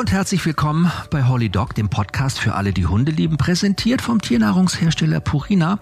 [0.00, 4.18] Und herzlich willkommen bei Holly Dog, dem Podcast für alle, die Hunde lieben, präsentiert vom
[4.22, 5.78] Tiernahrungshersteller Purina.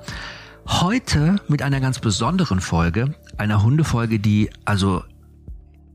[0.66, 5.04] Heute mit einer ganz besonderen Folge, einer Hundefolge, die also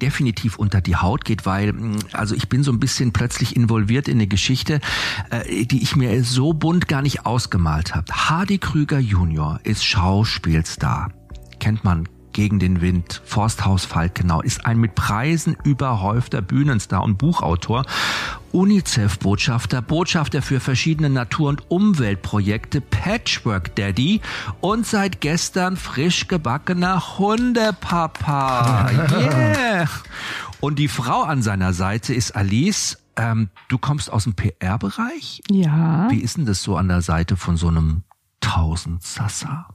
[0.02, 4.08] definitiv unter die Haut geht, weil mm, also ich bin so ein bisschen plötzlich involviert
[4.08, 4.80] in eine Geschichte,
[5.30, 8.10] äh, die ich mir so bunt gar nicht ausgemalt habe.
[8.14, 11.12] Hardy Krüger Junior ist Schauspielstar.
[11.60, 17.86] Kennt man gegen den Wind, Forsthaus Falkenau, ist ein mit Preisen überhäufter Bühnenstar und Buchautor,
[18.52, 24.22] UNICEF-Botschafter, Botschafter für verschiedene Natur- und Umweltprojekte, Patchwork Daddy
[24.62, 28.92] und seit gestern frisch gebackener Hundepapa.
[28.92, 29.90] Yeah!
[30.60, 33.00] Und die Frau an seiner Seite ist Alice.
[33.16, 35.42] Ähm, du kommst aus dem PR-Bereich?
[35.50, 36.08] Ja.
[36.10, 38.04] Wie ist denn das so an der Seite von so einem
[38.40, 39.68] Tausendsassa?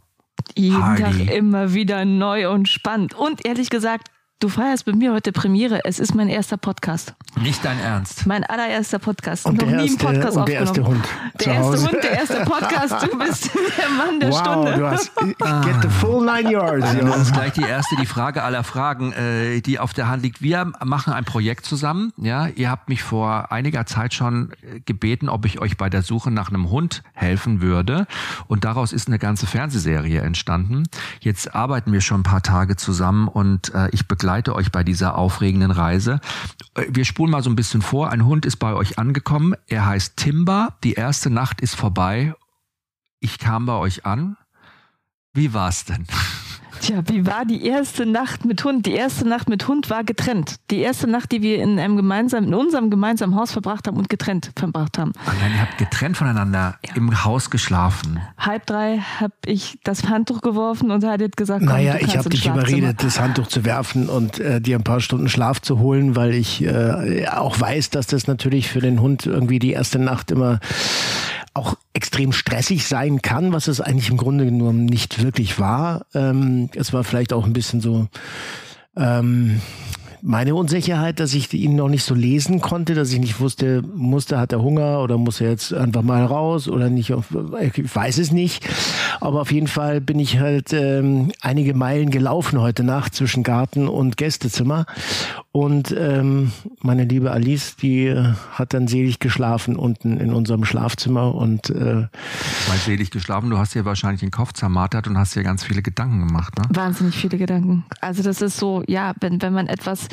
[0.56, 1.02] Jeden Hardy.
[1.02, 3.14] Tag immer wieder neu und spannend.
[3.14, 4.08] Und ehrlich gesagt,
[4.40, 5.80] du feierst bei mir heute Premiere.
[5.84, 7.12] Es ist mein erster Podcast.
[7.40, 8.24] Nicht dein Ernst.
[8.24, 9.46] Mein allererster Podcast.
[9.46, 11.02] Und Noch der nie einen erste- Podcast und der erste aufgenommen.
[11.02, 11.88] Hund Der zu erste Hause.
[11.90, 13.02] Hund, der erste Podcast.
[13.02, 14.74] Du bist der Mann der wow, Stunde.
[14.76, 15.12] du hast
[15.64, 16.84] get the full nine yards.
[16.84, 17.04] Also Ja.
[17.06, 20.40] das ist gleich die erste, die Frage aller Fragen, äh, die auf der Hand liegt.
[20.40, 22.12] Wir machen ein Projekt zusammen.
[22.16, 26.02] Ja, ihr habt mich vor einiger Zeit schon äh, gebeten, ob ich euch bei der
[26.02, 28.06] Suche nach einem Hund helfen würde.
[28.46, 30.84] Und daraus ist eine ganze Fernsehserie entstanden.
[31.20, 35.16] Jetzt arbeiten wir schon ein paar Tage zusammen und äh, ich begleite euch bei dieser
[35.16, 36.20] aufregenden Reise.
[36.74, 38.10] Äh, Wir spulen mal so ein bisschen vor.
[38.10, 39.54] Ein Hund ist bei euch angekommen.
[39.66, 40.76] Er heißt Timber.
[40.84, 42.34] Die erste Nacht ist vorbei.
[43.20, 44.36] Ich kam bei euch an.
[45.32, 46.06] Wie war's denn?
[46.80, 48.86] Tja, wie war die erste Nacht mit Hund?
[48.86, 50.56] Die erste Nacht mit Hund war getrennt.
[50.70, 54.08] Die erste Nacht, die wir in einem gemeinsamen, in unserem gemeinsamen Haus verbracht haben und
[54.08, 55.12] getrennt verbracht haben.
[55.26, 58.20] Oh nein, ihr habt getrennt voneinander im Haus geschlafen.
[58.36, 62.28] Halb drei habe ich das Handtuch geworfen und hat gesagt, komm, Naja, du ich habe
[62.28, 66.16] dich überredet, das Handtuch zu werfen und äh, dir ein paar Stunden Schlaf zu holen,
[66.16, 70.30] weil ich äh, auch weiß, dass das natürlich für den Hund irgendwie die erste Nacht
[70.30, 70.60] immer
[71.58, 76.06] auch extrem stressig sein kann, was es eigentlich im Grunde genommen nicht wirklich war.
[76.14, 78.06] Ähm, es war vielleicht auch ein bisschen so
[78.96, 79.60] ähm,
[80.22, 84.38] meine Unsicherheit, dass ich ihn noch nicht so lesen konnte, dass ich nicht wusste, musste,
[84.38, 88.32] hat er Hunger oder muss er jetzt einfach mal raus oder nicht, ich weiß es
[88.32, 88.66] nicht.
[89.20, 93.88] Aber auf jeden Fall bin ich halt ähm, einige Meilen gelaufen heute Nacht zwischen Garten
[93.88, 94.86] und Gästezimmer.
[95.58, 96.52] Und ähm,
[96.82, 102.06] meine liebe Alice, die äh, hat dann selig geschlafen unten in unserem Schlafzimmer und äh,
[102.68, 105.82] Weil selig geschlafen, du hast dir wahrscheinlich den Kopf zermartert und hast dir ganz viele
[105.82, 106.62] Gedanken gemacht, ne?
[106.68, 107.84] Wahnsinnig viele Gedanken.
[108.00, 110.06] Also das ist so, ja, wenn, wenn man etwas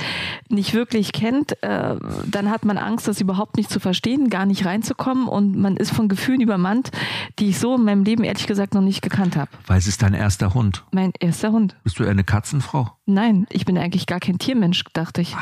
[0.50, 1.95] nicht wirklich kennt, äh,
[2.25, 5.91] dann hat man Angst, das überhaupt nicht zu verstehen, gar nicht reinzukommen und man ist
[5.91, 6.89] von Gefühlen übermannt,
[7.38, 9.51] die ich so in meinem Leben ehrlich gesagt noch nicht gekannt habe.
[9.67, 10.84] Weil es ist dein erster Hund.
[10.91, 11.75] Mein erster Hund.
[11.84, 12.94] Bist du eher eine Katzenfrau?
[13.07, 15.35] Nein, ich bin eigentlich gar kein Tiermensch, dachte ich.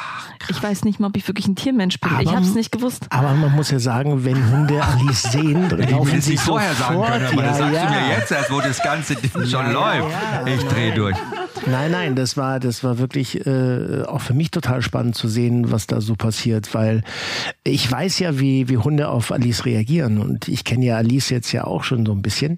[0.50, 2.12] ich weiß nicht mal, ob ich wirklich ein Tiermensch bin.
[2.19, 3.06] ich Aber- habe es nicht gewusst.
[3.09, 6.62] aber man muss ja sagen, wenn Hunde Alice sehen, laufen sie sofort.
[6.91, 8.07] ja, ja.
[8.09, 9.16] erst, wo das ganze
[9.47, 10.09] schon läuft.
[10.12, 11.16] ja, ich dreh durch.
[11.66, 15.72] Nein, nein, das war, das war wirklich äh, auch für mich total spannend zu sehen,
[15.72, 17.03] was da so passiert, weil
[17.63, 21.53] ich weiß ja, wie, wie Hunde auf Alice reagieren und ich kenne ja Alice jetzt
[21.53, 22.57] ja auch schon so ein bisschen.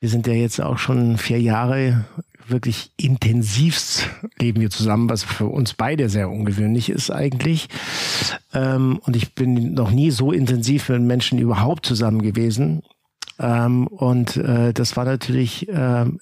[0.00, 2.04] Wir sind ja jetzt auch schon vier Jahre
[2.46, 4.08] wirklich intensivst
[4.38, 7.68] leben wir zusammen, was für uns beide sehr ungewöhnlich ist eigentlich.
[8.54, 12.82] Ähm, und ich bin noch nie so intensiv mit Menschen überhaupt zusammen gewesen.
[13.38, 16.20] Ähm, und äh, das war natürlich ähm,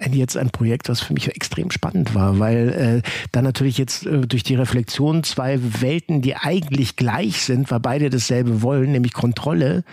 [0.00, 4.06] ein, jetzt ein Projekt, was für mich extrem spannend war, weil äh, da natürlich jetzt
[4.06, 9.12] äh, durch die Reflexion zwei Welten, die eigentlich gleich sind, weil beide dasselbe wollen, nämlich
[9.12, 9.84] Kontrolle,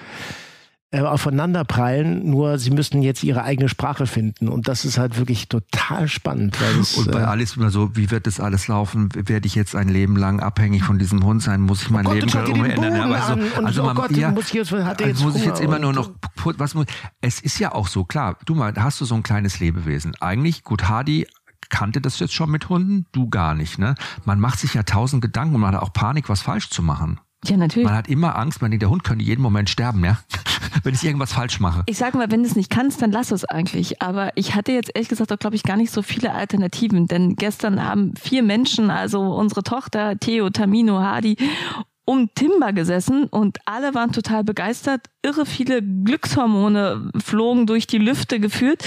[0.92, 4.50] äh, aufeinanderprallen, nur sie müssen jetzt ihre eigene Sprache finden.
[4.50, 6.58] Und das ist halt wirklich total spannend.
[6.80, 9.10] Es, Und bei äh, Alice immer so, wie wird das alles laufen?
[9.14, 11.62] Werde ich jetzt ein Leben lang abhängig von diesem Hund sein?
[11.62, 13.02] Muss ich mein Oh Gott, Leben den umändern?
[13.02, 15.22] Aber so- an und also oh man- Gott, ja, muss ich jetzt, hat also jetzt
[15.24, 16.12] muss ich jetzt Hunger immer nur noch,
[16.58, 16.88] was muss,
[17.22, 20.16] es ist ja auch so, klar, du mal, hast du so ein kleines Lebewesen.
[20.20, 21.28] Eigentlich, gut, Hardy
[21.70, 23.94] kannte das jetzt schon mit Hunden, du gar nicht, ne?
[24.26, 27.20] Man macht sich ja tausend Gedanken und man hat auch Panik, was falsch zu machen.
[27.46, 27.88] Ja, natürlich.
[27.88, 30.20] Man hat immer Angst, man denkt, der Hund könnte jeden Moment sterben, ja?
[30.84, 31.84] Wenn ich irgendwas falsch mache.
[31.88, 34.02] Ich sage mal, wenn du es nicht kannst, dann lass es eigentlich.
[34.02, 37.08] Aber ich hatte jetzt ehrlich gesagt auch, glaube ich, gar nicht so viele Alternativen.
[37.08, 41.38] Denn gestern haben vier Menschen, also unsere Tochter, Theo, Tamino, Hadi,
[42.10, 48.40] um Timber gesessen und alle waren total begeistert irre viele Glückshormone flogen durch die Lüfte
[48.40, 48.84] gefühlt.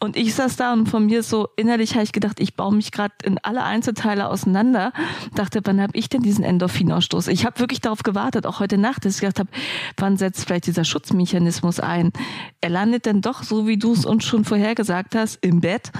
[0.00, 2.90] Und ich saß da und von mir so innerlich habe ich gedacht, ich baue mich
[2.90, 4.92] gerade in alle Einzelteile auseinander.
[5.36, 7.28] Dachte, wann habe ich denn diesen Endorphinausstoß?
[7.28, 9.50] Ich habe wirklich darauf gewartet, auch heute Nacht, dass ich gedacht habe,
[9.96, 12.12] wann setzt vielleicht dieser Schutzmechanismus ein?
[12.60, 15.92] Er landet dann doch, so wie du es uns schon vorher gesagt hast, im Bett.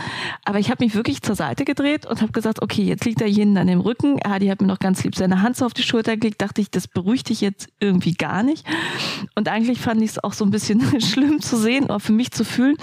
[0.44, 3.28] Aber ich habe mich wirklich zur Seite gedreht und habe gesagt, okay, jetzt liegt er
[3.28, 4.20] hier an dem Rücken.
[4.24, 6.42] Adi hat mir noch ganz lieb seine Hand so auf die Schulter gelegt.
[6.42, 8.66] Dachte ich, das beruhigt dich jetzt irgendwie gar nicht.
[9.34, 12.30] Und eigentlich fand ich es auch so ein bisschen schlimm zu sehen oder für mich
[12.30, 12.76] zu fühlen.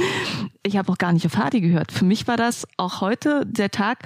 [0.66, 1.92] Ich habe auch gar nicht auf Hardy gehört.
[1.92, 4.00] Für mich war das auch heute der Tag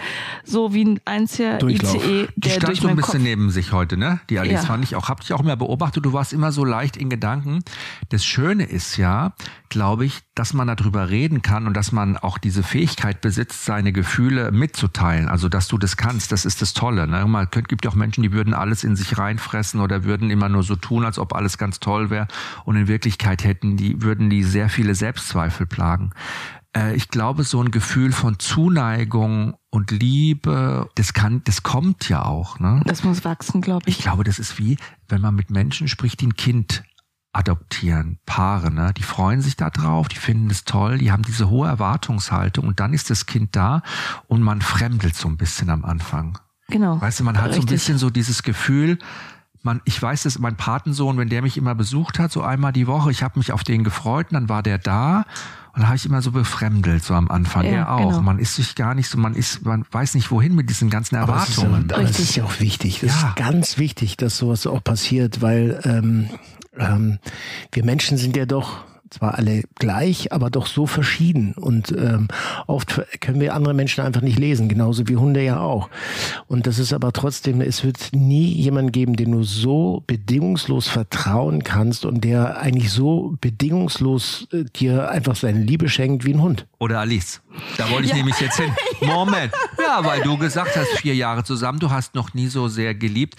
[0.44, 1.96] so wie ein einziger Durchlauf.
[1.96, 4.20] ICE, Die der stand durch so ein bisschen Kopf neben sich heute, ne?
[4.30, 4.62] Die Alice Ja.
[4.64, 6.04] fand ich auch, hab dich auch immer beobachtet.
[6.06, 7.64] Du warst immer so leicht in Gedanken.
[8.10, 9.32] Das Schöne ist ja,
[9.70, 13.94] glaube ich, dass man darüber reden kann und dass man auch diese Fähigkeit besitzt, seine
[13.94, 15.30] Gefühle mitzuteilen.
[15.30, 17.08] Also, dass du das kannst, das ist das Tolle.
[17.08, 17.26] Ne?
[17.26, 20.64] Man gibt ja auch Menschen, die würden alles in sich reinfressen oder würden immer nur
[20.64, 22.28] so tun, als ob alles ganz toll wäre.
[22.66, 26.12] Und in Wirklichkeit hätten die, würden die sehr viele Selbstzweifel plagen.
[26.76, 32.26] Äh, Ich glaube, so ein Gefühl von Zuneigung und Liebe, das kann, das kommt ja
[32.26, 32.82] auch, ne?
[32.86, 34.04] Das muss wachsen, glaube Ich ich.
[34.04, 34.78] glaube, das ist wie,
[35.08, 36.84] wenn man mit Menschen spricht, die ein Kind
[37.32, 38.92] adoptieren, Paare, ne?
[38.98, 42.80] Die freuen sich da drauf, die finden es toll, die haben diese hohe Erwartungshaltung und
[42.80, 43.84] dann ist das Kind da
[44.28, 46.40] und man fremdelt so ein bisschen am Anfang.
[46.70, 47.00] Genau.
[47.00, 47.70] Weißt du, man hat so ein Richtig.
[47.70, 48.98] bisschen so dieses Gefühl,
[49.62, 52.88] man, ich weiß es, mein Patensohn, wenn der mich immer besucht hat, so einmal die
[52.88, 55.26] Woche, ich habe mich auf den gefreut und dann war der da
[55.80, 57.64] und dann habe ich immer so befremdelt, so am Anfang.
[57.64, 58.10] Ja, er auch.
[58.10, 58.22] genau.
[58.22, 61.16] Man ist sich gar nicht so, man ist, man weiß nicht wohin mit diesen ganzen
[61.16, 61.90] Erwartungen.
[61.90, 62.20] aber, Richtig.
[62.20, 63.00] ist ja auch wichtig.
[63.00, 63.30] Das Ja.
[63.30, 66.30] ist ganz wichtig, dass sowas auch passiert, weil ähm,
[66.78, 67.20] ähm,
[67.72, 71.54] wir Menschen sind ja doch zwar alle gleich, aber doch so verschieden.
[71.54, 72.28] Und ähm,
[72.68, 75.90] oft können wir andere Menschen einfach nicht lesen, genauso wie Hunde ja auch.
[76.48, 81.64] Und das ist aber trotzdem, es wird nie jemanden geben, den du so bedingungslos vertrauen
[81.64, 86.68] kannst und der eigentlich so bedingungslos äh, dir einfach seine Liebe schenkt wie ein Hund.
[86.80, 87.42] Oder Alice.
[87.78, 88.16] Da wollte ich Ja.
[88.18, 88.72] nämlich jetzt hin.
[89.02, 89.52] Moment.
[89.80, 93.36] Ja, weil du gesagt hast, vier Jahre zusammen, du hast noch nie so sehr geliebt.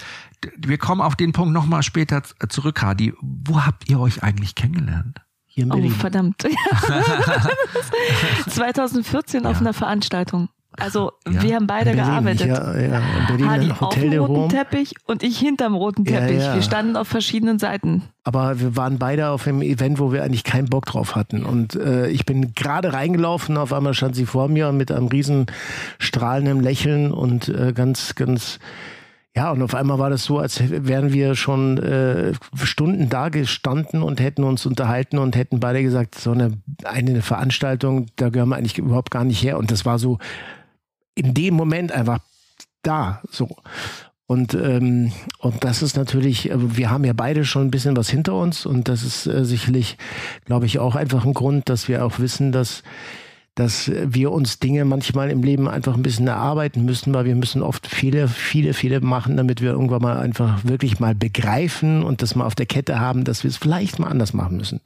[0.56, 3.12] Wir kommen auf den Punkt nochmal später zurück, Hadi.
[3.20, 5.20] Wo habt ihr euch eigentlich kennengelernt?
[5.60, 5.92] Hier in Oh, Berlin.
[5.92, 6.42] verdammt.
[8.48, 10.48] 2014 auf einer Veranstaltung.
[10.78, 11.42] Also Ja.
[11.42, 12.46] wir haben beide in Berlin, gearbeitet.
[12.46, 14.48] Ja, ja, in Berlin Hardy ein auf Hotel dem de roten Rom.
[14.48, 16.38] Teppich und ich hinterm roten Ja, Teppich.
[16.38, 16.54] ja.
[16.54, 18.04] Wir standen auf verschiedenen Seiten.
[18.24, 21.44] Aber wir waren beide auf einem Event, wo wir eigentlich keinen Bock drauf hatten.
[21.44, 25.46] Und äh, ich bin gerade reingelaufen, auf einmal stand sie vor mir mit einem riesen
[25.98, 28.58] strahlenden Lächeln und äh, ganz, ganz,
[29.36, 32.32] ja, und auf einmal war das so, als wären wir schon äh,
[32.62, 38.06] Stunden da gestanden und hätten uns unterhalten und hätten beide gesagt, so eine, eine Veranstaltung,
[38.16, 39.58] da gehören wir eigentlich überhaupt gar nicht her.
[39.58, 40.18] Und das war so
[41.14, 42.18] in dem Moment einfach
[42.82, 43.48] da, so.
[44.26, 48.08] Und, ähm, und das ist natürlich, äh, wir haben ja beide schon ein bisschen was
[48.08, 49.96] hinter uns und das ist äh, sicherlich,
[50.44, 52.82] glaube ich, auch einfach ein Grund, dass wir auch wissen, dass,
[53.60, 57.60] dass wir uns Dinge manchmal im Leben einfach ein bisschen erarbeiten müssen, weil wir müssen
[57.62, 62.34] oft viele, viele, viele machen, damit wir irgendwann mal einfach wirklich mal begreifen und das
[62.34, 64.80] mal auf der Kette haben, dass wir es vielleicht mal anders machen müssen.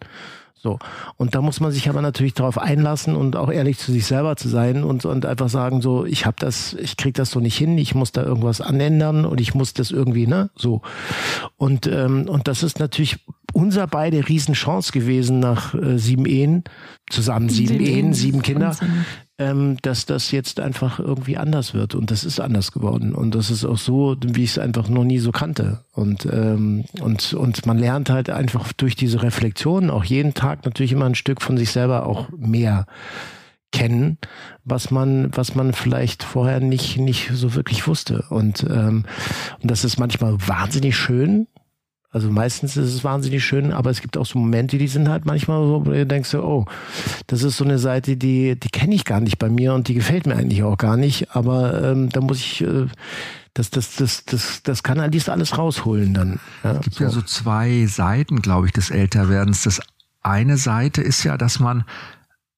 [0.56, 0.78] So.
[1.18, 4.34] Und da muss man sich aber natürlich darauf einlassen und auch ehrlich zu sich selber
[4.34, 7.56] zu sein und, und einfach sagen, so, ich habe das, ich krieg das so nicht
[7.56, 10.80] hin, ich muss da irgendwas anändern und ich muss das irgendwie, ne, so.
[11.58, 13.18] Und, ähm, und das ist natürlich
[13.54, 16.64] unser beide Riesenchance gewesen nach äh, sieben Ehen,
[17.08, 18.76] zusammen sieben, Sieben Ehen, sieben Kinder,
[19.38, 21.94] ähm, dass das jetzt einfach irgendwie anders wird.
[21.94, 23.14] Und das ist anders geworden.
[23.14, 25.80] Und das ist auch so, wie ich es einfach noch nie so kannte.
[25.92, 30.92] Und, ähm, und, und man lernt halt einfach durch diese Reflexion auch jeden Tag natürlich
[30.92, 32.86] immer ein Stück von sich selber auch mehr
[33.72, 34.18] kennen,
[34.64, 38.24] was man, was man vielleicht vorher nicht, nicht so wirklich wusste.
[38.30, 39.04] Und, ähm,
[39.60, 41.48] und das ist manchmal wahnsinnig schön.
[42.14, 45.24] Also meistens ist es wahnsinnig schön, aber es gibt auch so Momente, die sind halt
[45.24, 46.64] manchmal so, wo du denkst, so, oh,
[47.26, 49.94] das ist so eine Seite, die, die kenne ich gar nicht bei mir und die
[49.94, 51.34] gefällt mir eigentlich auch gar nicht.
[51.34, 52.86] Aber ähm, da muss ich, äh,
[53.52, 56.38] das, das, das, das, das kann Alice alles rausholen dann.
[56.62, 59.64] Ja, gibt ja so zwei Seiten, glaube ich, des Älterwerdens.
[59.64, 59.80] Das
[60.22, 61.82] eine Seite ist ja, dass man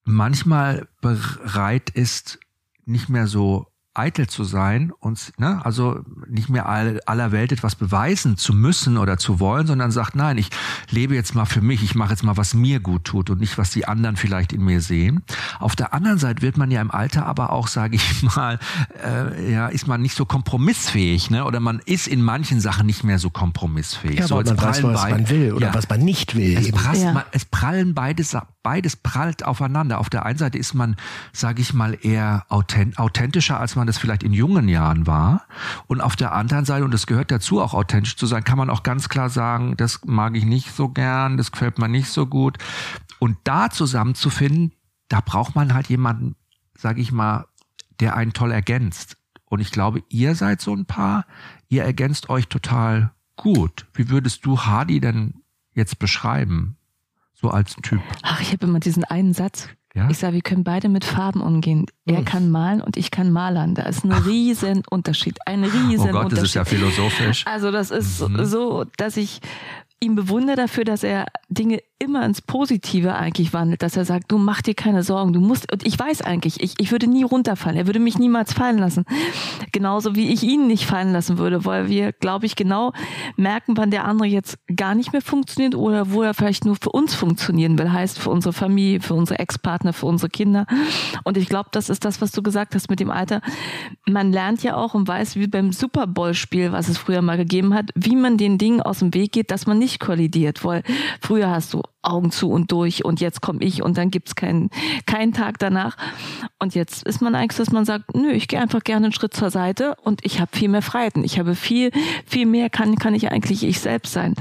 [0.04, 2.38] manchmal bereit ist,
[2.84, 7.74] nicht mehr so eitel zu sein und ne, also nicht mehr all, aller Welt etwas
[7.74, 10.50] beweisen zu müssen oder zu wollen, sondern sagt, nein, ich
[10.90, 13.58] lebe jetzt mal für mich, ich mache jetzt mal, was mir gut tut und nicht,
[13.58, 15.22] was die anderen vielleicht in mir sehen.
[15.58, 18.58] Auf der anderen Seite wird man ja im Alter aber auch, sage ich mal,
[19.04, 21.44] äh, ja, ist man nicht so kompromissfähig, ne?
[21.44, 24.18] Oder man ist in manchen Sachen nicht mehr so kompromissfähig.
[24.20, 25.74] ja, so man weiß, prallen was man will oder ja.
[25.74, 26.56] was man nicht will.
[26.56, 26.76] Es, eben.
[26.76, 27.12] prasst, Ja.
[27.12, 28.22] man, es prallen beide,
[28.66, 30.00] beides prallt aufeinander.
[30.00, 30.96] Auf der einen Seite ist man,
[31.32, 35.46] sage ich mal, eher authentischer, als man das vielleicht in jungen Jahren war.
[35.86, 38.68] Und auf der anderen Seite, und das gehört dazu, auch authentisch zu sein, kann man
[38.68, 42.26] auch ganz klar sagen, das mag ich nicht so gern, das gefällt mir nicht so
[42.26, 42.58] gut.
[43.20, 44.72] Und da zusammenzufinden,
[45.06, 46.34] da braucht man halt jemanden,
[46.76, 47.46] sage ich mal,
[48.00, 49.16] der einen toll ergänzt.
[49.44, 51.24] Und ich glaube, ihr seid so ein Paar,
[51.68, 53.86] ihr ergänzt euch total gut.
[53.94, 55.34] Wie würdest du Hardy denn
[55.72, 56.75] jetzt beschreiben?
[57.46, 58.00] So als Typ.
[58.22, 59.68] Ach, ich habe immer diesen einen Satz.
[59.94, 60.10] Ja?
[60.10, 61.86] Ich sage, wir können beide mit Farben umgehen.
[62.04, 62.24] Er hm.
[62.24, 63.76] kann malen und ich kann malern.
[63.76, 64.26] Da ist ein Ach.
[64.26, 65.38] riesen Unterschied.
[65.46, 67.44] Ein riesen Oh Gott, das ist ja philosophisch.
[67.46, 68.44] Also das ist mhm.
[68.44, 69.40] so, dass ich
[70.00, 74.36] ihn bewundere dafür, dass er Dinge immer ins Positive eigentlich wandelt, dass er sagt, du
[74.36, 77.78] mach dir keine Sorgen, du musst, und ich weiß eigentlich, ich, ich würde nie runterfallen,
[77.78, 79.06] er würde mich niemals fallen lassen.
[79.72, 82.92] Genauso wie ich ihn nicht fallen lassen würde, weil wir, glaube ich, genau
[83.36, 86.90] merken, wann der andere jetzt gar nicht mehr funktioniert oder wo er vielleicht nur für
[86.90, 90.66] uns funktionieren will, heißt für unsere Familie, für unsere Ex-Partner, für unsere Kinder.
[91.24, 93.40] Und ich glaube, das ist das, was du gesagt hast mit dem Alter.
[94.06, 97.72] Man lernt ja auch und weiß, wie beim Super Bowl-Spiel, was es früher mal gegeben
[97.72, 100.82] hat, wie man den Dingen aus dem Weg geht, dass man nicht kollidiert, weil
[101.20, 104.70] früher hast du Augen zu und durch und jetzt komme ich und dann gibt's keinen
[105.06, 105.96] keinen Tag danach.
[106.58, 109.34] Und jetzt ist man eigentlich, dass man sagt, nö, ich gehe einfach gerne einen Schritt
[109.34, 111.24] zur Seite und ich habe viel mehr Freiheiten.
[111.24, 111.90] Ich habe viel,
[112.26, 114.34] viel mehr kann, kann ich eigentlich ich selbst sein.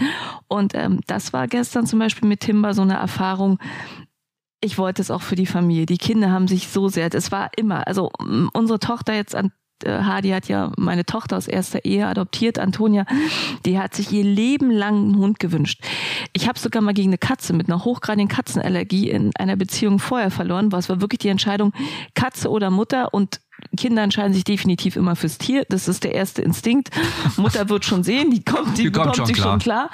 [0.48, 3.60] Und ähm, das war gestern zum Beispiel mit Timber so eine Erfahrung,
[4.62, 5.86] ich wollte es auch für die Familie.
[5.86, 8.12] Die Kinder haben sich so sehr, es war immer, also
[8.54, 9.52] unsere Tochter jetzt an
[9.86, 13.06] Hadi hat ja meine Tochter aus erster Ehe adoptiert, Antonia,
[13.66, 15.84] die hat sich ihr Leben lang einen Hund gewünscht.
[16.34, 20.32] Ich habe sogar mal gegen eine Katze mit einer hochgradigen Katzenallergie in einer Beziehung vorher
[20.32, 21.74] verloren, was war wirklich die Entscheidung
[22.14, 23.42] Katze oder Mutter und
[23.78, 25.66] Kinder entscheiden sich definitiv immer fürs Tier.
[25.70, 26.90] Das ist der erste Instinkt.
[27.38, 29.54] Mutter wird schon sehen, die kommt, die, die kommt schon sich klar.
[29.54, 29.90] schon klar.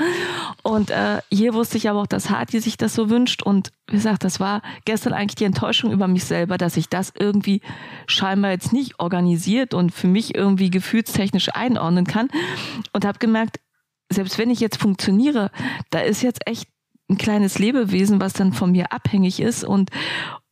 [0.64, 3.44] Und äh, hier wusste ich aber auch, dass Hati sich das so wünscht.
[3.44, 7.14] Und wie gesagt, das war gestern eigentlich die Enttäuschung über mich selber, dass ich das
[7.18, 7.62] irgendwie
[8.08, 12.30] scheinbar jetzt nicht organisiert und für mich irgendwie gefühlstechnisch einordnen kann.
[12.94, 13.60] Und habe gemerkt,
[14.10, 15.52] selbst wenn ich jetzt funktioniere,
[15.90, 16.68] da ist jetzt echt
[17.10, 19.92] ein kleines Lebewesen, was dann von mir abhängig ist und,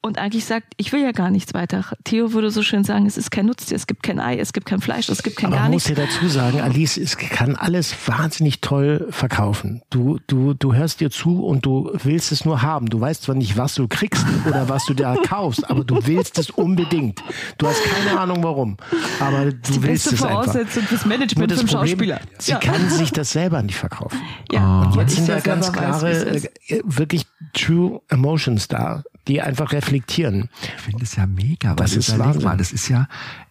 [0.01, 1.84] und eigentlich sagt, ich will ja gar nichts weiter.
[2.06, 4.65] Theo würde so schön sagen, es ist kein Nutztier, es gibt kein Ei, es gibt
[4.65, 5.89] kein Fleisch, es gibt kein Aber gar nichts.
[5.89, 9.82] Ich muss dir dazu sagen, Alice es kann alles wahnsinnig toll verkaufen.
[9.89, 12.86] Du, du, du hörst dir zu und du willst es nur haben.
[12.86, 16.39] Du weißt zwar nicht, was du kriegst oder was du da kaufst, aber du willst
[16.39, 17.22] es unbedingt.
[17.58, 18.77] Du hast keine Ahnung warum,
[19.20, 20.46] aber du die willst beste es einfach.
[20.46, 22.22] Voraussetzung fürs Management vom Schauspieler.
[22.38, 22.60] Sie ja.
[22.60, 24.20] kann sich das selber nicht verkaufen.
[24.50, 29.71] Ja, und jetzt sind da ganz klare, weiß, äh, wirklich true Emotions da die einfach
[29.71, 30.50] reflektieren.
[30.62, 33.07] Ich finde es ja mega, das ist überleg mal, das ist ja,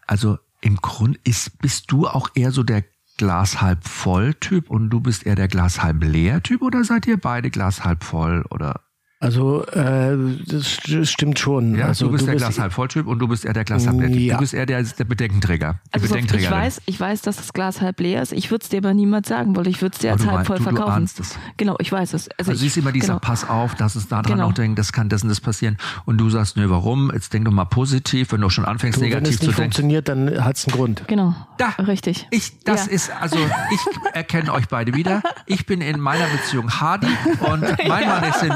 [0.06, 2.85] also im Grund ist, bist du auch eher so der
[3.16, 7.06] Glas halb voll Typ und du bist eher der Glas halb leer Typ oder seid
[7.06, 8.80] ihr beide Glas halb voll oder?
[9.21, 11.75] Also äh, das, das stimmt schon.
[11.77, 13.65] Ja, also, du bist du der Glas halb voll Typ und du bist eher der
[13.65, 14.21] Glas halb leer Typ.
[14.21, 14.35] Ja.
[14.35, 15.81] Du bist eher der, der Bedenkenträger.
[15.91, 18.33] Also Bedenkenträger ich weiß, ich weiß, dass das Glas halb leer ist.
[18.33, 20.59] Ich würde es dir aber niemals sagen, weil ich würde es dir als halb voll
[20.59, 21.11] du, verkaufen.
[21.17, 21.37] Du es.
[21.57, 22.29] Genau, ich weiß es.
[22.39, 23.19] Also, also ich, siehst immer dieser genau.
[23.19, 24.51] Pass auf, dass es da dran genau.
[24.51, 25.79] auch denkt, das kann das und das passieren.
[26.05, 27.11] Und du sagst, nö, warum?
[27.13, 29.47] Jetzt denk doch mal positiv, wenn du schon anfängst, du, negativ zu denken.
[29.47, 31.03] Wenn es nicht funktioniert, dann hat es einen Grund.
[31.09, 31.35] Genau.
[31.57, 32.29] Da, richtig.
[32.31, 32.93] Ich, das ja.
[32.93, 35.23] ist, also ich erkenne euch beide wieder.
[35.47, 37.09] Ich bin in meiner Beziehung Hardy
[37.41, 38.53] und mein Mann ist in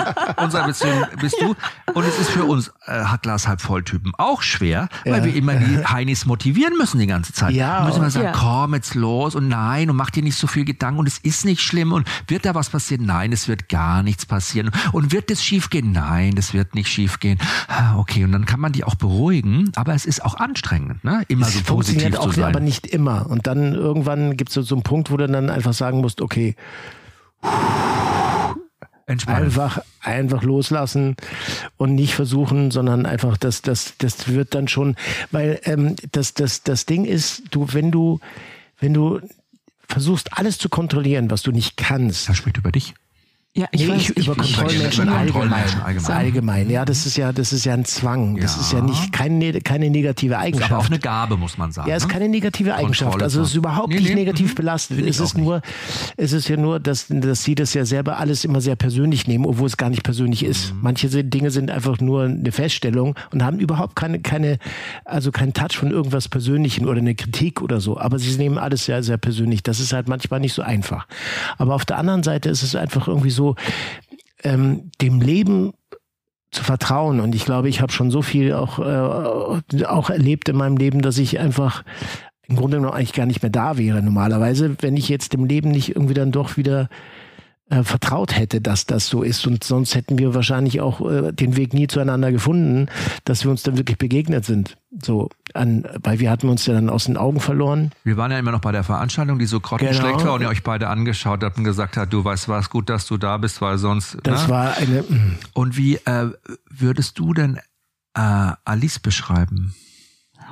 [0.52, 1.54] unserer Beziehung bist du.
[1.94, 5.25] Und es ist für uns äh, Glas halb voll Typen auch schwer, weil ja.
[5.25, 7.54] wir immer die Heinis motivieren müssen die ganze Zeit.
[7.54, 8.32] Ja, wir müssen immer sagen, ja.
[8.32, 11.44] komm jetzt los und nein und mach dir nicht so viel Gedanken und es ist
[11.44, 13.06] nicht schlimm und wird da was passieren?
[13.06, 14.71] Nein, es wird gar nichts passieren.
[14.92, 15.92] Und wird das schief gehen?
[15.92, 17.38] Nein, das wird nicht schief gehen.
[17.68, 21.25] Ah, okay, und dann kann man die auch beruhigen, aber es ist auch anstrengend, ne?
[21.28, 22.44] Immer es so positiv auch, zu sein.
[22.44, 23.26] aber nicht immer.
[23.28, 26.56] Und dann irgendwann gibt es so einen Punkt, wo du dann einfach sagen musst, okay,
[29.06, 29.44] Entspannen.
[29.44, 31.16] Einfach, einfach loslassen
[31.76, 34.97] und nicht versuchen, sondern einfach, das, das, das wird dann schon,
[35.30, 38.21] weil ähm, das, das, das Ding ist, du, wenn du,
[38.78, 39.21] wenn du
[39.88, 42.28] versuchst, alles zu kontrollieren, was du nicht kannst.
[42.28, 42.94] Das spricht über dich.
[43.54, 45.52] Ja, ich, nee, ich über Kontrollmenschen allgemein.
[45.85, 46.16] allgemein.
[46.16, 48.38] Allgemein, ja, das ist ja, das ist ja ein Zwang.
[48.38, 48.62] Das ja.
[48.62, 50.73] ist ja nicht keine, keine negative Eigenschaft.
[50.73, 51.87] Aber auch eine Gabe, muss man sagen.
[51.87, 52.14] Ja, es ist ne?
[52.14, 53.23] keine negative Eigenschaft.
[53.23, 54.54] Also es ist überhaupt nee, nicht nee, negativ mhm.
[54.54, 55.06] belastet.
[55.06, 55.61] Es ist nur,
[56.16, 59.44] es ist ja nur, dass, dass sie das ja selber alles immer sehr persönlich nehmen,
[59.44, 60.73] obwohl es gar nicht persönlich ist.
[60.73, 60.78] Mhm.
[60.80, 64.56] Manche Dinge sind einfach nur eine Feststellung und haben überhaupt keine, keine,
[65.04, 67.99] also keinen Touch von irgendwas Persönlichem oder eine Kritik oder so.
[67.99, 69.62] Aber sie nehmen alles sehr, sehr persönlich.
[69.62, 71.06] Das ist halt manchmal nicht so einfach.
[71.59, 73.56] Aber auf der anderen Seite ist es einfach irgendwie so, so
[74.44, 75.72] ähm, dem Leben
[76.50, 77.20] zu vertrauen.
[77.20, 81.02] Und ich glaube, ich habe schon so viel auch, äh, auch erlebt in meinem Leben,
[81.02, 81.82] dass ich einfach
[82.46, 85.70] im Grunde genommen eigentlich gar nicht mehr da wäre normalerweise, wenn ich jetzt dem Leben
[85.70, 86.88] nicht irgendwie dann doch wieder
[87.72, 89.46] äh, vertraut hätte, dass das so ist.
[89.46, 92.88] Und sonst hätten wir wahrscheinlich auch äh, den Weg nie zueinander gefunden,
[93.24, 94.76] dass wir uns dann wirklich begegnet sind.
[95.00, 97.90] So, an, weil wir hatten uns ja dann aus den Augen verloren.
[98.04, 100.24] Wir waren ja immer noch bei der Veranstaltung, die so grottenschlecht genau.
[100.24, 103.06] war und ihr euch beide angeschaut habt und gesagt habt, du weißt was, gut, dass
[103.06, 104.18] du da bist, weil sonst.
[104.22, 104.48] Das ne?
[104.50, 105.02] war eine.
[105.02, 105.38] Mm.
[105.54, 106.26] Und wie äh,
[106.68, 107.56] würdest du denn
[108.14, 109.74] äh, Alice beschreiben?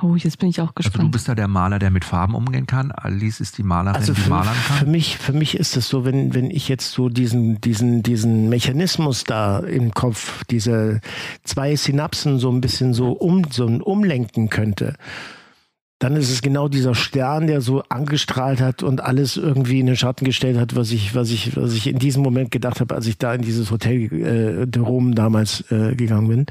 [0.03, 0.95] Oh, jetzt bin ich auch gespannt.
[0.95, 2.91] Also du bist da der Maler, der mit Farben umgehen kann.
[2.91, 4.77] Alice ist die Malerin, also für, die malern kann.
[4.77, 8.49] Für mich, für mich ist es so, wenn, wenn ich jetzt so diesen, diesen, diesen
[8.49, 11.01] Mechanismus da im Kopf, diese
[11.43, 14.95] zwei Synapsen so ein bisschen so um, so umlenken könnte,
[15.99, 19.95] dann ist es genau dieser Stern, der so angestrahlt hat und alles irgendwie in den
[19.95, 23.05] Schatten gestellt hat, was ich, was ich, was ich in diesem Moment gedacht habe, als
[23.05, 26.45] ich da in dieses Hotel äh, Rom damals äh, gegangen bin.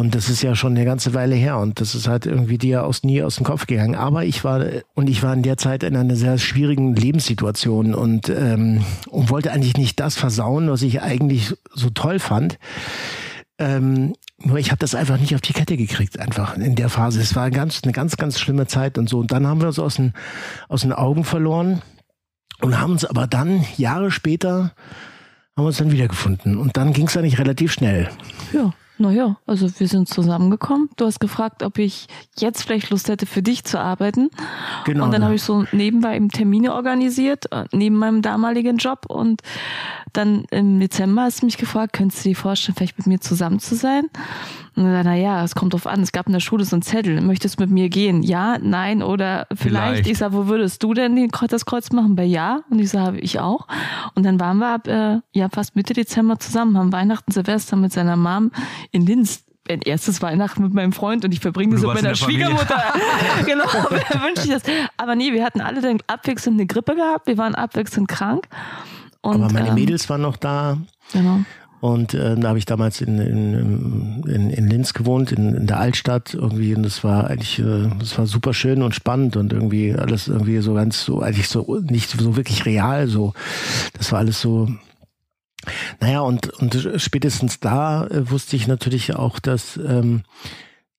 [0.00, 2.84] Und das ist ja schon eine ganze Weile her und das ist halt irgendwie dir
[2.86, 3.96] aus nie aus dem Kopf gegangen.
[3.96, 4.64] Aber ich war
[4.94, 9.52] und ich war in der Zeit in einer sehr schwierigen Lebenssituation und, ähm, und wollte
[9.52, 12.58] eigentlich nicht das versauen, was ich eigentlich so toll fand.
[13.58, 17.20] Ähm, nur ich habe das einfach nicht auf die Kette gekriegt, einfach in der Phase.
[17.20, 19.18] Es war eine ganz, eine ganz, ganz schlimme Zeit und so.
[19.18, 20.14] Und dann haben wir uns aus den,
[20.70, 21.82] aus den Augen verloren
[22.62, 24.72] und haben uns aber dann Jahre später
[25.58, 26.56] haben wir uns dann wiedergefunden.
[26.56, 28.08] Und dann ging es eigentlich relativ schnell.
[28.54, 28.72] Ja.
[29.00, 30.90] Naja, also wir sind zusammengekommen.
[30.96, 34.28] Du hast gefragt, ob ich jetzt vielleicht Lust hätte, für dich zu arbeiten.
[34.84, 35.06] Genau.
[35.06, 35.24] Und dann ja.
[35.24, 39.06] habe ich so nebenbei eben Termine organisiert, äh, neben meinem damaligen Job.
[39.08, 39.40] Und
[40.12, 43.58] dann im Dezember hast du mich gefragt, könntest du dir vorstellen, vielleicht mit mir zusammen
[43.58, 44.10] zu sein?
[44.76, 46.00] Und dann, naja, es kommt drauf an.
[46.02, 47.20] Es gab in der Schule so einen Zettel.
[47.20, 48.22] Möchtest du mit mir gehen?
[48.22, 49.60] Ja, nein oder vielleicht.
[49.60, 50.06] vielleicht.
[50.08, 52.16] Ich sage, wo würdest du denn den, das Kreuz machen?
[52.16, 52.60] Bei ja.
[52.70, 53.66] Und ich sage, ich auch.
[54.14, 57.92] Und dann waren wir ab äh, ja fast Mitte Dezember zusammen, haben Weihnachten, Silvester mit
[57.92, 58.50] seiner Mom
[58.92, 62.82] in Linz ein erstes Weihnachten mit meinem Freund und ich verbringe das bei der, Schwiegermutter.
[63.46, 63.64] genau,
[64.24, 64.62] wünsche ich das.
[64.96, 68.48] Aber nee, wir hatten alle dann abwechselnd eine Grippe gehabt, wir waren abwechselnd krank.
[69.22, 70.78] Und, Aber meine ähm, Mädels waren noch da.
[71.12, 71.40] Genau.
[71.80, 75.80] Und äh, da habe ich damals in, in, in, in Linz gewohnt, in, in der
[75.80, 76.74] Altstadt irgendwie.
[76.74, 80.58] Und das war eigentlich, äh, das war super schön und spannend und irgendwie alles irgendwie
[80.58, 83.06] so ganz so, eigentlich so nicht so wirklich real.
[83.06, 83.32] So,
[83.94, 84.68] das war alles so.
[86.00, 90.22] Naja, und, und spätestens da äh, wusste ich natürlich auch, dass, ähm,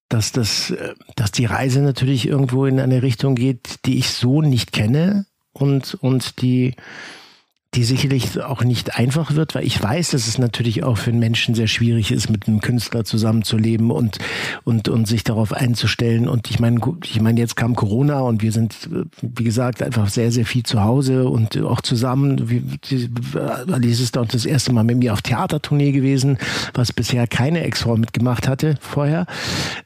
[0.09, 4.41] dass, das, äh, dass die Reise natürlich irgendwo in eine Richtung geht, die ich so
[4.41, 6.75] nicht kenne und, und die,
[7.73, 11.19] die sicherlich auch nicht einfach wird, weil ich weiß, dass es natürlich auch für einen
[11.19, 14.17] Menschen sehr schwierig ist, mit einem Künstler zusammenzuleben und,
[14.65, 16.27] und, und sich darauf einzustellen.
[16.27, 18.89] Und ich meine, ich meine, jetzt kam Corona und wir sind,
[19.21, 22.79] wie gesagt, einfach sehr, sehr viel zu Hause und auch zusammen.
[23.71, 26.39] Alice ist auch das erste Mal mit mir auf Theatertournee gewesen,
[26.73, 29.25] was bisher keine Ex-Frau mitgemacht hatte vorher.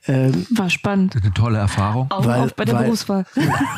[0.07, 1.15] Ähm, War spannend.
[1.15, 2.07] Eine tolle Erfahrung.
[2.09, 3.25] Auch, weil, auch bei der weil, Berufswahl.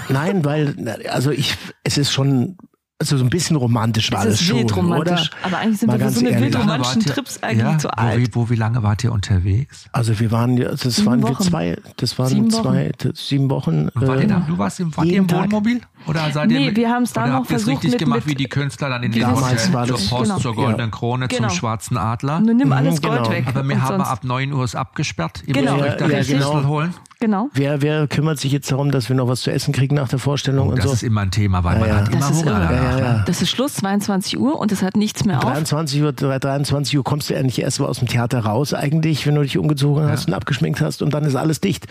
[0.07, 2.55] Nein, weil, also ich, es ist schon
[2.99, 5.11] also so ein bisschen romantisch war es schon, romantisch.
[5.11, 5.29] oder?
[5.43, 8.15] Aber eigentlich sind Mal wir für so eine wildromantischen Trips eigentlich ja, zu alt.
[8.15, 9.85] Wo, wie, wo, wie lange wart ihr unterwegs?
[9.91, 11.43] Also wir waren, das sieben waren Wochen.
[11.43, 13.13] wir zwei, das waren sieben zwei, Wochen.
[13.13, 13.89] sieben Wochen.
[13.93, 15.81] Wart äh, da, du warst im, wart ihr im Wohnmobil?
[16.07, 18.35] Oder seid nee, ihr wir haben es dann noch versucht richtig mit, gemacht, mit, wie
[18.35, 20.39] die Künstler dann in den Hotels zur Post, genau.
[20.39, 21.49] zur Goldenen Krone, genau.
[21.49, 22.39] zum Schwarzen Adler.
[22.39, 23.29] Nur nimm alles Gold genau.
[23.29, 23.45] weg.
[23.47, 25.43] Aber wir haben ab 9 Uhr es abgesperrt.
[25.45, 25.75] Ihr genau.
[25.75, 26.63] müsst euch da ja, genau.
[26.65, 26.95] holen.
[27.19, 27.49] Genau.
[27.53, 30.19] Wer, wer kümmert sich jetzt darum, dass wir noch was zu essen kriegen nach der
[30.19, 30.93] Vorstellung oh, und das so?
[30.93, 31.95] ist immer ein Thema, weil ja, man ja.
[31.95, 32.99] hat immer Hunger danach.
[32.99, 36.05] Ja, das ist Schluss, 22 Uhr und es hat nichts mehr 23 auf.
[36.05, 39.41] Uhr, 23 Uhr kommst du endlich erst mal aus dem Theater raus eigentlich, wenn du
[39.41, 41.87] dich umgezogen hast und abgeschminkt hast und dann ist alles dicht.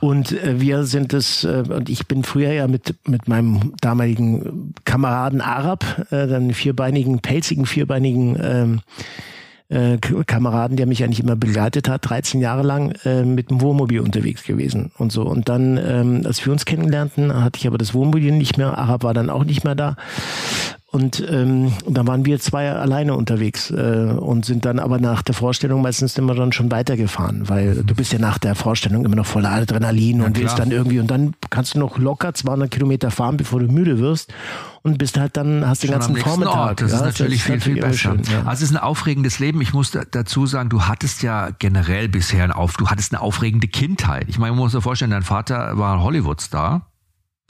[0.00, 4.74] Und äh, wir sind es, äh, und ich bin früher ja mit, mit meinem damaligen
[4.84, 8.80] Kameraden Arab, äh, dann vierbeinigen, pelzigen, vierbeinigen ähm,
[9.68, 14.00] äh, Kameraden, der mich eigentlich immer begleitet hat, 13 Jahre lang äh, mit dem Wohnmobil
[14.00, 15.22] unterwegs gewesen und so.
[15.22, 18.78] Und dann, ähm, als wir uns kennenlernten, hatte ich aber das Wohnmobil nicht mehr.
[18.78, 19.96] Arab war dann auch nicht mehr da.
[20.90, 25.34] Und ähm, da waren wir zwei alleine unterwegs äh, und sind dann aber nach der
[25.34, 29.26] Vorstellung meistens immer dann schon weitergefahren, weil du bist ja nach der Vorstellung immer noch
[29.26, 33.10] voller Adrenalin ja, und willst dann irgendwie und dann kannst du noch locker 200 Kilometer
[33.10, 34.32] fahren, bevor du müde wirst
[34.80, 36.56] und bist halt dann, hast den ganzen Vormittag.
[36.56, 36.80] Ort.
[36.80, 37.98] Das ja, ist natürlich das ist viel, viel besser.
[37.98, 38.38] Schön, ja.
[38.46, 39.60] Also es ist ein aufregendes Leben.
[39.60, 43.68] Ich muss dazu sagen, du hattest ja generell bisher ein auf, du hattest eine aufregende
[43.68, 44.24] Kindheit.
[44.28, 46.86] Ich meine, man muss sich vorstellen, dein Vater war Hollywood-Star.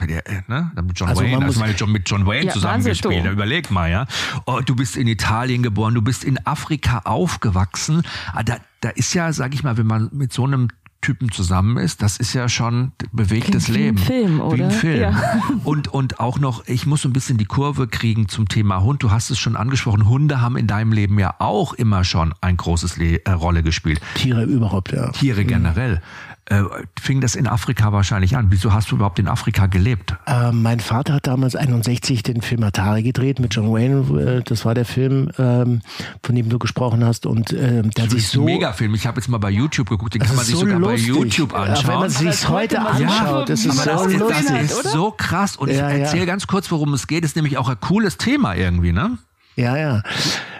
[0.01, 0.71] Der, äh, ne?
[0.81, 3.25] Mit John also Wayne, also meine John, mit John Wayne ja, zusammengespielt.
[3.25, 4.07] Überleg mal, ja.
[4.45, 8.03] Oh, du bist in Italien geboren, du bist in Afrika aufgewachsen.
[8.33, 10.69] Ah, da, da ist ja, sag ich mal, wenn man mit so einem
[11.01, 13.97] Typen zusammen ist, das ist ja schon bewegtes Klingt Leben.
[13.97, 14.57] Wie ein Film, oder?
[14.57, 15.01] Wie ein Film.
[15.01, 15.41] Ja.
[15.63, 19.03] Und, und auch noch, ich muss so ein bisschen die Kurve kriegen zum Thema Hund.
[19.03, 22.57] Du hast es schon angesprochen, Hunde haben in deinem Leben ja auch immer schon ein
[22.57, 24.01] großes Le äh, Rolle gespielt.
[24.15, 25.11] Tiere überhaupt, ja.
[25.11, 26.01] Tiere generell.
[26.49, 26.63] Äh,
[26.99, 28.47] fing das in Afrika wahrscheinlich an.
[28.49, 30.15] Wieso hast du überhaupt in Afrika gelebt?
[30.25, 34.39] Äh, mein Vater hat damals 61 den Film Atari gedreht mit John Wayne.
[34.39, 35.81] Äh, das war der Film, ähm,
[36.23, 37.25] von dem du gesprochen hast.
[37.25, 38.43] Und äh, der hat sich so.
[38.43, 38.95] Megafilm.
[38.95, 40.13] Ich habe jetzt mal bei YouTube geguckt.
[40.15, 41.07] Den kann man sich so sogar lustig.
[41.11, 41.87] bei YouTube anschauen.
[41.87, 44.47] Wenn man sich heute anschaut, das ist Aber so das, ist, lustig.
[44.47, 45.55] das ist so krass.
[45.55, 46.03] Und Ja, ich ja.
[46.05, 47.23] erzähle ganz kurz, worum es geht.
[47.23, 49.17] Ist nämlich auch ein cooles Thema irgendwie, ne?
[49.59, 50.03] Ja, ja.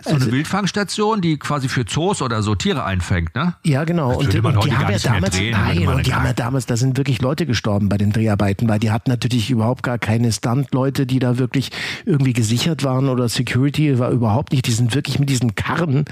[0.04, 3.56] So eine Wildfangstation, die quasi für Zoos oder so Tiere einfängt, ne?
[3.64, 4.18] Ja, genau.
[4.18, 6.98] Und, und die haben ja damals, drehen, nein, und die haben ja damals, da sind
[6.98, 11.20] wirklich Leute gestorben bei den Dreharbeiten, weil die hatten natürlich überhaupt gar keine Stunt-Leute, die
[11.20, 11.72] da wirklich
[12.06, 14.68] irgendwie gesichert waren oder Security war überhaupt nicht.
[14.68, 16.06] Die sind wirklich mit diesen Karren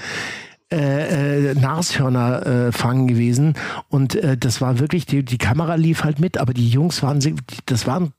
[0.72, 3.54] äh, äh, Nashörner äh, fangen gewesen
[3.88, 7.22] und äh, das war wirklich die, die Kamera lief halt mit, aber die Jungs waren
[7.66, 8.12] das waren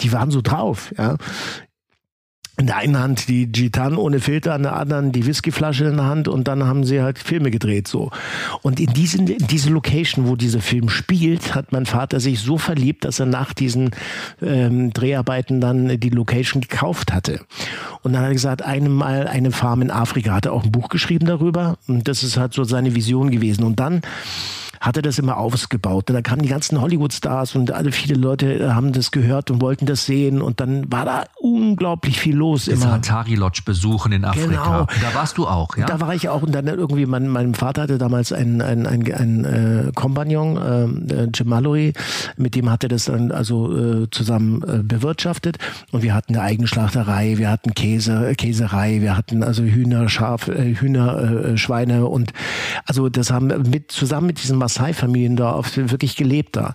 [0.00, 1.16] die waren so drauf, ja.
[2.58, 6.06] In der einen Hand die Gitan ohne Filter, in der anderen die Whiskyflasche in der
[6.06, 8.10] Hand und dann haben sie halt Filme gedreht so.
[8.62, 12.56] Und in diesen in diese Location, wo dieser Film spielt, hat mein Vater sich so
[12.56, 13.90] verliebt, dass er nach diesen
[14.40, 17.40] ähm, Dreharbeiten dann die Location gekauft hatte.
[18.02, 20.88] Und dann hat er gesagt, einmal eine Farm in Afrika, hat er auch ein Buch
[20.88, 23.64] geschrieben darüber und das ist halt so seine Vision gewesen.
[23.64, 24.00] Und dann
[24.80, 26.10] hat er das immer ausgebaut.
[26.10, 29.60] Und dann kamen die ganzen Hollywood-Stars und alle viele Leute äh, haben das gehört und
[29.60, 30.42] wollten das sehen.
[30.42, 32.94] Und dann war da unglaublich viel los Diese immer.
[32.94, 34.46] Atari Lodge besuchen in Afrika.
[34.46, 34.86] Genau.
[34.86, 35.86] Da warst du auch, ja?
[35.86, 39.12] Da war ich auch und dann irgendwie, mein, mein Vater hatte damals einen, einen, einen,
[39.12, 41.92] einen äh, Kompagnon, ähm, äh, Jim Mallory,
[42.36, 45.58] mit dem hat er das dann also äh, zusammen äh, bewirtschaftet
[45.92, 50.08] und wir hatten eine eigene Schlachterei, wir hatten Käse, äh, Käserei, wir hatten also Hühner,
[50.08, 52.32] Schaf, äh, Hühner, äh, Schweine und
[52.86, 56.74] also das haben mit zusammen mit diesen Maasai-Familien da auf, wirklich gelebt da.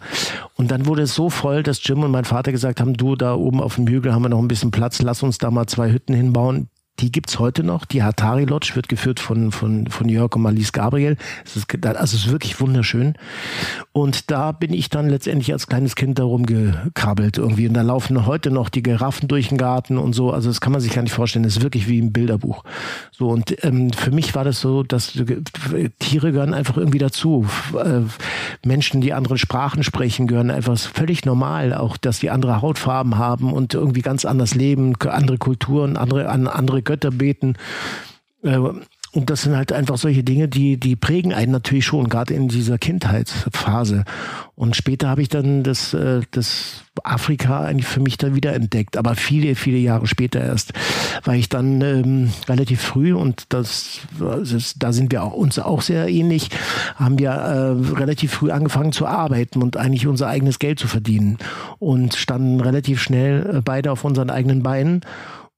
[0.56, 3.36] Und dann wurde es so voll, dass Jim und mein Vater gesagt haben, du da
[3.36, 5.92] oben auf dem Hügel haben wir noch ein bisschen Platz, lass uns da mal zwei
[5.92, 6.70] Hütten hinbauen.
[7.00, 7.86] Die gibt's heute noch.
[7.86, 11.18] Die Hatari Lodge wird geführt von, von, von Jörg und Marlies Gabriel.
[11.44, 13.16] Es ist, also es ist wirklich wunderschön.
[13.92, 17.68] Und da bin ich dann letztendlich als kleines Kind darum gekrabbelt irgendwie.
[17.68, 20.32] Und da laufen heute noch die Giraffen durch den Garten und so.
[20.32, 21.44] Also das kann man sich gar nicht vorstellen.
[21.44, 22.64] Das ist wirklich wie im Bilderbuch.
[23.12, 27.48] So und ähm, für mich war das so, dass äh, Tiere gehören einfach irgendwie dazu.
[27.74, 28.02] Äh,
[28.64, 31.74] Menschen, die andere Sprachen sprechen, gehören einfach völlig normal.
[31.74, 36.48] Auch, dass die andere Hautfarben haben und irgendwie ganz anders leben, andere Kulturen, andere, an
[36.82, 37.56] Götter beten.
[38.44, 38.60] Äh,
[39.14, 42.48] Und das sind halt einfach solche Dinge, die, die prägen einen natürlich schon, gerade in
[42.48, 44.06] dieser Kindheitsphase.
[44.56, 48.96] Und später habe ich dann das, äh, das Afrika eigentlich für mich dann wieder entdeckt,
[48.96, 50.72] aber viele, viele Jahre später erst,
[51.26, 55.82] weil ich dann ähm, relativ früh und das, das da sind wir auch, uns auch
[55.82, 56.50] sehr ähnlich,
[56.96, 61.38] haben wir äh, relativ früh angefangen zu arbeiten und eigentlich unser eigenes Geld zu verdienen
[61.80, 65.02] und standen relativ schnell äh, beide auf unseren eigenen Beinen.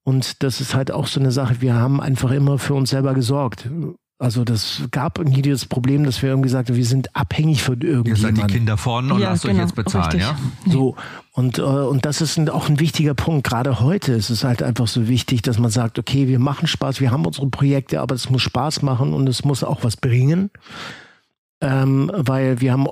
[0.04, 3.14] Und das ist halt auch so eine Sache, wir haben einfach immer für uns selber
[3.14, 3.68] gesorgt.
[4.18, 7.80] Also das gab nie das Problem, dass wir irgendwie sagten, wir sind abhängig von Ihr
[7.80, 8.46] seid die irgendjemandem.
[8.46, 10.20] Kinder von und Ja, lasst euch genau, jetzt bezahlen, richtig.
[10.22, 10.38] ja?
[10.72, 10.94] So,
[11.32, 13.44] und, äh, und das ist ein, auch ein wichtiger Punkt.
[13.46, 17.00] Gerade heute ist es halt einfach so wichtig, dass man sagt, okay, wir machen Spaß,
[17.00, 20.50] wir haben unsere Projekte, aber es muss Spaß machen und es muss auch was bringen.
[21.60, 22.86] Ähm, weil wir haben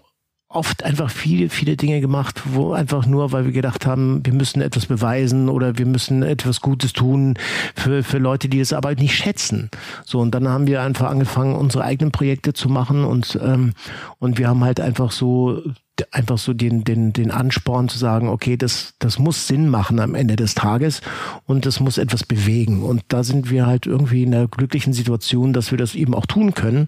[0.53, 4.61] oft einfach viele, viele Dinge gemacht, wo einfach nur, weil wir gedacht haben, wir müssen
[4.61, 7.35] etwas beweisen oder wir müssen etwas Gutes tun
[7.75, 9.71] für, für Leute, die es aber nicht schätzen.
[10.05, 13.73] So, und dann haben wir einfach angefangen, unsere eigenen Projekte zu machen und, ähm,
[14.19, 15.63] und wir haben halt einfach so
[16.11, 20.15] einfach so den, den, den Ansporn zu sagen, okay, das, das muss Sinn machen am
[20.15, 21.03] Ende des Tages
[21.47, 22.83] und das muss etwas bewegen.
[22.83, 26.27] Und da sind wir halt irgendwie in der glücklichen Situation, dass wir das eben auch
[26.27, 26.87] tun können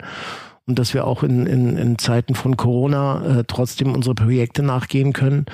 [0.67, 5.13] und dass wir auch in, in, in Zeiten von Corona äh, trotzdem unsere Projekte nachgehen
[5.13, 5.47] können.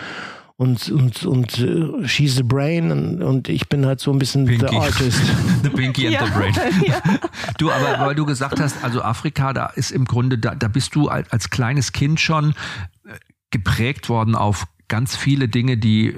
[0.57, 4.45] Und, und, und äh, she's the brain und, und ich bin halt so ein bisschen
[4.45, 4.69] Pinky.
[4.69, 5.21] the artist.
[5.63, 6.27] The Pinky and Ja.
[6.27, 6.55] the Brain.
[6.87, 7.01] Ja.
[7.57, 10.95] Du, aber weil du gesagt hast, also Afrika, da ist im Grunde, da, da bist
[10.95, 12.51] du als, als kleines Kind schon
[13.07, 13.13] äh,
[13.51, 16.15] geprägt worden auf ganz viele Dinge, die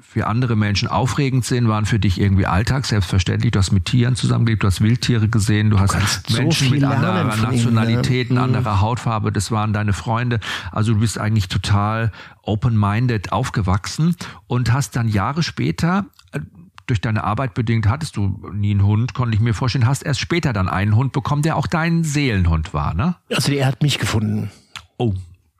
[0.00, 3.52] für andere Menschen aufregend sind, waren für dich irgendwie Alltag, selbstverständlich.
[3.52, 6.80] Du hast mit Tieren zusammengelebt, du hast Wildtiere gesehen, du hast kannst so Menschen viel
[6.80, 8.42] mit anderer ihnen, Nationalitäten, ne?
[8.42, 10.40] Anderer Hautfarbe, das waren deine Freunde.
[10.72, 12.10] Also du bist eigentlich total
[12.42, 14.16] open-minded aufgewachsen
[14.48, 16.40] und hast dann Jahre später äh,
[16.86, 20.20] durch deine Arbeit bedingt hattest du nie einen Hund, konnte ich mir vorstellen, hast erst
[20.20, 23.16] später dann einen Hund bekommen, der auch dein Seelenhund war, ne?
[23.28, 24.50] Also er hat mich gefunden.
[24.96, 25.12] Oh,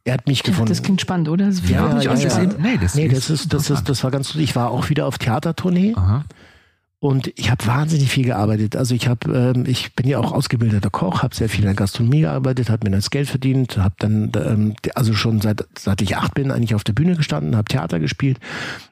[0.07, 0.69] Er hat mich gefunden.
[0.69, 1.47] Das klingt spannend, oder?
[1.47, 2.55] Das ist Ja, ja, nicht ja, angesehen.
[2.61, 5.05] Nee, das nee, ist das ist, das ist, das war ganz, ich war auch wieder
[5.05, 6.25] auf Theatertournee aha.
[6.99, 8.75] Und ich habe wahnsinnig viel gearbeitet.
[8.75, 11.75] Also ich habe, ähm, ich bin ja auch ausgebildeter Koch, habe sehr viel in der
[11.75, 16.17] Gastronomie gearbeitet, habe mir das Geld verdient, habe dann, ähm, also schon seit seit ich
[16.17, 18.39] acht bin, eigentlich auf der Bühne gestanden, habe Theater gespielt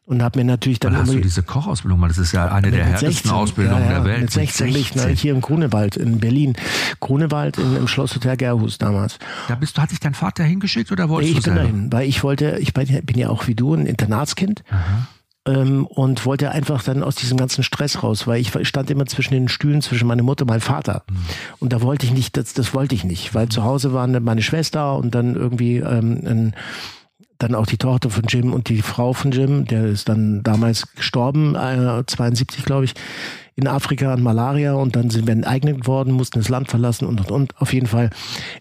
[0.04, 0.92] und habe mir natürlich dann.
[0.92, 1.98] Wann hast du diese Kochausbildung?
[2.02, 4.20] Weil das ist ja eine der härtesten 16, Ausbildungen ja, ja, der Welt.
[4.20, 5.02] Mit 16, mit 16.
[5.02, 6.56] bin ich hier im Grunewald in Berlin.
[7.00, 9.18] Grunewald in, im Schlosshotel Gerhus damals.
[9.48, 11.64] Da bist du, hat dich dein Vater hingeschickt oder wolltest nee, ich du Ich bin
[11.64, 14.62] dahin, weil ich wollte, ich bin ja auch wie du ein Internatskind.
[14.68, 15.08] Aha
[15.46, 19.34] ähm, und wollte einfach dann aus diesem ganzen Stress raus, weil ich stand immer zwischen
[19.34, 21.04] den Stühlen zwischen meiner Mutter und meinem Vater.
[21.08, 21.16] Mhm.
[21.60, 24.42] Und da wollte ich nicht, das, das wollte ich nicht, weil zu Hause waren meine
[24.42, 26.56] Schwester und dann irgendwie ähm, ein
[27.38, 30.94] dann auch die Tochter von Jim und die Frau von Jim, der ist dann damals
[30.94, 32.94] gestorben, äh, 72 glaube ich
[33.56, 37.20] in Afrika an Malaria und dann sind wir enteignet geworden, mussten das Land verlassen und
[37.20, 37.60] und und.
[37.60, 38.10] Auf jeden Fall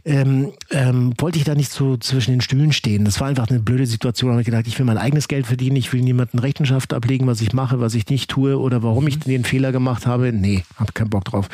[0.05, 3.03] ähm, ähm, wollte ich da nicht so zwischen den Stühlen stehen.
[3.03, 4.29] Das war einfach eine blöde Situation.
[4.29, 7.25] Da habe ich gedacht, ich will mein eigenes Geld verdienen, ich will niemanden Rechenschaft ablegen,
[7.25, 9.29] was ich mache, was ich nicht tue oder warum ich mhm.
[9.31, 10.31] den Fehler gemacht habe.
[10.31, 11.49] Nee, habe keinen Bock drauf.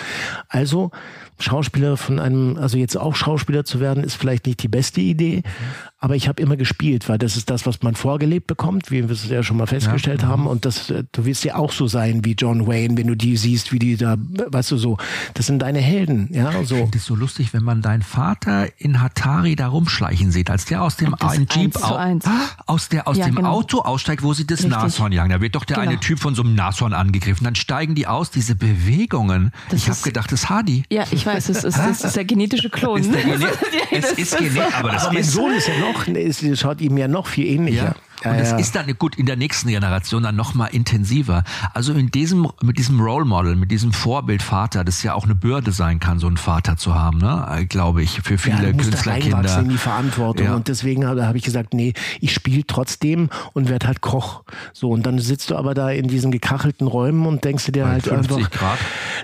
[0.49, 0.91] Also
[1.39, 5.37] Schauspieler von einem, also jetzt auch Schauspieler zu werden, ist vielleicht nicht die beste Idee,
[5.37, 5.88] mhm.
[6.01, 9.09] Aber ich habe immer gespielt, weil das ist das, was man vorgelebt bekommt, wie wir
[9.09, 10.29] es ja schon mal festgestellt ja.
[10.29, 10.47] haben.
[10.47, 13.35] Und das, äh, du wirst ja auch so sein wie John Wayne, wenn du die
[13.35, 14.97] siehst, wie die da, weißt du so,
[15.33, 16.51] das sind deine Helden, ja.
[16.63, 16.75] So.
[16.75, 20.65] Ich finde es so lustig, wenn man deinen Vater in Hatari da rumschleichen sieht, als
[20.65, 21.15] der aus dem
[21.53, 22.19] Jeep au
[22.65, 23.51] aus der aus ja, dem genau.
[23.51, 24.71] Auto aussteigt, wo sie das Richtig.
[24.71, 25.31] Nashorn jagen.
[25.31, 25.89] Da wird doch der genau.
[25.89, 27.43] eine Typ von so einem Nashorn angegriffen.
[27.43, 29.51] Dann steigen die aus, diese Bewegungen.
[29.69, 30.83] Das ich habe gedacht, das ist Hardy.
[30.89, 33.01] Ja, ich weiß, es ist, das ist der genetische Klon.
[33.01, 33.47] Ist der Gene
[33.91, 37.07] es ist Gene aber das aber mein Sohn ist ja noch, ist, schaut ihm ja
[37.07, 37.95] noch viel ähnlicher.
[37.95, 37.95] Ja.
[38.25, 38.57] Und es ja.
[38.57, 41.43] ist dann gut in der nächsten Generation dann noch mal intensiver.
[41.73, 45.71] Also in diesem mit diesem Role Model, mit diesem Vorbildvater, das ja auch eine Bürde
[45.71, 47.65] sein kann, so einen Vater zu haben, ne?
[47.69, 49.59] Glaube ich, für viele ja, Künstlerkinder.
[49.59, 50.55] in die Verantwortung ja.
[50.55, 54.43] und deswegen habe hab ich gesagt, nee, ich spiele trotzdem und werde halt Koch.
[54.73, 57.83] So und dann sitzt du aber da in diesen gekachelten Räumen und denkst du dir
[57.83, 58.79] Bei halt 50 einfach Grad.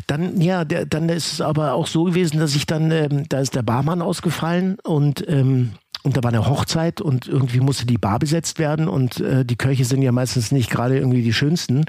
[0.07, 3.39] Dann ja, der, dann ist es aber auch so gewesen, dass ich dann ähm, da
[3.39, 5.73] ist der Barmann ausgefallen und ähm,
[6.05, 9.55] und da war eine Hochzeit und irgendwie musste die Bar besetzt werden und äh, die
[9.55, 11.85] Köche sind ja meistens nicht gerade irgendwie die schönsten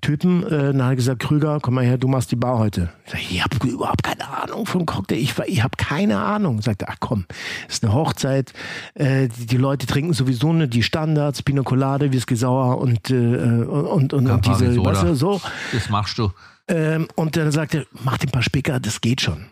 [0.00, 0.44] Typen.
[0.44, 2.90] Äh, dann hat er gesagt, Krüger, komm mal her, du machst die Bar heute.
[3.04, 5.16] Ich, sag, ich habe überhaupt keine Ahnung vom Cocktail.
[5.16, 6.62] Ich, ich habe keine Ahnung.
[6.62, 7.24] Sagte, ach komm,
[7.68, 8.52] ist eine Hochzeit.
[8.94, 13.14] Äh, die, die, Leute trinken sowieso nur die Standards, Pina Colade, Whisky Sauer und, äh,
[13.14, 15.40] und, und, und diese, weißt du, so.
[15.72, 16.30] Das machst du.
[16.68, 19.46] Ähm, und dann sagte, mach den paar Spicker, das geht schon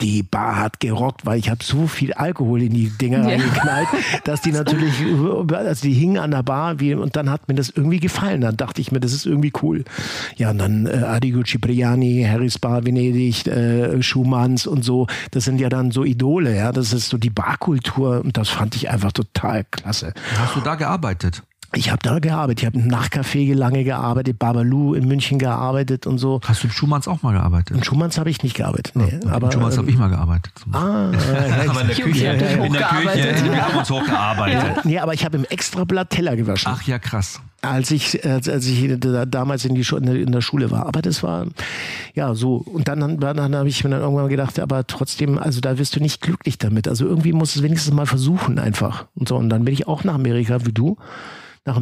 [0.00, 3.26] die Bar hat gerockt, weil ich habe so viel Alkohol in die Dinger ja.
[3.26, 3.88] reingeknallt,
[4.24, 4.92] dass die natürlich,
[5.52, 8.40] also die hingen an der Bar wie, und dann hat mir das irgendwie gefallen.
[8.40, 9.84] Dann dachte ich mir, das ist irgendwie cool.
[10.36, 15.60] Ja, und dann äh, Arrigo Cipriani, Harris Bar Venedig, äh, Schumanns und so, das sind
[15.60, 19.12] ja dann so Idole, ja, das ist so die Barkultur und das fand ich einfach
[19.12, 20.12] total klasse.
[20.38, 21.42] Hast du da gearbeitet?
[21.76, 22.62] Ich habe da gearbeitet.
[22.62, 26.40] Ich habe im Nachtcafé lange gearbeitet, Babalu in München gearbeitet und so.
[26.44, 27.76] Hast du im Schumanns auch mal gearbeitet?
[27.76, 28.94] Im Schumanns habe ich nicht gearbeitet.
[28.94, 30.52] Nee, ja, aber, Schumanns ähm, habe ich mal gearbeitet.
[30.72, 32.26] Ah, ja, aber in der Küche.
[32.26, 33.52] in der Küche.
[33.52, 34.76] Wir haben uns hochgearbeitet.
[34.76, 36.70] Ja, nee, aber ich habe im Extrablatt Teller gewaschen.
[36.72, 37.40] Ach ja, krass.
[37.62, 40.86] Als ich, als, als ich damals in, die, in der Schule war.
[40.86, 41.46] Aber das war,
[42.14, 42.56] ja, so.
[42.56, 45.96] Und dann, dann, dann habe ich mir dann irgendwann gedacht, aber trotzdem, also da wirst
[45.96, 46.88] du nicht glücklich damit.
[46.88, 49.06] Also irgendwie musst du es wenigstens mal versuchen einfach.
[49.14, 49.36] Und so.
[49.36, 50.98] Und dann bin ich auch nach Amerika wie du
[51.66, 51.76] nach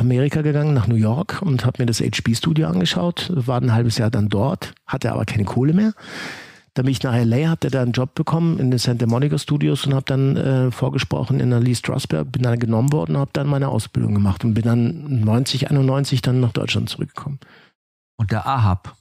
[0.00, 4.10] Amerika, gegangen, nach New York und habe mir das HB-Studio angeschaut, war ein halbes Jahr
[4.10, 5.92] dann dort, hatte aber keine Kohle mehr.
[6.74, 9.86] Dann bin ich nach LA, habe da einen Job bekommen in den Santa Monica Studios
[9.86, 13.30] und habe dann äh, vorgesprochen in der Lee Strasberg, bin dann genommen worden und habe
[13.32, 17.40] dann meine Ausbildung gemacht und bin dann 90, 91 dann nach Deutschland zurückgekommen.
[18.18, 18.94] Und der Ahab,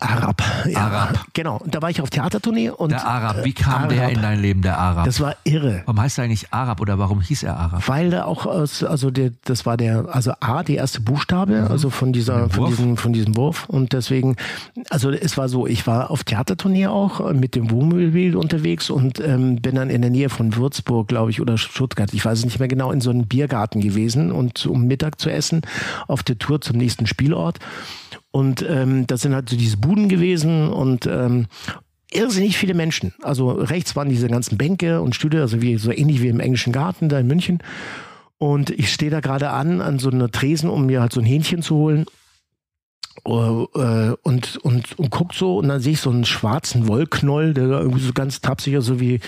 [0.00, 0.42] Arab.
[0.66, 1.24] Ja, Arab.
[1.32, 1.56] Genau.
[1.56, 2.90] Und da war ich auf Theatertournee und.
[2.90, 3.44] Der Arab.
[3.44, 3.88] Wie kam Arab.
[3.88, 5.04] der in dein Leben, der Arab?
[5.04, 5.82] Das war irre.
[5.86, 7.88] Warum heißt er eigentlich Arab oder warum hieß er Arab?
[7.88, 11.68] Weil der auch aus, also der, das war der, also A, die erste Buchstabe, mhm.
[11.68, 13.68] also von dieser, von diesem, von diesem Wurf.
[13.68, 14.36] Und deswegen,
[14.90, 19.56] also es war so, ich war auf Theatertournee auch mit dem Wohnmobil unterwegs und ähm,
[19.56, 22.58] bin dann in der Nähe von Würzburg, glaube ich, oder Stuttgart, ich weiß es nicht
[22.58, 25.62] mehr genau, in so einem Biergarten gewesen und um Mittag zu essen
[26.06, 27.58] auf der Tour zum nächsten Spielort.
[28.38, 31.46] Und ähm, das sind halt so diese Buden gewesen und ähm,
[32.12, 33.12] irrsinnig viele Menschen.
[33.20, 36.72] Also rechts waren diese ganzen Bänke und Stühle, also wie so ähnlich wie im englischen
[36.72, 37.58] Garten da in München.
[38.38, 41.26] Und ich stehe da gerade an, an so einer Tresen, um mir halt so ein
[41.26, 42.06] Hähnchen zu holen.
[43.24, 47.64] Äh, und, und, und guckt so und dann sehe ich so einen schwarzen Wollknoll, der
[47.64, 49.20] irgendwie so ganz tapsiger, so wie,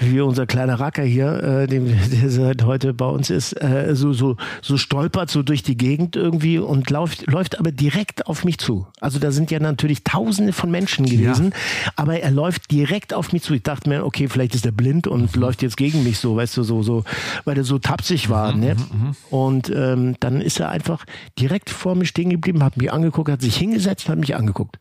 [0.00, 4.12] wie unser kleiner Racker hier, äh, dem, der seit heute bei uns ist, äh, so,
[4.12, 8.58] so, so stolpert so durch die Gegend irgendwie und läuft, läuft aber direkt auf mich
[8.58, 8.86] zu.
[9.00, 11.92] Also da sind ja natürlich tausende von Menschen gewesen, ja.
[11.96, 13.54] aber er läuft direkt auf mich zu.
[13.54, 15.40] Ich dachte mir, okay, vielleicht ist er blind und mhm.
[15.40, 17.04] läuft jetzt gegen mich so, weißt du, so, so,
[17.44, 18.52] weil er so tapsig war.
[18.52, 18.74] Mhm, ne?
[18.74, 19.16] Mhm, mhm.
[19.30, 21.04] Und ähm, dann ist er einfach
[21.38, 24.36] direkt vor mir stehen geblieben, hat mich angeguckt, angeguckt, hat sich hingesetzt und hat mich
[24.36, 24.78] angeguckt.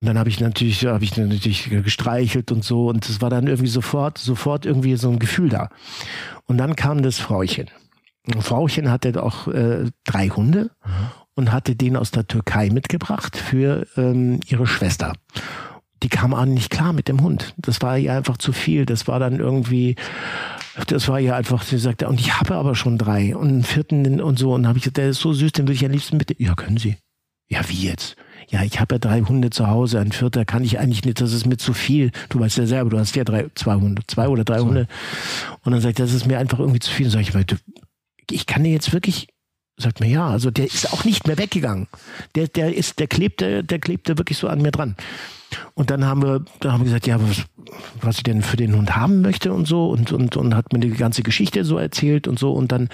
[0.00, 3.48] Und dann habe ich natürlich, habe ich natürlich gestreichelt und so und es war dann
[3.48, 5.70] irgendwie sofort, sofort irgendwie so ein Gefühl da.
[6.46, 7.68] Und dann kam das Frauchen.
[8.26, 11.10] Und Frauchen hatte auch äh, drei Hunde mhm.
[11.34, 15.14] und hatte den aus der Türkei mitgebracht für ähm, ihre Schwester
[16.02, 17.54] die kam an nicht klar mit dem Hund.
[17.56, 18.86] Das war ihr einfach zu viel.
[18.86, 19.96] Das war dann irgendwie,
[20.86, 24.20] das war ihr einfach, sie sagte, und ich habe aber schon drei und einen vierten
[24.20, 24.54] und so.
[24.54, 26.38] Und habe ich gesagt, der ist so süß, den würde ich am liebsten mit.
[26.38, 26.96] Ja, können Sie.
[27.48, 28.16] Ja, wie jetzt?
[28.48, 31.32] Ja, ich habe ja drei Hunde zu Hause, ein vierter kann ich eigentlich nicht, das
[31.32, 32.12] ist mir zu viel.
[32.30, 34.66] Du weißt ja selber, du hast ja drei, zwei Hunde, zwei oder drei so.
[34.66, 34.86] Hunde.
[35.62, 37.06] Und dann sagt er, das ist mir einfach irgendwie zu viel.
[37.06, 37.44] Und sag ich mal,
[38.30, 39.28] ich kann dir jetzt wirklich
[39.78, 41.86] sagt mir ja, also der ist auch nicht mehr weggegangen.
[42.34, 44.96] Der, der ist, der klebte, der klebte wirklich so an mir dran.
[45.74, 47.44] Und dann haben wir, da haben wir gesagt, ja, was,
[48.00, 50.80] was ich denn für den Hund haben möchte und so und, und, und hat mir
[50.80, 52.88] die ganze Geschichte so erzählt und so und dann,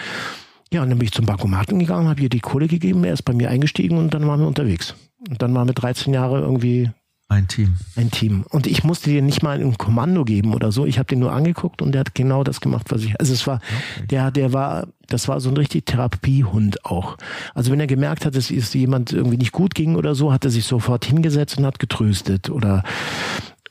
[0.74, 3.22] ja, und dann bin ich zum Bankomaten gegangen, habe ihr die Kohle gegeben, er ist
[3.22, 4.94] bei mir eingestiegen und dann waren wir unterwegs.
[5.28, 6.90] Und dann waren wir 13 Jahre irgendwie
[7.28, 7.76] ein Team.
[7.96, 8.44] Ein Team.
[8.50, 10.84] Und ich musste dir nicht mal ein Kommando geben oder so.
[10.84, 13.18] Ich habe den nur angeguckt und der hat genau das gemacht, was ich.
[13.18, 14.06] Also es war, okay.
[14.10, 17.16] der, der war, das war so ein richtig Therapiehund auch.
[17.54, 20.44] Also wenn er gemerkt hat, dass es jemand irgendwie nicht gut ging oder so, hat
[20.44, 22.82] er sich sofort hingesetzt und hat getröstet oder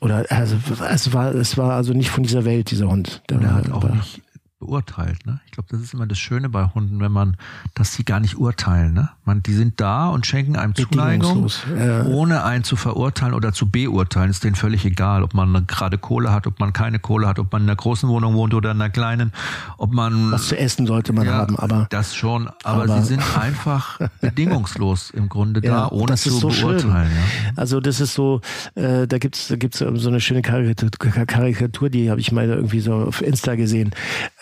[0.00, 0.56] oder also
[0.90, 3.22] es war es war also nicht von dieser Welt dieser Hund.
[3.30, 4.20] Der, der hat auch nicht
[4.64, 5.26] beurteilt.
[5.26, 5.40] Ne?
[5.46, 7.36] Ich glaube, das ist immer das Schöne bei Hunden, wenn man,
[7.74, 8.94] dass sie gar nicht urteilen.
[8.94, 9.10] Ne?
[9.24, 11.48] Man, die sind da und schenken einem Zuneigung,
[11.78, 12.04] ja.
[12.04, 14.30] ohne einen zu verurteilen oder zu beurteilen.
[14.30, 17.52] Ist denen völlig egal, ob man gerade Kohle hat, ob man keine Kohle hat, ob
[17.52, 19.32] man in einer großen Wohnung wohnt oder in einer kleinen,
[19.78, 21.58] ob man was zu essen sollte man ja, haben.
[21.58, 22.48] Aber das schon.
[22.62, 27.10] Aber, aber, sie sind einfach bedingungslos im Grunde ja, da, ohne zu so beurteilen.
[27.10, 27.52] Ja.
[27.56, 28.40] Also das ist so,
[28.74, 32.80] äh, da gibt's da gibt's so eine schöne Karikatur, Karikatur die habe ich mal irgendwie
[32.80, 33.90] so auf Insta gesehen.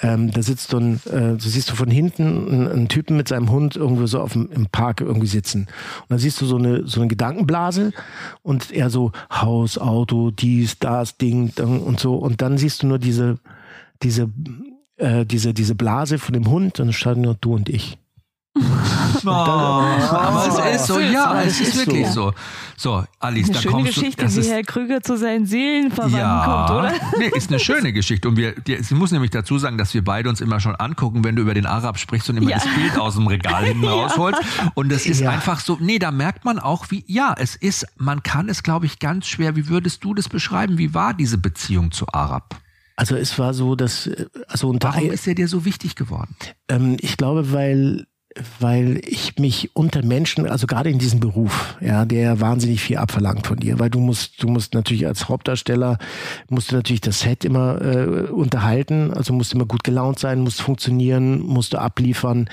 [0.00, 3.16] Äh, ähm, da sitzt so ein, äh, du siehst du von hinten einen, einen, Typen
[3.16, 5.62] mit seinem Hund irgendwo so auf dem, im Park irgendwie sitzen.
[6.03, 7.92] Und dann siehst du so eine, so eine Gedankenblase
[8.42, 12.16] und er so Haus, Auto, dies, das, Ding, und so.
[12.16, 13.38] Und dann siehst du nur diese,
[14.03, 14.31] diese,
[14.96, 17.98] äh, diese, diese Blase von dem Hund und dann standen nur du und ich.
[19.25, 22.33] Oh, aber es ist so, ja, es ist, wirklich so.
[22.77, 24.35] So, Alice, eine da schöne kommst Geschichte, du.
[24.35, 26.92] wie Herr Krüger zu seinen Seelenverwandten ja, kommt, oder?
[27.18, 28.29] Nee, ist eine schöne Geschichte.
[28.29, 31.22] Und wir, die, sie muss nämlich dazu sagen, dass wir beide uns immer schon angucken,
[31.22, 32.57] wenn du über den Arab sprichst und immer ja.
[32.57, 33.92] das Bild aus dem Regal hinten ja.
[33.92, 34.40] rausholst.
[34.75, 35.31] Und das ist ja.
[35.31, 38.87] einfach so, nee, da merkt man auch, wie, ja, es ist, man kann es, glaube
[38.87, 39.55] ich, ganz schwer.
[39.55, 40.79] Wie würdest du das beschreiben?
[40.79, 42.57] Wie war diese Beziehung zu Arab?
[42.96, 44.11] Also es war so, dass
[44.48, 46.35] also unter Warum ist er dir so wichtig geworden?
[46.68, 48.07] Ähm, ich glaube, weil
[48.60, 53.46] weil ich mich unter Menschen, also gerade in diesem Beruf, ja, der wahnsinnig viel abverlangt
[53.46, 55.98] von dir, weil du musst, du musst natürlich als Hauptdarsteller,
[56.48, 60.62] musst du natürlich das Set immer äh, unterhalten, also musst immer gut gelaunt sein, musst
[60.62, 62.48] funktionieren, musst du abliefern,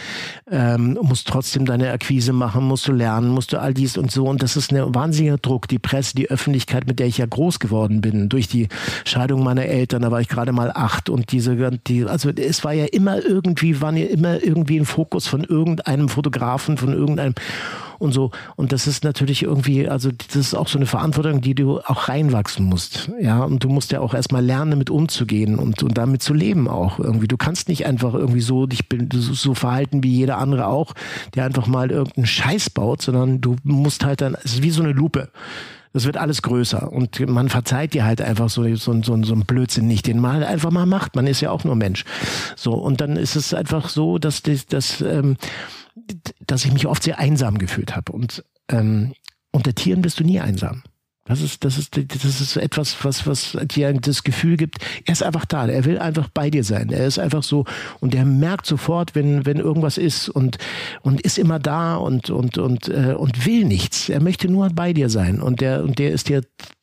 [0.52, 4.26] ähm, musst trotzdem deine Akquise machen, musst du lernen, musst du all dies und so.
[4.26, 7.60] Und das ist ein wahnsinniger Druck, die Presse, die Öffentlichkeit, mit der ich ja groß
[7.60, 8.68] geworden bin, durch die
[9.06, 11.56] Scheidung meiner Eltern, da war ich gerade mal acht und diese,
[11.88, 15.69] die, also es war ja immer irgendwie, waren ja immer irgendwie ein Fokus von irgend
[15.70, 17.36] irgendeinem Fotografen, von irgendeinem
[18.00, 18.32] und so.
[18.56, 22.08] Und das ist natürlich irgendwie, also das ist auch so eine Verantwortung, die du auch
[22.08, 23.12] reinwachsen musst.
[23.22, 26.68] Ja, und du musst ja auch erstmal lernen, damit umzugehen und, und damit zu leben
[26.68, 27.28] auch irgendwie.
[27.28, 30.94] Du kannst nicht einfach irgendwie so dich so verhalten wie jeder andere auch,
[31.36, 34.82] der einfach mal irgendeinen Scheiß baut, sondern du musst halt dann, es ist wie so
[34.82, 35.30] eine Lupe
[35.94, 39.46] das wird alles größer und man verzeiht dir halt einfach so, so, so, so einen
[39.46, 41.16] Blödsinn nicht, den man halt einfach mal macht.
[41.16, 42.06] Man ist ja auch nur Mensch.
[42.56, 45.38] So, und dann ist es einfach so, dass, dass, dass, ähm,
[46.46, 48.12] dass ich mich oft sehr einsam gefühlt habe.
[48.12, 49.14] Und ähm,
[49.52, 50.84] unter Tieren bist du nie einsam.
[51.30, 55.22] Das ist, das ist, das ist etwas, was, was dir das Gefühl gibt, er ist
[55.22, 56.90] einfach da, er will einfach bei dir sein.
[56.90, 57.66] Er ist einfach so
[58.00, 60.58] und er merkt sofort, wenn, wenn irgendwas ist und,
[61.04, 64.10] und ist immer da und, und, und, äh, und will nichts.
[64.10, 66.42] Er möchte nur bei dir sein und der, und der ist dir,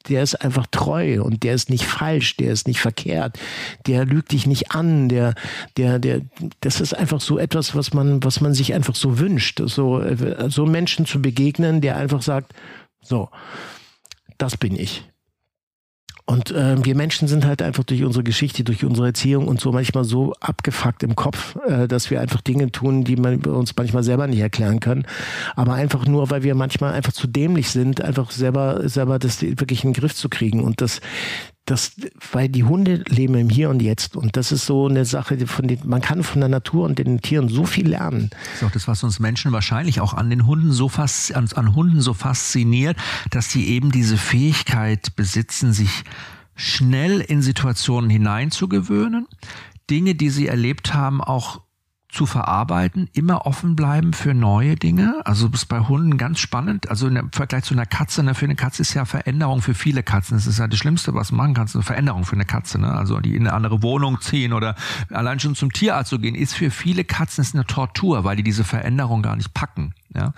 [0.08, 3.36] der ist einfach treu und der ist nicht falsch, der ist nicht verkehrt,
[3.88, 5.34] der lügt dich nicht an, der,
[5.76, 6.20] der, der,
[6.60, 10.04] das ist einfach so etwas, was man, was man sich einfach so wünscht, so,
[10.46, 12.52] so Menschen zu begegnen, der einfach sagt,
[13.02, 13.28] so,
[14.38, 15.04] das bin ich.
[16.28, 19.70] Und äh, wir Menschen sind halt einfach durch unsere Geschichte, durch unsere Erziehung und so
[19.70, 24.02] manchmal so abgefuckt im Kopf, äh, dass wir einfach Dinge tun, die man uns manchmal
[24.02, 25.06] selber nicht erklären können.
[25.54, 29.84] Aber einfach nur, weil wir manchmal einfach zu dämlich sind, einfach selber, selber das wirklich
[29.84, 30.64] in den Griff zu kriegen.
[30.64, 31.00] Und das,
[31.66, 31.92] das,
[32.32, 35.66] weil die Hunde leben im Hier und Jetzt und das ist so eine Sache, von
[35.66, 38.30] den, man kann von der Natur und den Tieren so viel lernen.
[38.30, 41.48] Das ist auch das, was uns Menschen wahrscheinlich auch an den Hunden so fast an,
[41.54, 42.96] an Hunden so fasziniert,
[43.30, 46.04] dass sie eben diese Fähigkeit besitzen, sich
[46.54, 49.26] schnell in Situationen hineinzugewöhnen,
[49.90, 51.60] Dinge, die sie erlebt haben, auch
[52.08, 55.20] zu verarbeiten, immer offen bleiben für neue Dinge.
[55.24, 56.88] Also ist bei Hunden ganz spannend.
[56.88, 60.02] Also im Vergleich zu einer Katze, ne, für eine Katze ist ja Veränderung für viele
[60.02, 60.36] Katzen.
[60.36, 62.78] Das ist ja das Schlimmste, was du machen kannst, eine Veränderung für eine Katze.
[62.78, 62.92] Ne?
[62.92, 64.76] Also die in eine andere Wohnung ziehen oder
[65.10, 68.42] allein schon zum Tierarzt zu gehen, ist für viele Katzen ist eine Tortur, weil die
[68.42, 69.94] diese Veränderung gar nicht packen.
[70.16, 70.32] Ja?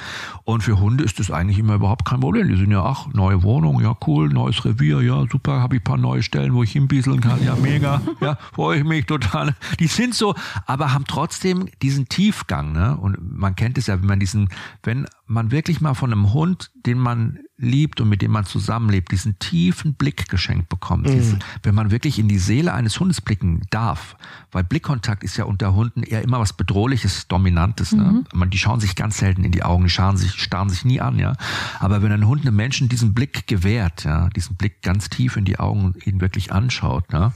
[0.44, 2.48] Und für Hunde ist das eigentlich immer überhaupt kein Problem.
[2.48, 5.96] Die sind ja, ach, neue Wohnung, ja cool, neues Revier, ja super, habe ich paar
[5.96, 9.54] neue Stellen, wo ich hinbieseln kann, ja mega, ja, freue ich mich total.
[9.78, 10.34] Die sind so,
[10.66, 12.96] aber haben trotzdem diesen Tiefgang, ne?
[12.96, 14.48] Und man kennt es ja, wenn man diesen,
[14.82, 19.10] wenn man wirklich mal von einem Hund, den man liebt und mit dem man zusammenlebt,
[19.12, 21.06] diesen tiefen Blick geschenkt bekommt.
[21.06, 21.12] Mhm.
[21.12, 24.16] Diese, wenn man wirklich in die Seele eines Hundes blicken darf,
[24.52, 27.92] weil Blickkontakt ist ja unter Hunden eher immer was Bedrohliches, Dominantes.
[27.92, 28.04] Ne?
[28.04, 28.24] Mhm.
[28.32, 31.00] Man, die schauen sich ganz selten in die Augen, die starren sich, starren sich nie
[31.00, 31.34] an, ja.
[31.80, 35.44] Aber wenn ein Hund einem Menschen diesen Blick gewährt, ja, diesen Blick ganz tief in
[35.44, 37.32] die Augen und ihn wirklich anschaut, ne,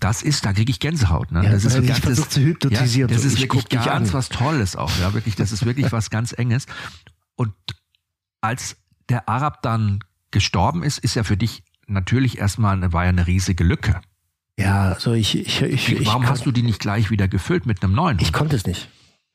[0.00, 1.32] das ist, da kriege ich Gänsehaut.
[1.32, 1.44] Ne?
[1.44, 3.10] Ja, das ist wirklich, das, zu hypnotisieren.
[3.10, 6.32] Ja, das ist wirklich ganz was Tolles auch, ja, wirklich, das ist wirklich was ganz
[6.32, 6.66] Enges.
[7.36, 7.54] Und
[8.40, 8.76] als
[9.08, 13.26] der Arab dann gestorben ist, ist ja für dich natürlich erstmal eine, war ja eine
[13.26, 14.00] riesige Lücke.
[14.58, 17.82] Ja, also ich, ich, ich Warum ich hast du die nicht gleich wieder gefüllt mit
[17.82, 18.18] einem neuen?
[18.20, 18.88] Ich konnte es nicht.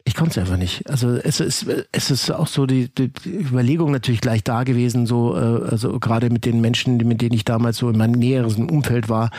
[0.04, 0.90] Ich konnte es einfach nicht.
[0.90, 5.36] Also es ist, es ist auch so die, die Überlegung natürlich gleich da gewesen, so
[5.36, 9.10] äh, also gerade mit den Menschen, mit denen ich damals so in meinem näheren Umfeld
[9.10, 9.30] war,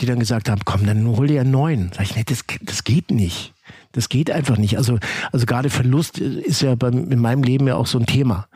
[0.00, 1.92] die dann gesagt haben, komm, dann hol dir einen neuen.
[1.94, 3.54] Sag ich, nee, das, das geht nicht.
[3.92, 4.76] Das geht einfach nicht.
[4.76, 4.98] Also,
[5.32, 8.46] also gerade Verlust ist ja beim, in meinem Leben ja auch so ein Thema.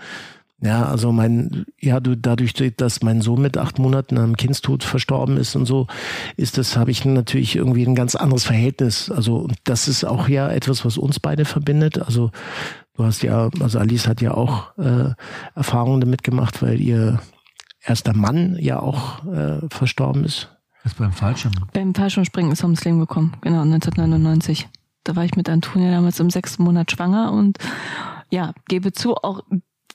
[0.61, 5.37] Ja, also mein, ja, du, dadurch, dass mein Sohn mit acht Monaten am Kindstod verstorben
[5.37, 5.89] ist und so,
[6.39, 9.11] ist das, habe ich natürlich irgendwie ein ganz anderes Verhältnis.
[9.11, 11.99] Also, und das ist auch ja etwas, was uns beide verbindet.
[11.99, 12.31] Also,
[12.95, 15.11] du hast ja, also Alice hat ja auch äh,
[15.55, 17.21] Erfahrungen damit gemacht, weil ihr
[17.85, 20.51] erster Mann ja auch äh, verstorben ist.
[20.85, 21.53] Ist beim Fallschirm.
[21.73, 24.69] Beim Fallschirmspringen ist er ums Leben gekommen, genau, 1999.
[25.05, 27.59] Da war ich mit Antonia damals im sechsten Monat schwanger und
[28.31, 29.43] ja, gebe zu, auch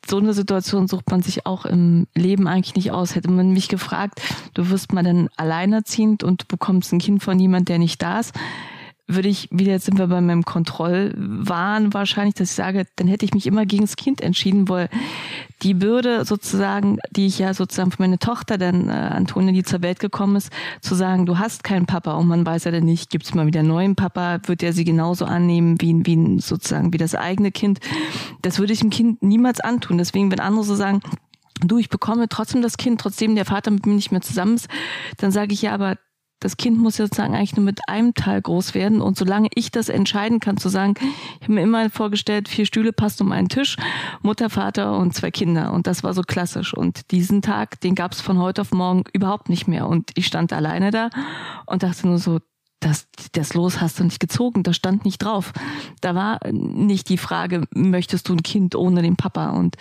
[0.08, 3.16] so eine Situation sucht man sich auch im Leben eigentlich nicht aus.
[3.16, 4.22] Hätte man mich gefragt,
[4.54, 8.34] du wirst mal dann alleinerziehend und bekommst ein Kind von jemand, der nicht da ist,
[9.10, 13.26] würde ich, wieder jetzt sind wir bei meinem Kontrollwahn wahrscheinlich, dass ich sage, dann hätte
[13.26, 14.88] ich mich immer gegen das Kind entschieden, weil
[15.64, 19.82] die Bürde sozusagen, die ich ja sozusagen für meine Tochter, dann äh, Antonia, die zur
[19.82, 20.52] Welt gekommen ist,
[20.82, 23.48] zu sagen, du hast keinen Papa und man weiß ja dann nicht, gibt es mal
[23.48, 27.52] wieder einen neuen Papa, wird er sie genauso annehmen wie, wie sozusagen wie das eigene
[27.52, 27.80] Kind.
[28.44, 29.98] Das würde ich dem Kind niemals antun.
[29.98, 31.02] Deswegen, wenn andere so sagen,
[31.62, 34.68] du, ich bekomme trotzdem das Kind, trotzdem der Vater mit mir nicht mehr zusammen ist,
[35.18, 35.98] dann sage ich ja, aber
[36.40, 39.02] das Kind muss sozusagen eigentlich nur mit einem Teil groß werden.
[39.02, 40.94] Und solange ich das entscheiden kann, zu sagen,
[41.38, 43.76] ich habe mir immer vorgestellt, vier Stühle passt um einen Tisch,
[44.22, 45.74] Mutter, Vater und zwei Kinder.
[45.74, 46.74] Und das war so klassisch.
[46.74, 49.88] Und diesen Tag, den gab es von heute auf morgen überhaupt nicht mehr.
[49.88, 51.10] Und ich stand alleine da
[51.66, 52.40] und dachte nur so,
[52.80, 55.52] das, das Los hast du nicht gezogen, das stand nicht drauf.
[56.00, 59.50] Da war nicht die Frage, möchtest du ein Kind ohne den Papa?
[59.50, 59.76] Und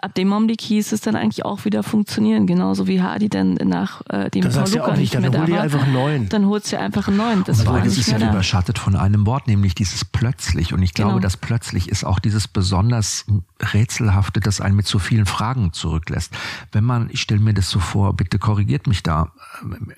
[0.00, 4.00] ab dem Augenblick hieß es dann eigentlich auch wieder funktionieren, genauso wie Hardy dann nach
[4.08, 5.60] äh, dem Paul Luca ja nicht, nicht mehr da war.
[5.60, 6.28] Einfach einen neuen.
[6.28, 7.44] Dann holt sie einfach einen neuen.
[7.44, 8.30] Das war beides ist ja da.
[8.30, 10.72] überschattet von einem Wort, nämlich dieses plötzlich.
[10.72, 11.22] Und ich glaube, genau.
[11.22, 13.26] das plötzlich ist auch dieses besonders
[13.60, 16.32] rätselhafte, das einen mit so vielen Fragen zurücklässt.
[16.72, 19.32] Wenn man, ich stelle mir das so vor, bitte korrigiert mich da,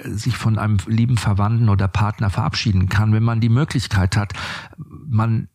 [0.05, 4.32] sich von einem lieben Verwandten oder Partner verabschieden kann, wenn man die Möglichkeit hat,
[4.76, 5.49] man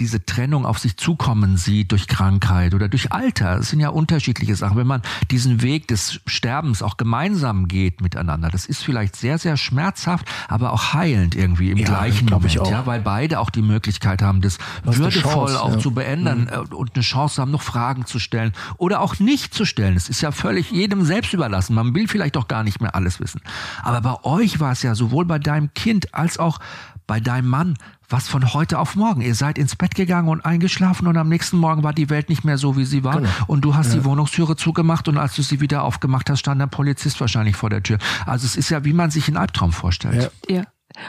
[0.00, 3.58] diese Trennung auf sich zukommen sieht durch Krankheit oder durch Alter.
[3.58, 4.76] Das sind ja unterschiedliche Sachen.
[4.76, 9.56] Wenn man diesen Weg des Sterbens auch gemeinsam geht miteinander, das ist vielleicht sehr, sehr
[9.56, 12.54] schmerzhaft, aber auch heilend irgendwie im ja, gleichen Moment.
[12.54, 15.78] Ja, weil beide auch die Möglichkeit haben, das würdevoll Chance, auch ja.
[15.78, 16.48] zu beenden mhm.
[16.48, 19.96] Äh, und eine Chance haben, noch Fragen zu stellen oder auch nicht zu stellen.
[19.96, 21.74] Es ist ja völlig jedem selbst überlassen.
[21.74, 23.40] Man will vielleicht auch gar nicht mehr alles wissen.
[23.84, 26.58] Aber bei euch war es ja sowohl bei deinem Kind als auch
[27.06, 27.76] bei deinem Mann
[28.08, 29.20] was von heute auf morgen.
[29.20, 32.44] Ihr seid ins Bett gegangen und eingeschlafen und am nächsten Morgen war die Welt nicht
[32.44, 33.16] mehr so, wie sie war.
[33.16, 33.28] Genau.
[33.46, 34.00] Und du hast ja.
[34.00, 37.70] die Wohnungstüre zugemacht und als du sie wieder aufgemacht hast, stand ein Polizist wahrscheinlich vor
[37.70, 37.98] der Tür.
[38.26, 40.30] Also es ist ja, wie man sich einen Albtraum vorstellt.
[40.48, 40.62] Ja, ja.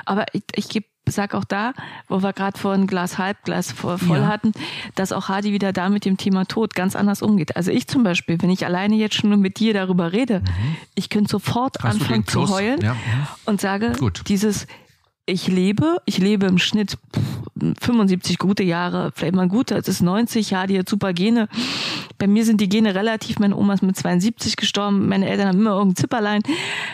[0.06, 1.74] aber ich, ich gebe sag auch da,
[2.08, 4.28] wo wir gerade vorhin Glas halb, Glas voll ja.
[4.28, 4.54] hatten,
[4.96, 7.56] dass auch Hardy wieder da mit dem Thema Tod ganz anders umgeht.
[7.56, 10.76] Also ich zum Beispiel, wenn ich alleine jetzt schon nur mit dir darüber rede, mhm.
[10.96, 12.96] ich könnte sofort Hast anfangen zu heulen ja.
[13.46, 14.24] und sage, Gut.
[14.28, 14.66] dieses
[15.26, 16.98] ich lebe, ich lebe im Schnitt
[17.82, 21.48] 75 gute Jahre, vielleicht mal gut, das ist 90, ja, die hat super Gene.
[22.18, 25.60] Bei mir sind die Gene relativ, meine Oma ist mit 72 gestorben, meine Eltern haben
[25.60, 26.42] immer irgendein Zipperlein.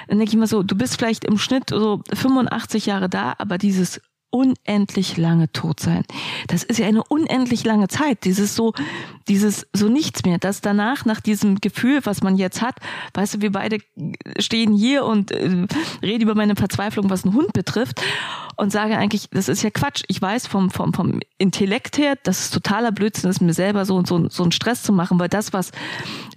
[0.07, 3.57] Dann denke ich mal so, du bist vielleicht im Schnitt so 85 Jahre da, aber
[3.57, 4.01] dieses
[4.31, 6.03] unendlich lange tot sein.
[6.47, 8.23] Das ist ja eine unendlich lange Zeit.
[8.23, 8.73] Dieses so,
[9.27, 10.39] dieses so nichts mehr.
[10.39, 12.75] Das danach, nach diesem Gefühl, was man jetzt hat,
[13.13, 13.79] weißt du, wir beide
[14.39, 15.67] stehen hier und äh,
[16.01, 18.01] reden über meine Verzweiflung, was einen Hund betrifft
[18.55, 20.03] und sage eigentlich, das ist ja Quatsch.
[20.07, 24.03] Ich weiß vom, vom, vom Intellekt her, das ist totaler Blödsinn ist, mir selber so,
[24.05, 25.71] so, so einen Stress zu machen, weil das, was,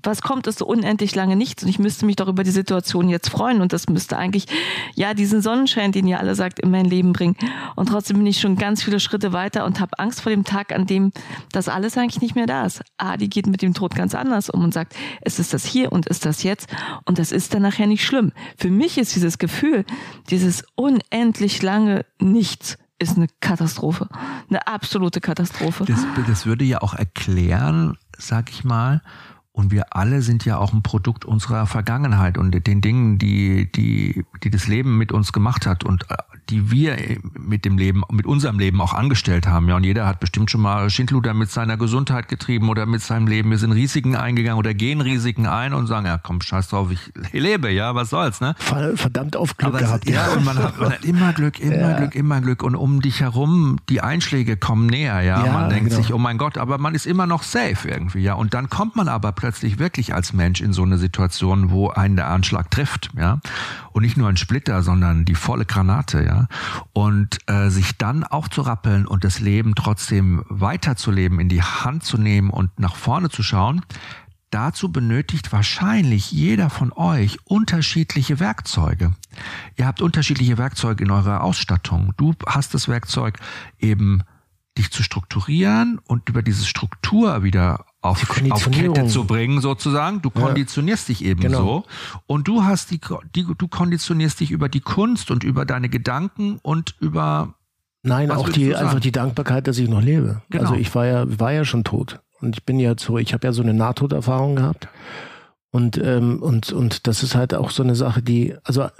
[0.02, 3.08] was kommt, ist so unendlich lange nichts und ich müsste mich doch über die Situation
[3.08, 4.46] jetzt freuen und das müsste eigentlich,
[4.94, 7.36] ja, diesen Sonnenschein, den ihr alle sagt, in mein Leben bringen.
[7.76, 10.72] Und trotzdem bin ich schon ganz viele Schritte weiter und habe Angst vor dem Tag,
[10.72, 11.12] an dem
[11.52, 12.82] das alles eigentlich nicht mehr da ist.
[12.98, 16.06] Adi geht mit dem Tod ganz anders um und sagt, es ist das hier und
[16.06, 16.68] ist das jetzt
[17.04, 18.32] und das ist dann nachher nicht schlimm.
[18.56, 19.84] Für mich ist dieses Gefühl,
[20.30, 24.08] dieses unendlich lange Nichts ist eine Katastrophe.
[24.48, 25.84] Eine absolute Katastrophe.
[25.84, 29.02] Das, das würde ja auch erklären, sag ich mal,
[29.56, 34.24] und wir alle sind ja auch ein Produkt unserer Vergangenheit und den Dingen, die, die,
[34.42, 36.16] die das Leben mit uns gemacht hat und äh,
[36.50, 36.96] die wir
[37.38, 39.68] mit dem Leben, mit unserem Leben auch angestellt haben.
[39.68, 43.26] Ja, und jeder hat bestimmt schon mal Schindluder mit seiner Gesundheit getrieben oder mit seinem
[43.26, 43.50] Leben.
[43.50, 47.12] Wir sind Risiken eingegangen oder gehen Risiken ein und sagen, ja, komm, scheiß drauf, ich
[47.32, 48.54] lebe, ja, was soll's, ne?
[48.58, 50.08] Verdammt auf Glück Aber gehabt.
[50.08, 51.96] ja, und man hat, man hat immer Glück, immer ja.
[51.98, 52.62] Glück, immer Glück.
[52.62, 55.46] Und um dich herum, die Einschläge kommen näher, ja.
[55.46, 56.02] ja man denkt genau.
[56.02, 58.34] sich, oh mein Gott, aber man ist immer noch safe irgendwie, ja.
[58.34, 62.16] Und dann kommt man aber plötzlich wirklich als Mensch in so eine Situation, wo einen
[62.16, 63.40] der Anschlag trifft, ja.
[63.94, 66.48] Und nicht nur ein Splitter, sondern die volle Granate, ja.
[66.92, 72.02] Und äh, sich dann auch zu rappeln und das Leben trotzdem weiterzuleben, in die Hand
[72.02, 73.82] zu nehmen und nach vorne zu schauen,
[74.54, 79.12] Dazu benötigt wahrscheinlich jeder von euch unterschiedliche Werkzeuge.
[79.74, 82.14] Ihr habt unterschiedliche Werkzeuge in eurer Ausstattung.
[82.16, 83.40] Du hast das Werkzeug
[83.80, 84.22] eben
[84.78, 90.20] dich zu strukturieren und über diese Struktur wieder auf, auf Kette zu bringen, sozusagen.
[90.20, 91.14] Du konditionierst ja.
[91.14, 91.58] dich eben genau.
[91.58, 91.84] so.
[92.26, 93.00] Und du hast die,
[93.34, 97.54] die, du konditionierst dich über die Kunst und über deine Gedanken und über
[98.02, 100.42] Nein, auch die, einfach die Dankbarkeit, dass ich noch lebe.
[100.50, 100.64] Genau.
[100.64, 102.20] Also ich war ja, war ja schon tot.
[102.40, 104.88] Und ich bin ja so, ich habe ja so eine Nahtoderfahrung gehabt.
[105.70, 108.90] Und, ähm, und, und das ist halt auch so eine Sache, die, also äh,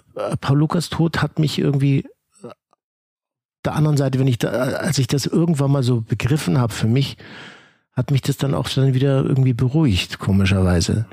[0.40, 2.07] Paul Lukas Tod hat mich irgendwie
[3.64, 6.86] der anderen Seite, wenn ich da, als ich das irgendwann mal so begriffen habe für
[6.86, 7.16] mich,
[7.97, 11.07] hat mich das dann auch dann wieder irgendwie beruhigt, komischerweise.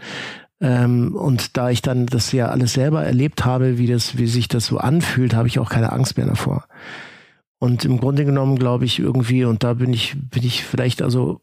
[0.59, 4.47] Ähm, und da ich dann das ja alles selber erlebt habe, wie das, wie sich
[4.47, 6.65] das so anfühlt, habe ich auch keine Angst mehr davor.
[7.59, 11.41] Und im Grunde genommen glaube ich irgendwie, und da bin ich, bin ich vielleicht also,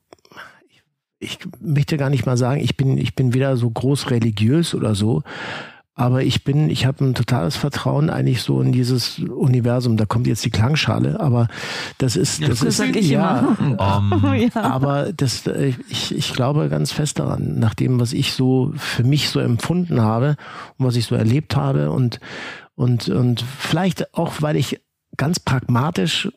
[0.71, 0.83] ich,
[1.19, 4.95] ich möchte gar nicht mal sagen, ich bin, ich bin weder so groß religiös oder
[4.95, 5.23] so,
[5.99, 9.97] aber ich bin, ich habe ein totales Vertrauen eigentlich so in dieses Universum.
[9.97, 11.49] Da kommt jetzt die Klangschale, aber
[11.99, 13.77] das ist, das, das ist, ich ja, um.
[14.55, 15.45] ja, aber das,
[15.89, 20.01] ich, ich glaube ganz fest daran, nach dem, was ich so für mich so empfunden
[20.01, 20.37] habe
[20.77, 22.21] und was ich so erlebt habe und,
[22.77, 24.81] und, und vielleicht auch, weil ich
[25.17, 26.29] ganz pragmatisch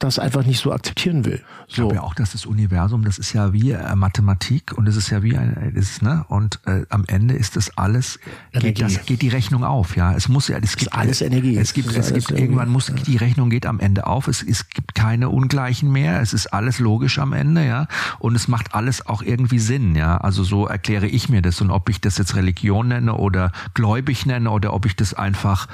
[0.00, 1.38] das einfach nicht so akzeptieren will.
[1.38, 1.64] So.
[1.68, 4.96] Ich glaube ja auch, dass das Universum, das ist ja wie äh, Mathematik und es
[4.96, 6.24] ist ja wie ein, ist, ne?
[6.28, 8.18] Und äh, am Ende ist das alles,
[8.52, 10.12] geht, das, geht die Rechnung auf, ja.
[10.14, 11.56] Es muss ja, es gibt alles Energie.
[11.56, 12.94] Es gibt, es gibt irgendwann muss ja.
[12.94, 14.26] die Rechnung geht am Ende auf.
[14.26, 16.20] Es, es gibt keine Ungleichen mehr.
[16.20, 17.86] Es ist alles logisch am Ende, ja.
[18.18, 20.16] Und es macht alles auch irgendwie Sinn, ja.
[20.16, 24.26] Also so erkläre ich mir das und ob ich das jetzt Religion nenne oder gläubig
[24.26, 25.68] nenne oder ob ich das einfach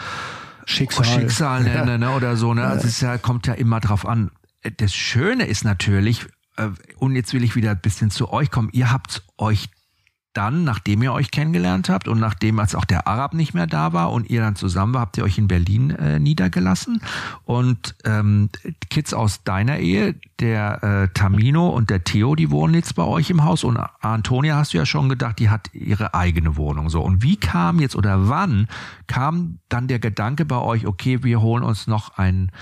[0.71, 2.55] Schicksal, Schicksal nenne, ne, oder so.
[2.55, 2.67] Ne?
[2.67, 4.31] Also es ja, kommt ja immer drauf an.
[4.77, 8.71] Das Schöne ist natürlich, äh, und jetzt will ich wieder ein bisschen zu euch kommen,
[8.73, 9.69] ihr habt euch
[10.33, 13.93] dann, nachdem ihr euch kennengelernt habt und nachdem als auch der Arab nicht mehr da
[13.93, 17.03] war und ihr dann zusammen war, habt ihr euch in Berlin äh, niedergelassen.
[17.45, 18.49] Und ähm,
[18.91, 23.29] Kids aus deiner Ehe, der äh, Tamino und der Theo, die wohnen jetzt bei euch
[23.31, 23.65] im Haus.
[23.65, 26.91] Und Antonia hast du ja schon gedacht, die hat ihre eigene Wohnung.
[26.91, 27.01] So.
[27.03, 28.69] Und wie kam jetzt oder wann
[29.09, 32.53] kam dann der Gedanke bei euch, okay, wir holen uns noch ein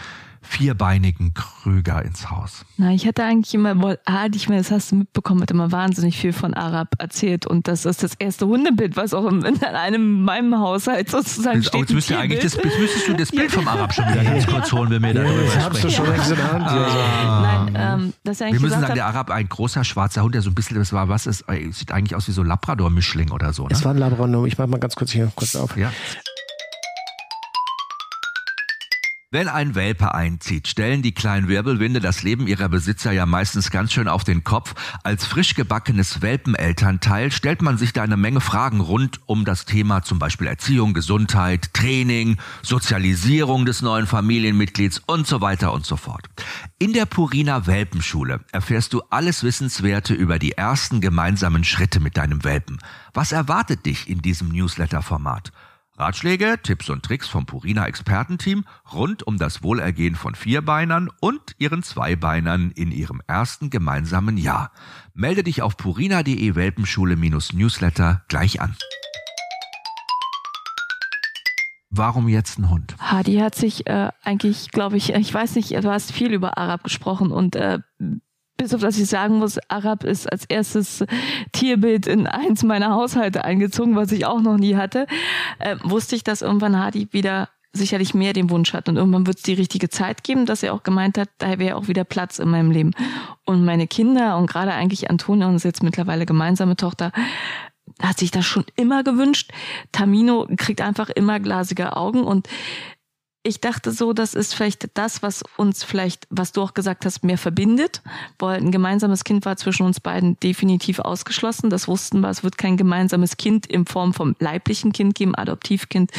[0.48, 2.64] vierbeinigen Krüger ins Haus?
[2.78, 5.70] Na, ich hatte eigentlich immer, wohl, ah, ich meine, das hast du mitbekommen, hat immer
[5.72, 9.62] wahnsinnig viel von Arab erzählt und das ist das erste Hundebild, was auch in, in
[9.62, 11.80] einem meinem Haushalt sozusagen steht.
[11.80, 14.72] Jetzt, müsst eigentlich das, jetzt müsstest du das Bild vom Arab schon wieder ganz kurz
[14.72, 15.90] holen, wenn wir darüber ja, sprechen.
[15.90, 16.66] Schon längst in der Hand.
[16.66, 17.66] Ah.
[17.70, 20.54] Nein, ähm, das wir müssen sagen, der Arab, ein großer schwarzer Hund, der so ein
[20.54, 23.64] bisschen, das war was, ist, sieht eigentlich aus wie so Labrador-Mischling oder so.
[23.64, 23.72] Ne?
[23.72, 25.76] Es war ein Labrador, ich mach mal ganz kurz hier kurz auf.
[25.76, 25.92] Ja.
[29.30, 33.92] Wenn ein Welpe einzieht, stellen die kleinen Wirbelwinde das Leben ihrer Besitzer ja meistens ganz
[33.92, 34.74] schön auf den Kopf.
[35.04, 40.02] Als frisch gebackenes Welpenelternteil stellt man sich da eine Menge Fragen rund um das Thema
[40.02, 46.24] zum Beispiel Erziehung, Gesundheit, Training, Sozialisierung des neuen Familienmitglieds und so weiter und so fort.
[46.78, 52.44] In der Purina Welpenschule erfährst du alles Wissenswerte über die ersten gemeinsamen Schritte mit deinem
[52.44, 52.78] Welpen.
[53.12, 55.52] Was erwartet dich in diesem Newsletter-Format?
[55.98, 61.82] Ratschläge, Tipps und Tricks vom Purina Expertenteam rund um das Wohlergehen von Vierbeinern und ihren
[61.82, 64.70] Zweibeinern in ihrem ersten gemeinsamen Jahr.
[65.14, 68.76] Melde dich auf purina.de Welpenschule-Newsletter gleich an.
[71.90, 72.94] Warum jetzt ein Hund?
[73.00, 76.84] Hadi hat sich äh, eigentlich, glaube ich, ich weiß nicht, du hast viel über Arab
[76.84, 77.80] gesprochen und äh,
[78.58, 81.04] bis auf das ich sagen muss, Arab ist als erstes
[81.52, 85.06] Tierbild in eins meiner Haushalte eingezogen, was ich auch noch nie hatte,
[85.60, 89.38] äh, wusste ich, dass irgendwann Hadi wieder sicherlich mehr den Wunsch hat und irgendwann wird
[89.38, 92.38] es die richtige Zeit geben, dass er auch gemeint hat, da wäre auch wieder Platz
[92.38, 92.92] in meinem Leben.
[93.44, 97.12] Und meine Kinder und gerade eigentlich Antonia, unsere jetzt mittlerweile gemeinsame Tochter,
[98.02, 99.52] hat sich das schon immer gewünscht.
[99.92, 102.48] Tamino kriegt einfach immer glasige Augen und
[103.48, 107.24] ich dachte so, das ist vielleicht das, was uns vielleicht, was du auch gesagt hast,
[107.24, 108.02] mehr verbindet.
[108.38, 111.70] Weil ein gemeinsames Kind war zwischen uns beiden definitiv ausgeschlossen.
[111.70, 112.28] Das wussten wir.
[112.28, 115.34] Es wird kein gemeinsames Kind in Form vom leiblichen Kind geben.
[115.34, 116.12] Adoptivkind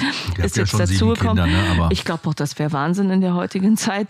[0.44, 1.50] ist jetzt ja dazugekommen.
[1.50, 1.90] Ne?
[1.92, 4.08] Ich glaube auch, das wäre Wahnsinn in der heutigen Zeit.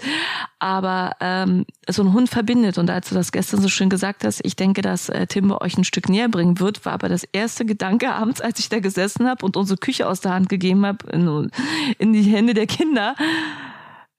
[0.59, 2.77] Aber ähm, so ein Hund verbindet.
[2.77, 5.77] Und als du das gestern so schön gesagt hast, ich denke, dass äh, Timber euch
[5.77, 9.27] ein Stück näher bringen wird, war aber das erste Gedanke abends, als ich da gesessen
[9.27, 11.51] habe und unsere Küche aus der Hand gegeben habe in,
[11.97, 13.08] in die Hände der Kinder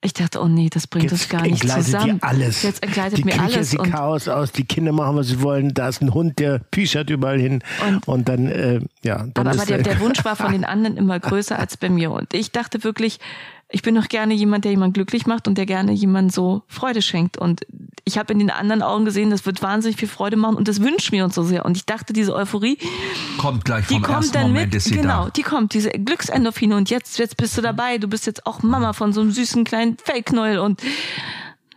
[0.03, 2.19] ich dachte, oh nee, das bringt Jetzt uns gar nicht zusammen.
[2.21, 2.63] Dir alles.
[2.63, 3.71] Jetzt entgleitet die mir Küche alles.
[3.71, 5.75] sieht Chaos aus, die Kinder machen, was sie wollen.
[5.75, 7.63] Da ist ein Hund, der pischert überall hin.
[7.87, 9.27] Und, und dann, äh, ja.
[9.35, 12.13] Dann aber, aber der, der Wunsch war von den anderen immer größer als bei mir.
[12.13, 13.19] Und ich dachte wirklich,
[13.73, 17.03] ich bin doch gerne jemand, der jemand glücklich macht und der gerne jemand so Freude
[17.03, 17.39] schenkt.
[17.39, 17.67] Und
[18.05, 20.81] ich habe in den anderen Augen gesehen, das wird wahnsinnig viel Freude machen und das
[20.81, 21.65] wünschen wir uns so sehr.
[21.65, 22.79] Und ich dachte, diese Euphorie
[23.39, 25.31] kommt gleich vom die kommt ersten dann Moment, mit, genau, da.
[25.31, 27.99] die kommt, diese Glücksendorphine und jetzt, jetzt bist du dabei.
[27.99, 30.83] Du bist jetzt auch Mama von so einem süßen kleinen Fellknäuel und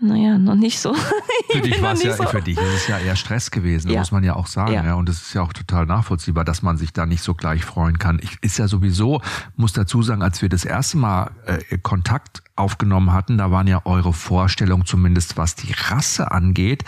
[0.04, 0.94] naja, noch nicht so.
[1.52, 2.24] Für dich war es ja, so.
[2.24, 4.00] für dich ist es ja eher Stress gewesen, ja.
[4.00, 4.74] muss man ja auch sagen.
[4.74, 4.84] Ja.
[4.84, 4.94] ja.
[4.96, 8.00] Und es ist ja auch total nachvollziehbar, dass man sich da nicht so gleich freuen
[8.00, 8.20] kann.
[8.24, 9.22] Ich ist ja sowieso,
[9.56, 13.82] muss dazu sagen, als wir das erste Mal äh, Kontakt aufgenommen hatten, da waren ja
[13.86, 16.86] eure Vorstellungen, zumindest was die Rasse angeht,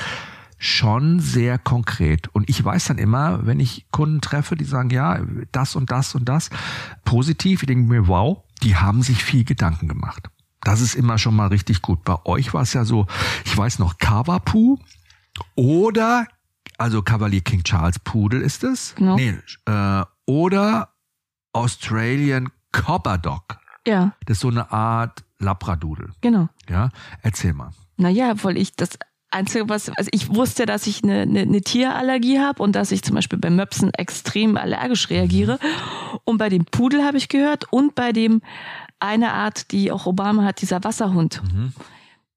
[0.58, 2.28] schon sehr konkret.
[2.30, 5.20] Und ich weiß dann immer, wenn ich Kunden treffe, die sagen, ja,
[5.52, 6.50] das und das und das,
[7.04, 10.30] positiv, ich denke mir, wow, die haben sich viel Gedanken gemacht.
[10.66, 12.04] Das ist immer schon mal richtig gut.
[12.04, 13.06] Bei euch war es ja so,
[13.46, 14.78] ich weiß noch, Kavapu
[15.54, 16.26] oder,
[16.78, 18.96] also Cavalier King Charles Pudel ist es?
[18.96, 19.16] Genau.
[19.16, 19.36] Nee,
[19.68, 20.90] äh, oder
[21.54, 23.60] Australian Cobberdock.
[23.88, 24.14] Ja.
[24.26, 26.10] Das ist so eine Art Labradudel.
[26.22, 26.50] Genau.
[26.68, 26.90] Ja,
[27.22, 27.70] erzähl mal.
[27.98, 28.98] Naja, weil ich das
[29.30, 33.04] Einzige, was, also ich wusste, dass ich eine, eine, eine Tierallergie habe und dass ich
[33.04, 35.60] zum Beispiel bei Möpsen extrem allergisch reagiere.
[36.24, 38.42] Und bei dem Pudel habe ich gehört und bei dem
[39.00, 41.42] eine Art, die auch Obama hat, dieser Wasserhund.
[41.44, 41.74] Mhm.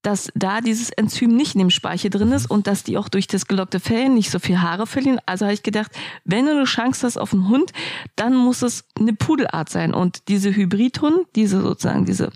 [0.03, 2.57] Dass da dieses Enzym nicht in dem Speicher drin ist mhm.
[2.57, 5.19] und dass die auch durch das gelockte Fell nicht so viel Haare verlieren.
[5.27, 5.91] Also habe ich gedacht,
[6.25, 7.73] wenn du eine Chance hast auf einen Hund,
[8.15, 9.93] dann muss es eine Pudelart sein.
[9.93, 12.31] Und diese Hybridhund, diese sozusagen diese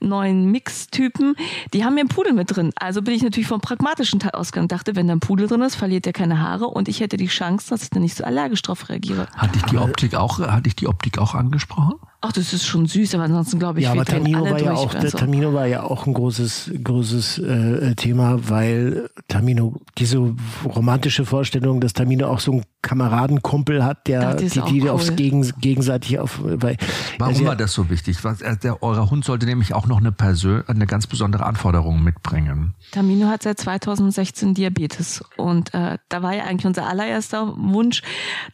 [0.00, 1.34] neuen Mixtypen,
[1.72, 2.72] die haben ja einen Pudel mit drin.
[2.76, 4.68] Also bin ich natürlich vom pragmatischen Teil ausgegangen.
[4.68, 7.26] Dachte, wenn da ein Pudel drin ist, verliert er keine Haare und ich hätte die
[7.26, 9.28] Chance, dass ich dann nicht so allergisch drauf reagiere.
[9.34, 11.94] Hatte ich die Optik auch, hatte ich die Optik auch angesprochen?
[12.24, 14.94] Ach, das ist schon süß, aber ansonsten glaube ich, ja, aber Tamino war ja auch,
[14.94, 15.18] also.
[15.18, 20.32] Tamino war ja auch ein großes, großes äh, Thema, weil Tamino diese
[20.64, 24.90] romantische Vorstellung, dass Tamino auch so ein Kameradenkumpel hat, der die, die cool.
[24.90, 26.40] aufs gegen, gegenseitig auf.
[26.42, 26.76] Weil,
[27.18, 28.22] Warum also, war das so wichtig?
[28.24, 32.02] Was, äh, der, euer Hund sollte nämlich auch noch eine, Persön eine ganz besondere Anforderung
[32.02, 32.74] mitbringen.
[32.90, 38.02] Tamino hat seit 2016 Diabetes und äh, da war ja eigentlich unser allererster Wunsch,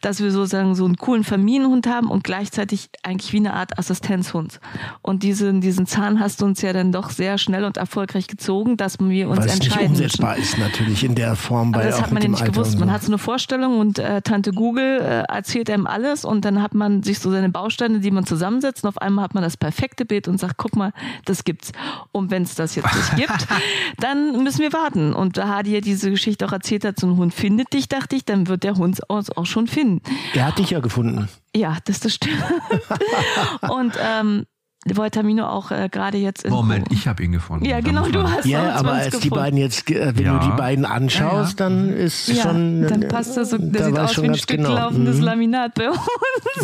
[0.01, 4.59] dass wir sozusagen so einen coolen Familienhund haben und gleichzeitig eigentlich wie eine Art Assistenzhund.
[5.01, 8.77] Und diesen, diesen Zahn hast du uns ja dann doch sehr schnell und erfolgreich gezogen,
[8.77, 10.43] dass wir uns Weil entscheiden es nicht umsetzbar müssen.
[10.43, 11.73] ist natürlich in der Form.
[11.73, 12.73] Aber das hat man ja nicht gewusst.
[12.73, 12.79] So.
[12.79, 16.61] Man hat so eine Vorstellung und äh, Tante Google äh, erzählt einem alles und dann
[16.61, 19.57] hat man sich so seine Bausteine, die man zusammensetzt und auf einmal hat man das
[19.57, 20.93] perfekte Bild und sagt, guck mal,
[21.25, 21.71] das gibt's.
[22.11, 23.47] Und wenn es das jetzt nicht gibt,
[23.97, 25.13] dann müssen wir warten.
[25.13, 28.15] Und da Hadi ja diese Geschichte auch erzählt hat, so ein Hund findet dich, dachte
[28.15, 30.01] ich, dann wird der Hund uns auch schon finden.
[30.33, 31.29] Er hat dich ja gefunden.
[31.55, 32.43] Ja, das, das stimmt.
[33.69, 34.45] und ähm,
[34.85, 37.65] Voltamino auch äh, gerade jetzt in Moment, ich habe ihn gefunden.
[37.65, 39.23] Ja, genau, du hast ihn Ja, aber als gefunden.
[39.23, 40.39] die beiden jetzt, äh, wenn ja.
[40.39, 41.75] du die beiden anschaust, ja, ja.
[41.75, 42.87] dann ist ja, schon.
[42.87, 44.73] Dann passt das so, der sieht aus wie ein Stück genau.
[44.73, 45.23] laufendes mhm.
[45.23, 45.99] Laminat bei uns.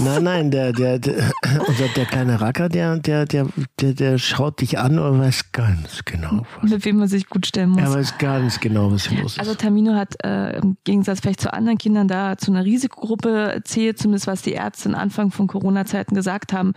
[0.01, 1.13] Nein, nein, der, der, der,
[1.67, 3.47] unser, der kleine Racker, der, der, der,
[3.81, 6.71] der, der schaut dich an und weiß ganz genau, was.
[6.71, 7.81] Mit wem man sich gut stellen muss.
[7.81, 9.39] Er weiß ganz genau, was hier los ist.
[9.39, 13.99] Also Tamino hat äh, im Gegensatz vielleicht zu anderen Kindern da zu einer Risikogruppe zählt,
[13.99, 16.73] zumindest was die Ärzte am Anfang von Corona-Zeiten gesagt haben.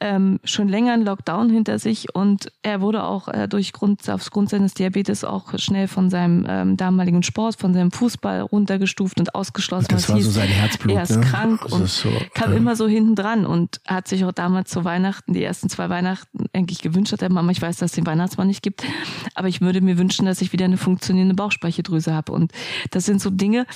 [0.00, 4.48] ähm, schon länger einen Lockdown hinter sich und er wurde auch äh, durch Grund, aufgrund
[4.48, 9.88] seines Diabetes auch schnell von seinem ähm, damaligen Sport, von seinem Fußball runtergestuft und ausgeschlossen.
[9.90, 10.96] Das war hieß, so sein Herzblut.
[10.96, 11.20] Er ist ne?
[11.20, 12.56] krank Das und ist so, kam ja.
[12.56, 16.46] immer so hinten dran und hat sich auch damals zu Weihnachten, die ersten zwei Weihnachten,
[16.52, 18.84] eigentlich gewünscht hat, er Mama, ich weiß, dass es den Weihnachtsmann nicht gibt,
[19.34, 22.32] aber ich würde mir wünschen, dass ich wieder eine funktionierende Bauchspeicheldrüse habe.
[22.32, 22.52] Und
[22.90, 23.66] das sind so Dinge,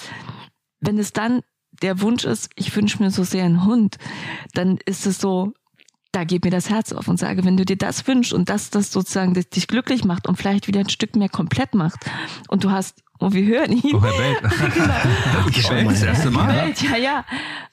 [0.80, 1.40] wenn es dann
[1.82, 3.96] der Wunsch ist, ich wünsche mir so sehr einen Hund,
[4.52, 5.52] dann ist es so,
[6.14, 8.70] da geht mir das Herz auf und sage, wenn du dir das wünschst und das,
[8.70, 12.00] das sozusagen das dich glücklich macht und vielleicht wieder ein Stück mehr komplett macht
[12.48, 13.94] und du hast, oh, wir hören ihn.
[13.94, 14.38] Oh, Herr Welt.
[15.50, 16.48] Ich schau Welt, mal das erste Mal.
[16.54, 17.24] Welt, ja, ja.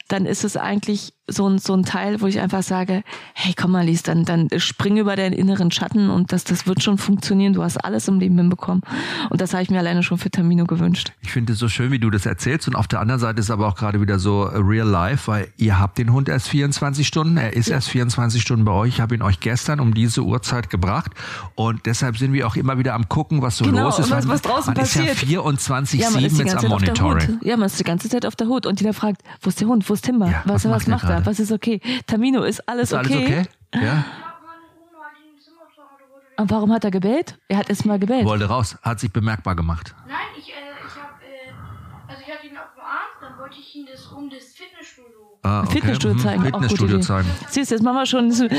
[0.07, 3.71] Dann ist es eigentlich so ein, so ein Teil, wo ich einfach sage, hey, komm
[3.71, 7.53] mal, Lies, dann, dann spring über deinen inneren Schatten und das, das wird schon funktionieren.
[7.53, 8.81] Du hast alles im Leben hinbekommen.
[9.29, 11.13] Und das habe ich mir alleine schon für Tamino gewünscht.
[11.21, 12.67] Ich finde es so schön, wie du das erzählst.
[12.67, 15.47] Und auf der anderen Seite ist aber auch gerade wieder so äh, real life, weil
[15.55, 17.37] ihr habt den Hund erst 24 Stunden.
[17.37, 18.95] Er ist erst 24 Stunden bei euch.
[18.95, 21.11] Ich habe ihn euch gestern um diese Uhrzeit gebracht.
[21.55, 24.11] Und deshalb sind wir auch immer wieder am gucken, was so Genau, los ist.
[24.11, 25.05] was- was draußen man passiert.
[25.13, 27.39] ist ja 24-7 Ja, jetzt am Monitoring.
[27.43, 28.65] Ja, man ist die ganze Zeit auf der Hut.
[28.65, 30.27] Und jeder fragt, wo ist der Hund, wo ist Timber?
[30.27, 31.25] Ja, was, was was, macht er?
[31.25, 31.79] Was ist okay?
[32.07, 33.23] Tamino, ist alles Ist alles okay?
[33.25, 33.45] okay?
[33.73, 33.79] Ja.
[33.79, 36.25] Ich hab meine Oma in den Zimmer zu Hause wurde.
[36.41, 37.37] Und warum hat er gebellt?
[37.47, 38.25] Er hat erst mal gebellt.
[38.25, 38.77] Wollte raus.
[38.81, 39.95] Hat sich bemerkbar gemacht.
[40.07, 40.51] Nein, ich, äh,
[40.85, 44.05] ich hab, äh, also ich hatte ihn auf dem Arm, dann wollte ich ihn das
[44.07, 45.71] um das Fitnessstudio Ah, okay.
[45.73, 46.19] Fitnessstudio Mhm.
[46.19, 47.05] zeigen, auch gute Fitnessstudio Idee.
[47.05, 47.29] zeigen.
[47.49, 48.29] Siehst du, jetzt machen wir schon.
[48.29, 48.53] gebellt.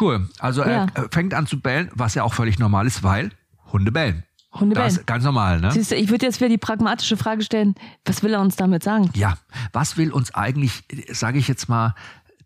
[0.00, 0.28] Cool.
[0.38, 1.02] Also er Ja.
[1.02, 3.30] äh, fängt an zu bellen, was ja auch völlig normal ist, weil
[3.72, 4.24] Hunde bellen.
[4.52, 4.96] Hunde Das bellen.
[5.00, 5.70] ist ganz normal, ne?
[5.72, 8.82] Siehst du, ich würde jetzt wieder die pragmatische Frage stellen, was will er uns damit
[8.82, 9.10] sagen?
[9.14, 9.38] Ja,
[9.72, 11.94] was will uns eigentlich, sage ich jetzt mal,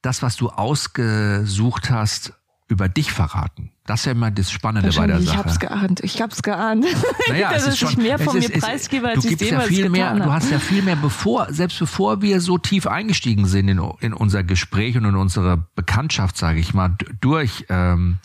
[0.02, 2.32] das, was du ausgesucht hast,
[2.68, 3.70] über dich verraten?
[3.86, 5.44] Das ist ja immer das Spannende bei der Wahrscheinlich, ich Sache.
[5.44, 6.00] hab's geahnt.
[6.00, 6.86] Ich hab's geahnt.
[7.28, 9.52] Naja, es ist schon, mehr es von ist, mir es- preisgebe, als du ich gibst
[9.52, 13.44] ja viel mehr, du hast ja viel mehr bevor, selbst bevor wir so tief eingestiegen
[13.46, 18.18] sind in, in unser Gespräch und in unsere Bekanntschaft, sage ich mal, durch ähm,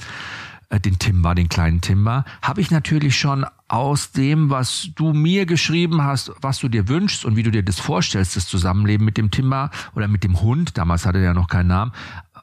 [0.70, 5.46] äh, den Timber, den kleinen Timber, habe ich natürlich schon aus dem, was du mir
[5.46, 9.18] geschrieben hast, was du dir wünschst und wie du dir das vorstellst, das Zusammenleben mit
[9.18, 11.92] dem Timber oder mit dem Hund, damals hatte er ja noch keinen Namen,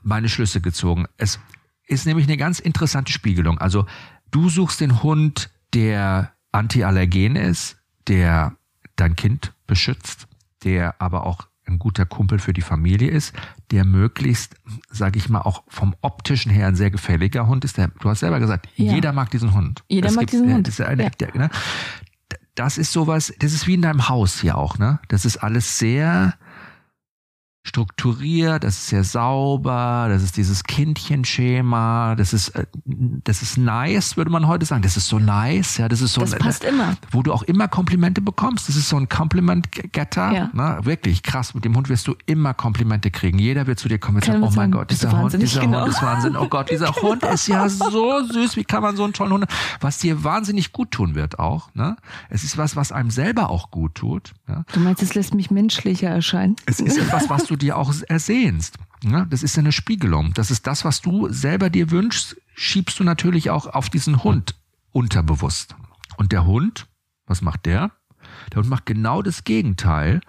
[0.03, 1.07] meine Schlüsse gezogen.
[1.17, 1.41] Es
[1.87, 3.59] ist nämlich eine ganz interessante Spiegelung.
[3.59, 3.87] Also
[4.31, 8.57] du suchst den Hund, der antiallergen ist, der
[8.97, 10.27] dein Kind beschützt,
[10.65, 13.35] der aber auch ein guter Kumpel für die Familie ist,
[13.71, 14.55] der möglichst,
[14.91, 17.77] sage ich mal, auch vom optischen her ein sehr gefälliger Hund ist.
[17.77, 18.93] Der, du hast selber gesagt, Ja.
[18.95, 19.83] jeder mag diesen Hund.
[19.89, 20.67] Jeder Es mag diesen Hund.
[20.69, 21.11] Das ist, eine, Ja.
[21.11, 21.51] der, ne?
[22.55, 24.99] das ist sowas, das ist wie in deinem Haus hier auch, ne?
[25.09, 26.35] Das ist alles sehr
[27.67, 34.17] strukturiert, das ist sehr sauber, das ist dieses Kindchenschema, das ist, äh, das ist nice,
[34.17, 34.83] würde man heute sagen.
[34.83, 36.97] Das ist so nice, ja, das ist so Das passt immer.
[37.11, 38.69] wo du auch immer Komplimente bekommst.
[38.69, 40.33] Das ist so ein Compliment-Getter.
[40.33, 40.51] Ja.
[40.53, 40.79] Ne?
[40.83, 41.55] Wirklich krass.
[41.55, 43.39] Mit dem Hund wirst du immer Komplimente kriegen.
[43.39, 45.81] Jeder wird zu dir kommen und sagen, oh mein Gott, dieser Hund, dieser Genau.
[45.83, 46.37] Hund ist Wahnsinn.
[46.37, 48.57] Oh Gott, dieser Hund ist ja so süß.
[48.57, 49.47] Wie kann man so einen tollen Hund,
[49.81, 51.75] was dir wahnsinnig gut tun wird auch.
[51.75, 51.97] Ne?
[52.29, 54.35] Es ist was, was einem selber auch gut tut.
[54.49, 54.65] Ja?
[54.73, 56.57] Du meinst, es lässt mich menschlicher erscheinen?
[56.67, 58.77] Es ist etwas, was du dir auch ersehnst.
[59.03, 59.27] Ne?
[59.31, 60.33] Das ist eine Spiegelung.
[60.35, 64.55] Das ist das, was du selber dir wünschst, schiebst du natürlich auch auf diesen Hund
[64.93, 65.75] unterbewusst.
[66.17, 66.87] Und der Hund,
[67.27, 67.91] was macht der?
[68.53, 70.21] Der Hund macht genau das Gegenteil.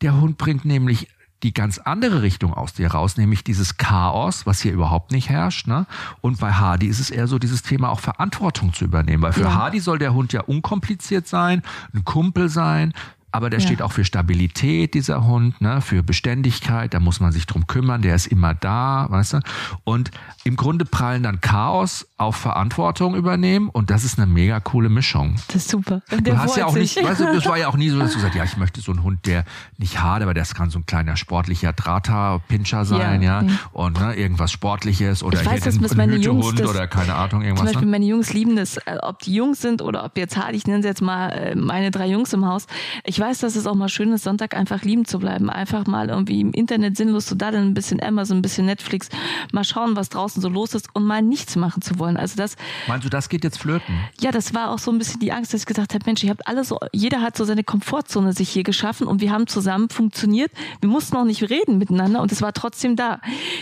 [0.00, 1.08] Der Hund bringt nämlich
[1.44, 5.68] die ganz andere Richtung aus dir raus, nämlich dieses Chaos, was hier überhaupt nicht herrscht.
[5.68, 5.86] Ne?
[6.20, 9.22] Und bei Hardy ist es eher so dieses Thema auch Verantwortung zu übernehmen.
[9.22, 9.54] Weil für Ja.
[9.54, 11.62] Hardy soll der Hund ja unkompliziert sein,
[11.94, 12.92] ein Kumpel sein,
[13.30, 13.66] aber der Ja.
[13.66, 15.80] steht auch für Stabilität, dieser Hund, ne?
[15.80, 19.40] für Beständigkeit, da muss man sich drum kümmern, der ist immer da, weißt du?
[19.84, 20.10] Und
[20.44, 25.34] im Grunde prallen dann Chaos auf Verantwortung übernehmen und das ist eine mega coole Mischung.
[25.48, 26.02] Das ist super.
[26.10, 27.04] Der Du hast ja auch nicht, sich.
[27.04, 28.92] weißt du, das war ja auch nie so, dass du sagst, ja, ich möchte so
[28.92, 29.44] einen Hund, der
[29.76, 33.52] nicht hart, aber das kann so ein kleiner sportlicher Drahter-Pinscher sein, ja, Ja, nee.
[33.72, 37.30] und ne, irgendwas Sportliches oder Ich weiß, hätte dass einen, einen Hütehund oder keine Ahnung,
[37.30, 37.66] Zum irgendwas.
[37.66, 37.90] Beispiel Ne?
[37.90, 40.82] meine Jungs lieben das, äh, ob die Jungs sind oder ob jetzt hart, ich nenne
[40.82, 42.66] sie jetzt mal äh, meine drei Jungs im Haus.
[43.04, 45.50] Ich weiß, dass es auch mal schön ist, Sonntag einfach lieben zu bleiben.
[45.50, 49.08] Einfach mal irgendwie im Internet sinnlos zu daddeln, ein bisschen Amazon, ein bisschen Netflix,
[49.52, 52.16] mal schauen, was draußen so los ist und mal nichts machen zu wollen.
[52.16, 52.56] Also das,
[52.86, 53.94] Meinst du, das geht jetzt flöten?
[54.20, 56.30] ja, das war auch so ein bisschen die Angst, dass ich gesagt habe, Mensch, ihr
[56.30, 59.88] habt alle so, jeder hat so seine Komfortzone sich hier geschaffen und wir haben zusammen
[59.90, 60.50] funktioniert.
[60.80, 63.20] Wir mussten auch nicht reden miteinander und es war trotzdem da.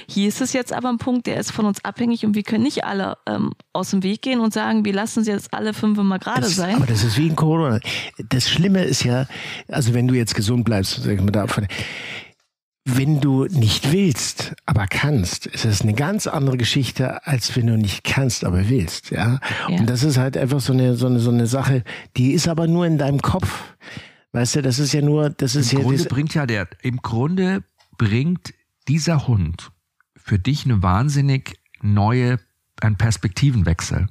[0.09, 2.63] Hier ist es jetzt aber ein Punkt, der ist von uns abhängig und wir können
[2.65, 5.97] nicht alle ähm, aus dem Weg gehen und sagen, wir lassen sie jetzt alle fünf
[5.99, 6.77] mal gerade sein.
[6.77, 7.81] aber das ist wie in Corona.
[8.29, 9.27] Das Schlimme ist ja,
[9.69, 11.05] also wenn du jetzt gesund bleibst,
[12.89, 17.77] wenn du nicht willst, aber kannst, ist es eine ganz andere Geschichte, als wenn du
[17.77, 19.11] nicht kannst, aber willst.
[19.11, 19.41] Ja?
[19.69, 19.79] Ja.
[19.79, 21.83] Und das ist halt einfach so eine, so eine, so eine Sache,
[22.17, 23.75] die ist aber nur in deinem Kopf.
[24.31, 26.69] Weißt du, das ist ja nur, das ist Im ja Grunde das, bringt ja der,
[26.83, 27.65] im Grunde
[27.99, 28.55] bringt
[28.87, 29.73] dieser Hund
[30.17, 32.39] für dich eine wahnsinnig neue,
[32.81, 34.09] ein Perspektivenwechsel.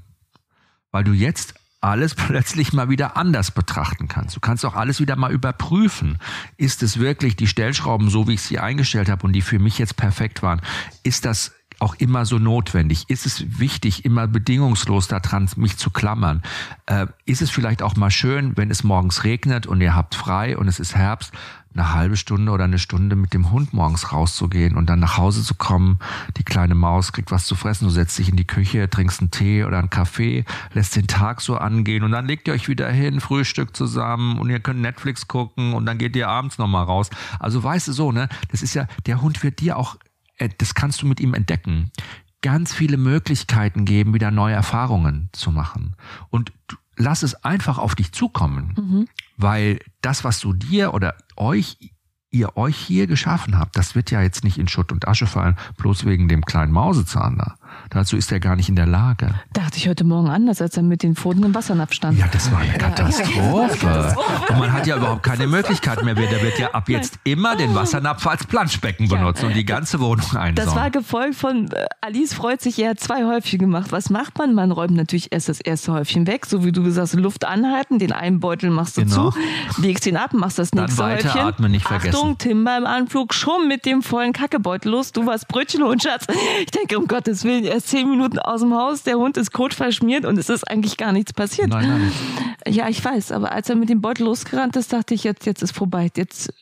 [0.92, 1.54] Weil du jetzt
[1.86, 4.36] alles plötzlich mal wieder anders betrachten kannst.
[4.36, 6.18] Du kannst auch alles wieder mal überprüfen.
[6.58, 9.78] Ist es wirklich die Stellschrauben, so wie ich sie eingestellt habe und die für mich
[9.78, 10.62] jetzt perfekt waren,
[11.04, 13.06] ist das auch immer so notwendig?
[13.10, 16.42] Ist es wichtig, immer bedingungslos daran mich zu klammern?
[16.86, 20.58] Äh, ist es vielleicht auch mal schön, wenn es morgens regnet und ihr habt frei
[20.58, 21.34] und es ist Herbst,
[21.76, 25.44] eine halbe Stunde oder eine Stunde mit dem Hund morgens rauszugehen und dann nach Hause
[25.44, 26.00] zu kommen.
[26.38, 27.86] Die kleine Maus kriegt was zu fressen.
[27.86, 31.42] Du setzt dich in die Küche, trinkst einen Tee oder einen Kaffee, lässt den Tag
[31.42, 35.28] so angehen und dann legt ihr euch wieder hin, Frühstück zusammen und ihr könnt Netflix
[35.28, 37.10] gucken und dann geht ihr abends nochmal raus.
[37.40, 38.30] Also weißt du so, ne?
[38.52, 39.98] Das ist ja, der Hund wird dir auch
[40.38, 41.92] äh, das kannst du mit ihm entdecken,
[42.42, 45.96] ganz viele Möglichkeiten geben, wieder neue Erfahrungen zu machen.
[46.30, 46.52] Und
[46.96, 49.08] lass es einfach auf dich zukommen, mhm.
[49.38, 51.78] weil das, was du dir oder euch
[52.36, 55.58] ihr euch hier geschaffen habt, das wird ja jetzt nicht in Schutt und Asche fallen,
[55.78, 57.56] bloß wegen dem kleinen Mausezahn da.
[57.90, 59.34] Dazu ist er gar nicht in der Lage.
[59.54, 62.18] Dachte ich heute Morgen anders, als er mit den Pfoten im Wassernapf stand.
[62.18, 63.86] Ja, das war eine Katastrophe.
[63.86, 64.16] Ja,
[64.50, 66.16] Und man hat ja überhaupt keine Möglichkeit mehr.
[66.16, 70.26] Der wird ja ab jetzt immer den Wassernapf als Planschbecken benutzen und die ganze Wohnung
[70.36, 70.56] einsaugen.
[70.56, 73.92] Das war gefolgt von äh, Alice freut sich, er hat zwei Häufchen gemacht.
[73.92, 74.54] Was macht man?
[74.54, 78.00] Man räumt natürlich erst das erste Häufchen weg, so wie du gesagt hast, Luft anhalten,
[78.00, 79.32] den einen Beutel machst du genau.
[79.32, 79.40] zu,
[79.82, 81.42] legst ihn ab, machst das nächste Dann Häufchen.
[81.42, 82.16] Atmen nicht vergessen.
[82.16, 85.12] Achtung, Tim beim Anflug schon mit dem vollen Kackebeutel los.
[85.12, 86.28] Du warst Brötchen und Schatz.
[86.60, 90.26] Ich denke, um Gottes Willen, erst zehn Minuten aus dem Haus, der Hund ist kotverschmiert
[90.26, 91.70] und es ist eigentlich gar nichts passiert.
[91.70, 92.12] Nein, nein.
[92.68, 95.62] Ja, ich weiß, aber als er mit dem Beutel losgerannt ist, dachte ich, jetzt, jetzt
[95.62, 96.10] ist vorbei.
[96.16, 96.54] Jetzt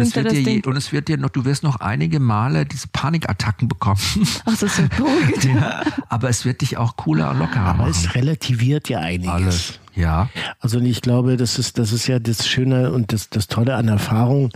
[0.00, 2.88] und es, wird dir, und es wird dir noch, du wirst noch einige Male diese
[2.88, 4.00] Panikattacken bekommen.
[4.44, 5.44] Ach, das ist so gut.
[5.54, 7.90] ja, aber es wird dich auch cooler und lockerer machen.
[7.90, 9.30] Es relativiert ja einiges.
[9.30, 9.80] Alles.
[9.94, 10.28] Ja.
[10.60, 13.88] Also ich glaube, das ist, das ist ja das Schöne und das, das Tolle an
[13.88, 14.50] Erfahrung,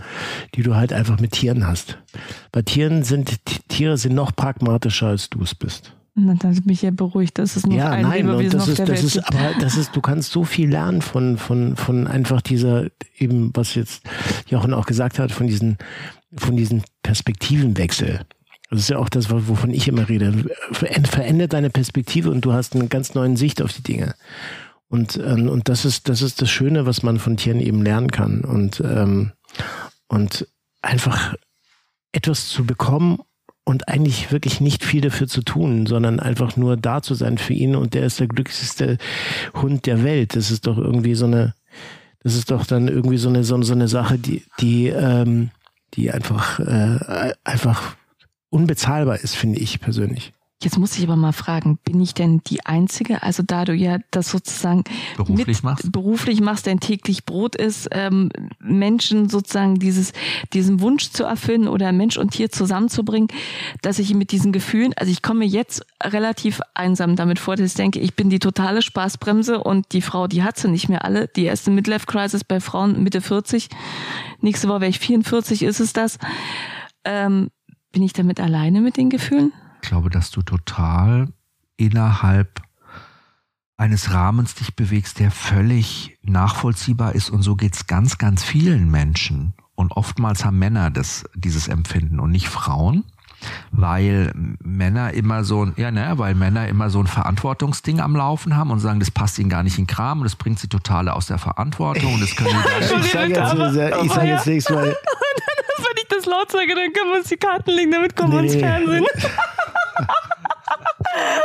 [0.55, 1.97] die du halt einfach mit Tieren hast.
[2.51, 5.93] Bei Tieren sind, Tiere sind noch pragmatischer, als du es bist.
[6.15, 8.77] Dann bin ich ja beruhigt, das ist noch ja, ein nein, Lebewesen das auf ist,
[8.79, 9.15] der das Welt.
[9.15, 12.87] ist, aber das ist, du kannst so viel lernen von, von, von einfach dieser,
[13.17, 14.03] eben, was jetzt
[14.47, 15.77] Jochen auch gesagt hat, von diesen,
[16.35, 18.21] von diesen Perspektivenwechsel.
[18.69, 20.45] Das ist ja auch das, wovon ich immer rede.
[20.71, 24.15] Verändert deine Perspektive und du hast eine ganz neue Sicht auf die Dinge.
[24.89, 28.11] Und, ähm, und das ist, das ist das Schöne, was man von Tieren eben lernen
[28.11, 28.41] kann.
[28.41, 29.31] Und, ähm,
[30.07, 30.47] und
[30.81, 31.35] einfach
[32.11, 33.19] etwas zu bekommen
[33.65, 37.53] und eigentlich wirklich nicht viel dafür zu tun, sondern einfach nur da zu sein für
[37.53, 38.97] ihn und der ist der glücklichste
[39.53, 40.35] Hund der Welt.
[40.35, 41.53] Das ist doch irgendwie so eine,
[42.21, 45.51] das ist doch dann irgendwie so eine, so, so eine Sache, die, die, ähm,
[45.93, 47.95] die einfach, äh, einfach
[48.49, 50.33] unbezahlbar ist, finde ich persönlich.
[50.61, 53.97] Jetzt muss ich aber mal fragen, bin ich denn die Einzige, also da du ja
[54.11, 54.85] das sozusagen
[55.17, 58.29] beruflich machst, beruflich machst, dein täglich Brot ist, ähm,
[58.59, 60.13] Menschen sozusagen dieses,
[60.53, 63.27] diesen Wunsch zu erfüllen oder Mensch und Tier zusammenzubringen,
[63.81, 67.75] dass ich mit diesen Gefühlen, also ich komme jetzt relativ einsam damit vor, dass ich
[67.75, 71.27] denke, ich bin die totale Spaßbremse und die Frau, die hat sie nicht mehr alle.
[71.27, 73.67] Die erste Midlife-Crisis bei Frauen Mitte 40,
[74.39, 76.19] nächste Woche wäre ich 44, ist es das.
[77.03, 77.49] Ähm,
[77.91, 79.51] bin ich damit alleine mit den Gefühlen?
[79.93, 81.27] Glaube, dass du total
[81.77, 82.63] innerhalb
[83.77, 87.29] eines Rahmens dich bewegst, der völlig nachvollziehbar ist.
[87.29, 89.53] Und so geht's ganz, ganz vielen Menschen.
[89.75, 93.03] Und oftmals haben Männer das, dieses Empfinden und nicht Frauen.
[93.71, 94.31] Weil
[94.63, 98.71] Männer immer so ein, ja, ne, weil Männer immer so ein Verantwortungsding am Laufen haben
[98.71, 101.27] und sagen, das passt ihnen gar nicht in Kram und das bringt sie total aus
[101.27, 103.05] der Verantwortung und das können die gar nicht.
[103.05, 104.85] ich sage jetzt, ich sag jetzt nächstes Mal.
[105.77, 108.41] Wenn ich das laut sage, dann können wir uns die Karten legen, damit kommen wir
[108.41, 108.55] Nee, ins
[108.87, 109.29] nee.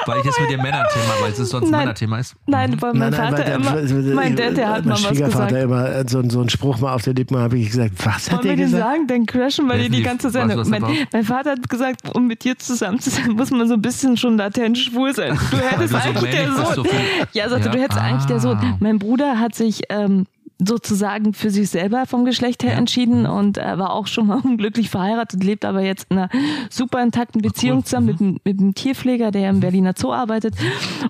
[0.07, 1.81] Weil ich das mit dem Männerthema, weil es sonst ein Nein.
[1.81, 2.35] Männerthema ist.
[2.47, 3.73] Nein, weil mein Vater weil immer,
[4.03, 5.53] der- mein Dad, der hat mal was gesagt.
[5.53, 8.39] immer äh, so, so einen Spruch mal auf der Lippen, habe ich gesagt, was hat
[8.39, 8.85] Wollen wir der den gesagt?
[8.85, 9.07] sagen?
[9.07, 10.67] Dann crashen wir Wer die, die ganze Sendung.
[10.71, 10.83] Mein,
[11.13, 14.17] mein Vater hat gesagt, um mit dir zusammen zu sein, muss man so ein bisschen
[14.17, 15.39] schon latent schwul sein.
[15.51, 16.75] Du hättest du so eigentlich der Sohn.
[16.75, 16.85] so
[17.33, 18.57] ja, sagte, Ja, du hättest eigentlich der Sohn.
[18.57, 18.77] ah.
[18.81, 20.27] Mein Bruder hat sich ähm,
[20.59, 22.79] sozusagen für sich selber vom Geschlecht her Ja.
[22.79, 26.29] entschieden und er war auch schon mal unglücklich verheiratet, lebt aber jetzt in einer
[26.71, 30.55] super intakten Beziehung zusammen mit, einem- mit einem Tierpfleger, der im Berliner Zoo arbeitet.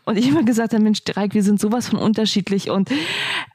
[0.05, 2.71] Und ich immer gesagt habe, Mensch, Dreieck, wir sind sowas von unterschiedlich.
[2.71, 2.91] Und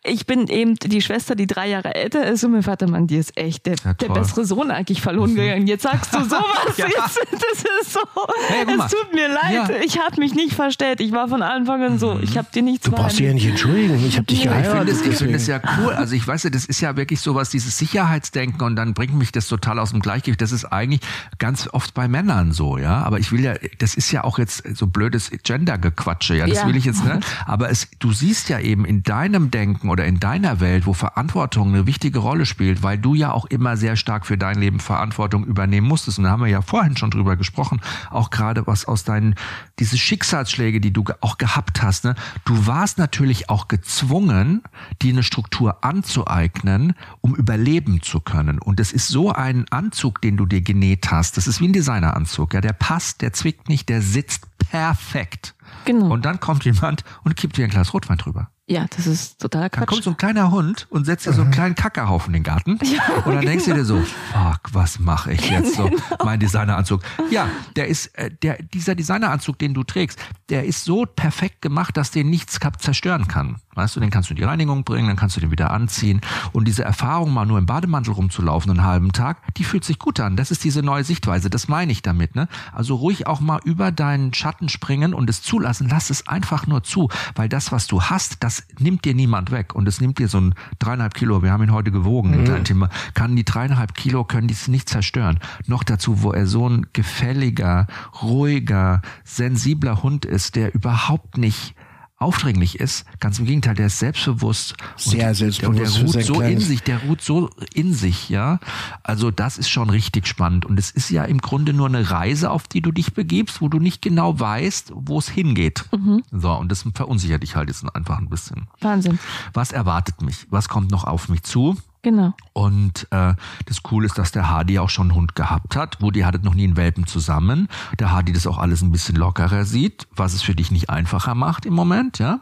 [0.04, 3.18] ich bin eben die Schwester, die drei Jahre älter ist und mein Vater, Mann, die
[3.18, 5.68] ist echt der, Ja, der bessere Sohn eigentlich verloren gegangen.
[5.68, 6.78] Jetzt sagst du sowas.
[6.78, 6.88] Ja.
[6.88, 8.00] Jetzt, das ist so.
[8.16, 8.86] Mal.
[8.86, 9.54] es tut mir leid.
[9.70, 9.70] Ja.
[9.86, 11.02] Ich habe mich nicht verstellt.
[11.02, 12.20] Ich war von Anfang an so.
[12.22, 14.44] Ich habe dir nichts Du brauchst dich ja nicht entschuldigen, ich habe dich Nee.
[14.46, 15.08] Ich finde geheiratet.
[15.08, 15.83] ich finde es ja cool.
[15.90, 19.32] Also ich weiß ja, das ist ja wirklich sowas, dieses Sicherheitsdenken und dann bringt mich
[19.32, 20.42] das total aus dem Gleichgewicht.
[20.42, 21.02] Das ist eigentlich
[21.40, 23.02] ganz oft bei Männern so, ja.
[23.04, 26.48] Aber ich will ja, das ist ja auch jetzt so blödes Gender-Gequatsche, ja.
[26.48, 26.68] Das Ja.
[26.68, 27.20] will ich jetzt, ne?
[27.46, 31.70] Aber es, du siehst ja eben in deinem Denken oder in deiner Welt, wo Verantwortung
[31.70, 35.46] eine wichtige Rolle spielt, weil du ja auch immer sehr stark für dein Leben Verantwortung
[35.46, 36.18] übernehmen musstest.
[36.18, 39.36] Und da haben wir ja vorhin schon drüber gesprochen, auch gerade was aus deinen,
[39.80, 42.16] diese Schicksalsschläge, die du auch gehabt hast, ne?
[42.46, 44.62] Du warst natürlich auch gezwungen,
[45.02, 48.60] dir eine Struktur anzueignen, um überleben zu können.
[48.60, 51.38] Und das ist so ein Anzug, den du dir genäht hast.
[51.38, 52.54] Das ist wie ein Designeranzug.
[52.54, 55.56] Ja, der passt, der zwickt nicht, der sitzt perfekt.
[55.86, 56.12] Genau.
[56.12, 58.50] Und dann kommt jemand und kippt dir ein Glas Rotwein drüber.
[58.66, 59.88] Ja, das ist totaler Dann Quatsch.
[59.88, 62.80] kommt so ein kleiner Hund und setzt dir so einen kleinen Kackerhaufen in den Garten.
[63.26, 65.90] und dann denkst du dir so, fuck, was mache ich jetzt so?
[66.24, 67.02] Mein Designeranzug.
[67.30, 70.18] Ja, der ist, äh, der, dieser Designeranzug, den du trägst,
[70.48, 73.58] der ist so perfekt gemacht, dass den nichts zerstören kann.
[73.76, 76.22] Weißt du, den kannst du in die Reinigung bringen, dann kannst du den wieder anziehen.
[76.54, 80.22] Und diese Erfahrung, mal nur im Bademantel rumzulaufen einen halben Tag, die fühlt sich gut
[80.22, 80.38] an.
[80.38, 81.50] Das ist diese neue Sichtweise.
[81.50, 82.36] Das meine ich damit.
[82.36, 82.48] Ne?
[82.72, 85.63] Also ruhig auch mal über deinen Schatten springen und es zulassen.
[85.64, 87.10] Lass es einfach nur zu.
[87.36, 89.74] Weil das, was du hast, das nimmt dir niemand weg.
[89.74, 92.66] Und es nimmt dir so ein dreieinhalb Kilo, wir haben ihn heute gewogen, den kleinen
[92.66, 95.40] Timber, kann die dreieinhalb Kilo, können dies nicht zerstören.
[95.66, 97.88] Noch dazu, wo er so ein gefälliger,
[98.22, 101.76] ruhiger, sensibler Hund ist, der überhaupt nicht
[102.24, 103.06] aufdringlich ist.
[103.20, 104.76] Ganz im Gegenteil, der ist selbstbewusst.
[104.98, 108.60] Sehr und, selbstbewusst Und der ruht so in sich, der ruht so in sich, ja.
[109.04, 110.66] Also das ist schon richtig spannend.
[110.66, 113.68] Und es ist ja im Grunde nur eine Reise, auf die du dich begibst, wo
[113.68, 115.86] du nicht genau weißt, wo es hingeht.
[116.32, 118.68] So, und das verunsichert dich halt jetzt einfach ein bisschen.
[118.82, 119.20] Wahnsinn.
[119.54, 120.48] Was erwartet mich?
[120.50, 121.78] Was kommt noch auf mich zu?
[122.04, 122.34] Genau.
[122.52, 123.34] Und äh,
[123.66, 126.02] das Coole ist, dass der Hardy auch schon einen Hund gehabt hat.
[126.02, 127.70] Woody hattet noch nie einen Welpen zusammen.
[127.98, 131.34] Der Hardy das auch alles ein bisschen lockerer sieht, was es für dich nicht einfacher
[131.34, 132.42] macht im Moment, ja.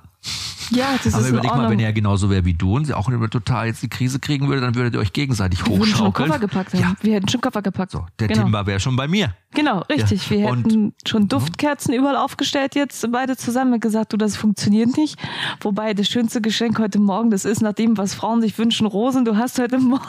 [0.74, 3.10] Ja, das Aber ist überleg mal, wenn er genauso wäre wie du und sie auch
[3.10, 6.08] immer total jetzt die Krise kriegen würde, dann würdet ihr euch gegenseitig wir würden schon
[6.08, 6.30] hochschaukeln.
[6.30, 6.80] Koffer gepackt haben.
[6.82, 7.92] Ja, Wir hätten schon Koffer gepackt.
[7.92, 8.44] so, der genau.
[8.44, 9.36] Timber wäre schon bei mir.
[9.54, 10.30] Genau, richtig.
[10.30, 10.38] Ja.
[10.38, 14.96] Wir Und- hätten schon Duftkerzen überall aufgestellt jetzt, beide zusammen und gesagt, du, das funktioniert
[14.96, 15.20] nicht.
[15.60, 19.26] Wobei das schönste Geschenk heute Morgen, das ist nach dem, was Frauen sich wünschen, Rosen.
[19.26, 20.06] Du hast heute Morgen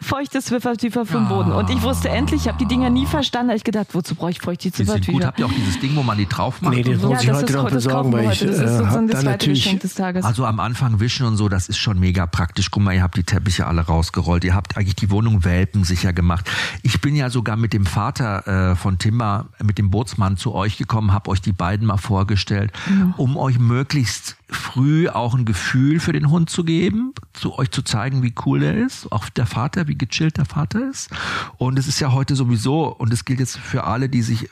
[0.00, 1.52] feuchte Zwiffertücher für den Boden.
[1.52, 3.48] Und ich wusste endlich, ich habe die Dinger nie verstanden.
[3.48, 5.22] Da ich gedacht, wozu brauche ich feuchte Die sind gut.
[5.26, 6.74] Habt ihr auch dieses Ding, wo man die drauf macht?
[6.74, 7.08] Nee, den und so?
[7.08, 8.38] muss ich das heute noch das besorgen, weil ich.
[8.40, 10.24] Das äh, habe das da zweite natürlich.
[10.24, 12.70] Also am Anfang wischen und so, das ist schon mega praktisch.
[12.70, 14.44] Guck mal, ihr habt die Teppiche alle rausgerollt.
[14.44, 16.50] Ihr habt eigentlich die Wohnung welpensicher gemacht.
[16.82, 20.76] Ich bin ja sogar mit dem Vater äh, von Timber, mit dem Bootsmann zu euch
[20.76, 22.72] gekommen, habe euch die beiden mal vorgestellt,
[23.16, 27.82] um euch möglichst früh auch ein Gefühl für den Hund zu geben, zu euch zu
[27.82, 31.10] zeigen, wie cool der ist, auch der Vater, wie gechillt der Vater ist.
[31.58, 34.48] Und es ist ja heute sowieso, und es gilt jetzt für alle, die sich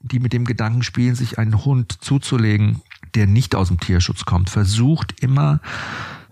[0.00, 2.82] die mit dem Gedanken spielen, sich einen Hund zuzulegen,
[3.14, 4.50] der nicht aus dem Tierschutz kommt.
[4.50, 5.60] Versucht immer,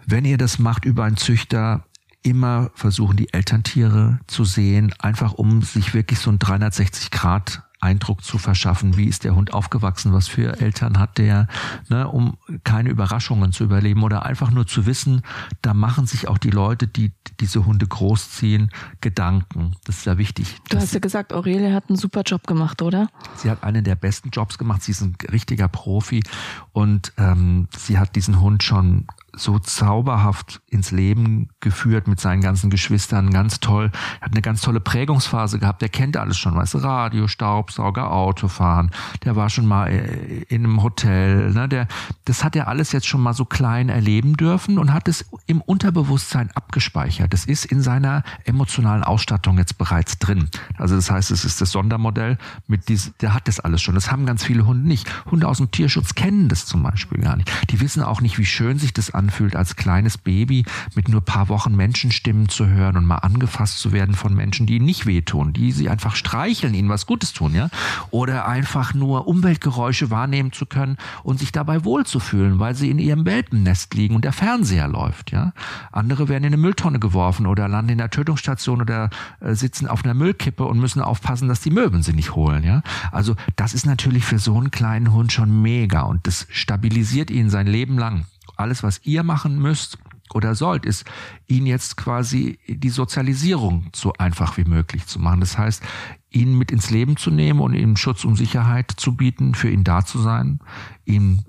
[0.07, 1.85] wenn ihr das macht über einen Züchter,
[2.23, 8.25] immer versuchen, die Elterntiere zu sehen, einfach um sich wirklich so einen 360 Grad Eindruck
[8.25, 11.47] zu verschaffen, wie ist der Hund aufgewachsen, was für Eltern hat der,
[11.89, 15.23] ne, um keine Überraschungen zu überleben oder einfach nur zu wissen,
[15.63, 18.71] da machen sich auch die Leute, die diese Hunde großziehen,
[19.01, 19.77] Gedanken.
[19.85, 20.57] Das ist sehr wichtig.
[20.69, 23.09] Du hast ja gesagt, Aurelie hat einen super Job gemacht, oder?
[23.37, 24.83] Sie hat einen der besten Jobs gemacht.
[24.83, 26.25] Sie ist ein richtiger Profi
[26.73, 29.07] und ähm, sie hat diesen Hund schon
[29.37, 33.93] so zauberhaft ins Leben geführt mit seinen ganzen Geschwistern, ganz toll.
[34.21, 35.83] Hat eine ganz tolle Prägungsphase gehabt.
[35.83, 38.91] Der kennt alles schon, weißt du, Radio, Staubsauger, Autofahren.
[39.25, 41.53] Der war schon mal äh, in einem Hotel.
[41.53, 41.69] Ne?
[41.69, 41.87] Der,
[42.25, 45.61] das hat er alles jetzt schon mal so klein erleben dürfen und hat es im
[45.61, 47.33] Unterbewusstsein abgespeichert.
[47.33, 50.49] Das ist in seiner emotionalen Ausstattung jetzt bereits drin.
[50.79, 53.95] Also das heißt, es ist das Sondermodell mit diesem, der hat das alles schon.
[53.95, 55.07] Das haben ganz viele Hunde nicht.
[55.31, 57.51] Hunde aus dem Tierschutz kennen das zum Beispiel gar nicht.
[57.71, 60.65] Die wissen auch nicht, wie schön sich das anfühlt, als kleines Baby
[60.95, 64.77] mit nur paar Wochen Menschenstimmen zu hören und mal angefasst zu werden von Menschen, die
[64.77, 67.69] ihnen nicht wehtun, die sie einfach streicheln, ihnen was Gutes tun, ja.
[68.11, 73.25] Oder einfach nur Umweltgeräusche wahrnehmen zu können und sich dabei wohlzufühlen, weil sie in ihrem
[73.25, 75.53] Welpennest liegen und der Fernseher läuft, ja.
[75.91, 79.11] Andere werden in eine Mülltonne geworfen oder landen in der Tötungsstation oder
[79.41, 82.83] äh, sitzen auf einer Müllkippe und müssen aufpassen, dass die Möwen sie nicht holen, ja.
[83.11, 87.51] Also das ist natürlich für so einen kleinen Hund schon mega und das stabilisiert ihn
[87.51, 88.25] sein Leben lang.
[88.57, 89.99] Alles, was ihr machen müsst
[90.35, 91.05] oder sollt, ist,
[91.47, 95.41] ihn jetzt quasi die Sozialisierung so einfach wie möglich zu machen.
[95.41, 95.83] Das heißt,
[96.31, 99.85] ihn mit ins Leben zu nehmen und ihm Schutz und Sicherheit zu bieten, für ihn
[99.85, 100.61] da zu sein,
[101.05, 101.45] ihm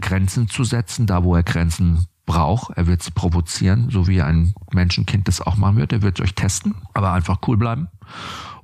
[0.00, 2.76] Grenzen zu setzen, da wo er Grenzen braucht.
[2.76, 5.92] Er wird sie provozieren, so wie ein Menschenkind das auch machen wird.
[5.92, 7.88] Er wird euch testen, aber einfach cool bleiben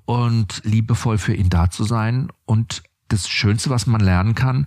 [0.05, 2.29] und liebevoll für ihn da zu sein.
[2.47, 4.67] Und das Schönste, was man lernen kann,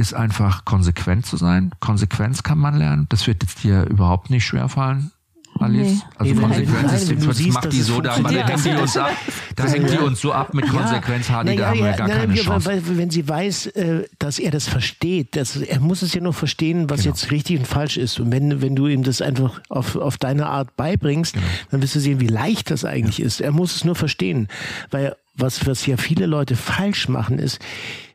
[0.00, 1.70] ist einfach konsequent zu sein.
[1.80, 3.06] Konsequenz kann man lernen.
[3.10, 5.12] Das wird jetzt dir überhaupt nicht schwerfallen.
[5.58, 5.88] Alice?
[5.88, 6.00] Nee.
[6.16, 8.48] Also Nee, Konsequenz nein, ist, das siehst, macht die so, da, da funktioniert.
[8.48, 9.10] hängt die uns ab,
[9.56, 12.34] da hängt die uns so ab mit Konsequenz, Hardy, da haben wir gar na, keine
[12.34, 12.66] ja, Chance.
[12.66, 16.32] Weil, wenn sie weiß, äh, dass er das versteht, dass, er muss es ja nur
[16.32, 17.14] verstehen, was Genau.
[17.14, 18.20] jetzt richtig und falsch ist.
[18.20, 21.46] Und wenn, wenn du ihm das einfach auf, auf deine Art beibringst, Genau.
[21.72, 23.40] dann wirst du sehen, wie leicht das eigentlich ist.
[23.40, 24.48] Er muss es nur verstehen.
[24.90, 27.58] Weil was, was ja viele Leute falsch machen, ist,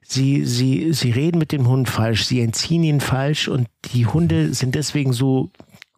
[0.08, 4.54] sie, sie, sie reden mit dem Hund falsch, sie entziehen ihn falsch und die Hunde
[4.54, 5.52] sind deswegen so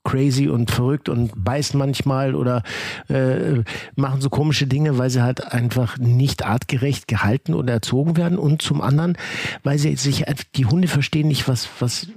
[0.07, 2.63] crazy und verrückt und beißen manchmal oder
[3.09, 3.63] äh,
[3.95, 8.61] machen so komische Dinge, weil sie halt einfach nicht artgerecht gehalten oder erzogen werden und
[8.61, 9.17] zum anderen,
[9.63, 10.23] weil sie sich
[10.55, 12.07] die Hunde verstehen nicht, was was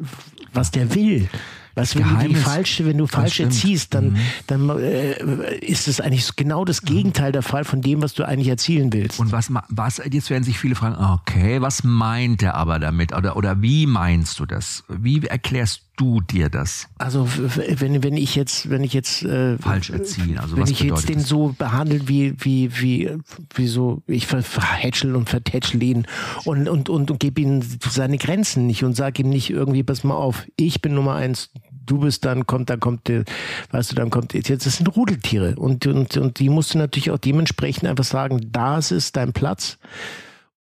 [0.52, 1.28] was der will.
[1.80, 3.52] Was, wenn du Geheimnis- falsche, wenn du falsch stimmt.
[3.52, 4.16] erziehst, dann,
[4.46, 8.48] dann äh, ist es eigentlich genau das Gegenteil der Fall von dem, was du eigentlich
[8.48, 9.18] erzielen willst.
[9.20, 13.14] Und was, was, jetzt werden sich viele fragen, okay, was meint er aber damit?
[13.14, 14.84] Oder, oder wie meinst du das?
[14.88, 16.88] Wie erklärst du dir das?
[16.98, 17.28] Also
[17.76, 21.08] wenn, wenn ich jetzt, wenn ich jetzt äh, Falsch erziehen, also wenn was ich jetzt
[21.10, 21.28] den das?
[21.28, 23.10] so behandle wie wie wie
[23.54, 26.06] wie so ich ver- verhätschel und vertätschel ihn
[26.46, 30.02] und und und, und gebe ihm seine Grenzen nicht und sage ihm nicht irgendwie pass
[30.02, 31.50] mal auf ich bin Nummer eins
[31.90, 33.10] du bist dann kommt dann kommt
[33.70, 35.54] weißt du dann kommt jetzt das sind Rudeltiere.
[35.56, 39.78] Und und und die musst du natürlich auch dementsprechend einfach sagen das ist dein Platz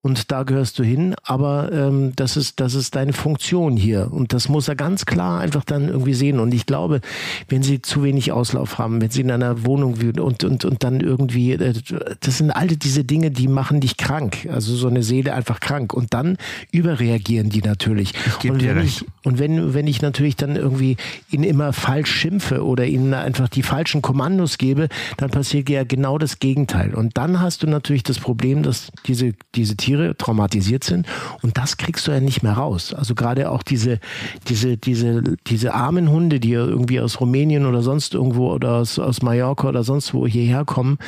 [0.01, 4.13] und da gehörst du hin, aber ähm, das ist das ist deine Funktion hier.
[4.13, 6.39] Und das muss er ganz klar einfach dann irgendwie sehen.
[6.39, 7.01] Und ich glaube,
[7.49, 11.01] wenn sie zu wenig Auslauf haben, wenn sie in einer Wohnung und und und dann
[11.01, 11.75] irgendwie äh,
[12.21, 15.93] das sind alle diese Dinge, die machen dich krank, also so eine Seele einfach krank.
[15.93, 16.37] Und dann
[16.71, 18.13] überreagieren die natürlich.
[18.45, 20.97] und wenn ich und wenn wenn ich natürlich dann irgendwie
[21.29, 26.19] ihn immer falsch schimpfe oder ihnen einfach die falschen Kommandos gebe, dann passiert ja genau
[26.19, 26.95] das Gegenteil.
[26.95, 31.07] Und dann hast du natürlich das Problem, dass diese diese Tiere traumatisiert sind
[31.43, 32.95] und das kriegst du ja nicht mehr raus.
[32.95, 34.01] Also gerade auch diese
[34.49, 39.23] diese diese diese armen Hunde, die irgendwie aus Rumänien oder sonst irgendwo oder aus aus
[39.23, 40.99] Mallorca oder sonst wo hierher kommen,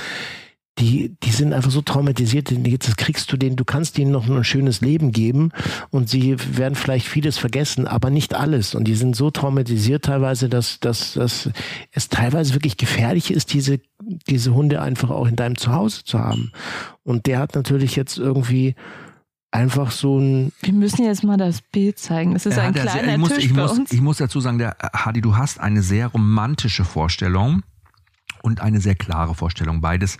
[0.80, 4.44] die, die sind einfach so traumatisiert, jetzt kriegst du denen, du kannst ihnen noch ein
[4.44, 5.50] schönes Leben geben
[5.90, 8.74] und sie werden vielleicht vieles vergessen, aber nicht alles.
[8.74, 11.50] Und die sind so traumatisiert teilweise, dass, dass, dass
[11.92, 13.80] es teilweise wirklich gefährlich ist, diese,
[14.28, 16.52] diese Hunde einfach auch in deinem Zuhause zu haben.
[17.04, 18.74] Und der hat natürlich jetzt irgendwie
[19.50, 22.34] einfach so ein, Wir müssen jetzt mal das Bild zeigen.
[22.34, 23.92] Es ist ein kleiner sehr, ich, muss, Tisch ich, bei muss, uns.
[23.92, 27.62] ich muss dazu sagen, der Hadi, du hast eine sehr romantische Vorstellung
[28.42, 29.80] und eine sehr klare Vorstellung.
[29.80, 30.16] Beides,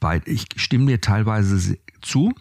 [0.00, 2.32] beid, ich stimme dir teilweise se- zu,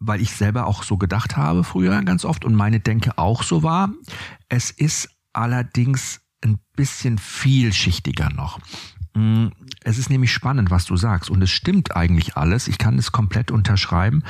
[0.00, 3.62] weil ich selber auch so gedacht habe früher ganz oft und meine Denke auch so
[3.62, 3.90] war.
[4.48, 8.58] Es ist allerdings ein bisschen vielschichtiger noch.
[9.14, 9.48] Mm,
[9.84, 12.68] Es ist nämlich spannend, was du sagst und es stimmt eigentlich alles.
[12.68, 14.22] Ich kann es komplett unterschreiben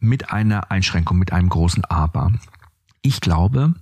[0.00, 2.32] mit einer Einschränkung, mit einem großen Aber.
[3.02, 3.74] Ich glaube,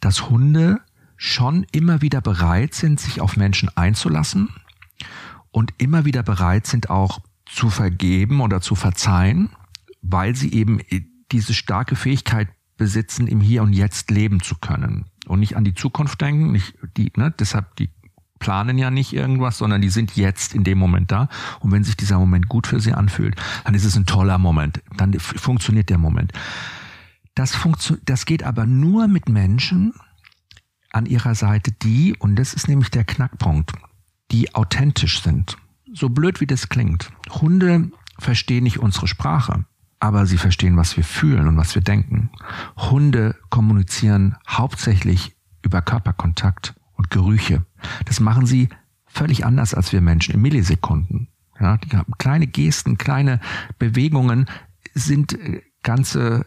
[0.00, 0.80] dass Hunde
[1.16, 4.48] schon immer wieder bereit sind, sich auf Menschen einzulassen
[5.50, 9.50] und immer wieder bereit sind, auch zu vergeben oder zu verzeihen,
[10.02, 10.80] weil sie eben
[11.32, 15.74] diese starke Fähigkeit besitzen, im Hier und Jetzt leben zu können und nicht an die
[15.74, 17.90] Zukunft denken, nicht die, ne, deshalb die
[18.38, 21.28] planen ja nicht irgendwas, sondern die sind jetzt in dem Moment da.
[21.60, 23.34] Und wenn sich dieser Moment gut für sie anfühlt,
[23.64, 24.80] dann ist es ein toller Moment.
[24.96, 26.32] Dann funktioniert der Moment.
[27.34, 29.92] Das, funktio das geht aber nur mit Menschen
[30.90, 33.72] an ihrer Seite, die, und das ist nämlich der Knackpunkt,
[34.30, 35.56] die authentisch sind.
[35.94, 37.10] So blöd wie das klingt.
[37.30, 39.64] Hunde verstehen nicht unsere Sprache,
[40.00, 42.30] aber sie verstehen, was wir fühlen und was wir denken.
[42.76, 47.64] Hunde kommunizieren hauptsächlich über Körperkontakt und Gerüche.
[48.04, 48.68] Das machen sie
[49.06, 51.28] völlig anders als wir Menschen in Millisekunden.
[51.60, 53.40] Ja, die haben kleine Gesten, kleine
[53.78, 54.46] Bewegungen
[54.94, 56.46] sind äh, ganze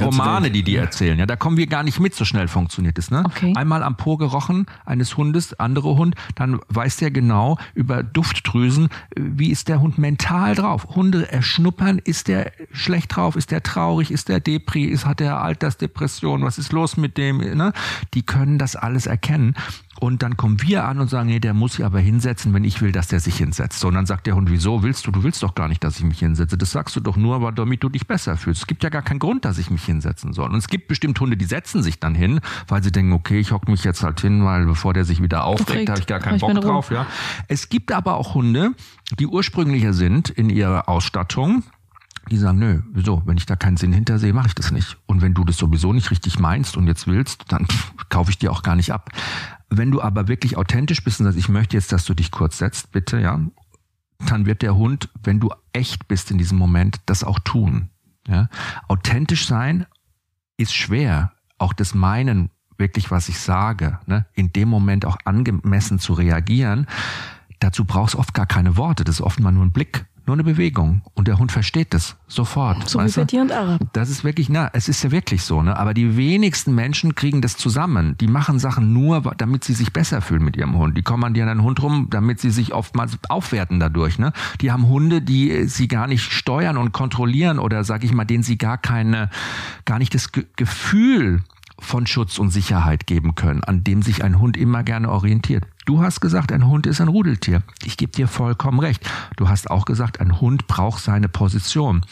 [0.00, 1.18] Romane, die die erzählen.
[1.18, 3.10] Ja, da kommen wir gar nicht mit, so schnell funktioniert es.
[3.10, 3.22] Ne?
[3.24, 3.52] Okay.
[3.56, 9.20] Einmal am Po gerochen eines Hundes, andere Hund, dann weiß der genau über Duftdrüsen, äh,
[9.20, 10.88] wie ist der Hund mental drauf.
[10.94, 15.40] Hunde erschnuppern, ist der schlecht drauf, ist der traurig, ist der Depri, ist, hat der
[15.40, 17.38] Altersdepression, was ist los mit dem?
[17.38, 17.72] Ne?
[18.14, 19.54] Die können das alles erkennen.
[20.00, 22.80] Und dann kommen wir an und sagen, nee, der muss sich aber hinsetzen, wenn ich
[22.80, 23.80] will, dass der sich hinsetzt.
[23.80, 25.10] So, und dann sagt der Hund, wieso willst du?
[25.10, 26.56] Du willst doch gar nicht, dass ich mich hinsetze.
[26.56, 28.62] Das sagst du doch nur, aber damit du dich besser fühlst.
[28.62, 30.50] Es gibt ja gar keinen Grund, dass ich mich hinsetzen soll.
[30.50, 33.52] Und es gibt bestimmt Hunde, die setzen sich dann hin, weil sie denken, okay, ich
[33.52, 36.36] hock mich jetzt halt hin, weil bevor der sich wieder aufregt, habe ich gar keinen
[36.36, 36.90] ich Bock drauf.
[36.90, 37.06] Ja.
[37.46, 38.72] Es gibt aber auch Hunde,
[39.18, 41.62] die ursprünglicher sind in ihrer Ausstattung,
[42.30, 43.22] die sagen, nö, wieso?
[43.24, 44.98] Wenn ich da keinen Sinn hinter sehe, mache ich das nicht.
[45.06, 48.38] Und wenn du das sowieso nicht richtig meinst und jetzt willst, dann pff, kaufe ich
[48.38, 49.10] dir auch gar nicht ab.
[49.70, 52.58] Wenn du aber wirklich authentisch bist und sagst, ich möchte jetzt, dass du dich kurz
[52.58, 53.40] setzt, bitte, ja,
[54.26, 57.88] dann wird der Hund, wenn du echt bist in diesem Moment, das auch tun.
[58.28, 58.48] Ja?
[58.86, 59.86] Authentisch sein
[60.56, 61.32] ist schwer.
[61.58, 66.86] Auch das Meinen wirklich, was ich sage, ne, in dem Moment auch angemessen zu reagieren,
[67.58, 69.04] dazu brauchst oft gar keine Worte.
[69.04, 71.02] Das ist oft mal nur ein Blick, nur eine Bewegung.
[71.14, 72.88] Und der Hund versteht das sofort.
[72.88, 73.80] So wie bei dir und Arab.
[73.92, 75.76] Das ist wirklich, na, es ist ja wirklich so, ne?
[75.76, 78.16] Aber die wenigsten Menschen kriegen das zusammen.
[78.18, 80.96] Die machen Sachen nur, damit sie sich besser fühlen mit ihrem Hund.
[80.96, 84.32] Die kommandieren einen Hund rum, damit sie sich oftmals aufwerten dadurch, ne?
[84.60, 88.42] Die haben Hunde, die sie gar nicht steuern und kontrollieren oder, sag ich mal, denen
[88.42, 89.30] sie gar keine,
[89.84, 91.42] gar nicht das Ge Gefühl
[91.78, 95.64] von Schutz und Sicherheit geben können, an dem sich ein Hund immer gerne orientiert.
[95.86, 97.62] Du hast gesagt, ein Hund ist ein Rudeltier.
[97.84, 99.08] Ich gebe dir vollkommen recht.
[99.36, 102.04] Du hast auch gesagt, ein Hund braucht seine Position.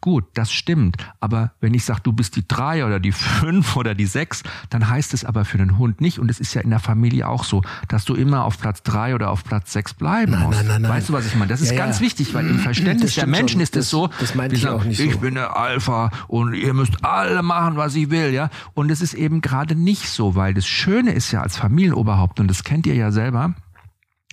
[0.00, 0.96] Gut, das stimmt.
[1.18, 3.10] Aber wenn ich sage, du bist die drei oder die
[3.40, 6.20] fünf oder die sechs, dann heißt es aber für den Hund nicht.
[6.20, 9.14] Und es ist ja in der Familie auch so, dass du immer auf Platz drei
[9.16, 10.58] oder auf Platz sechs bleiben Nein, musst.
[10.58, 10.90] nein, nein, nein.
[10.92, 11.48] Weißt du, was ich meine?
[11.48, 12.06] Das ist Ja, ganz ja.
[12.06, 13.62] wichtig, weil im Verständnis der Menschen schon.
[13.62, 15.18] ist es so, das meinte ich sagen, auch nicht ich so.
[15.18, 18.50] bin der Alpha und ihr müsst alle machen, was ich will, ja.
[18.74, 22.46] Und es ist eben gerade nicht so, weil das Schöne ist ja als Familienoberhaupt, und
[22.48, 23.54] das kennt ihr ja selber,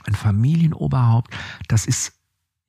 [0.05, 1.34] ein Familienoberhaupt,
[1.68, 2.13] das ist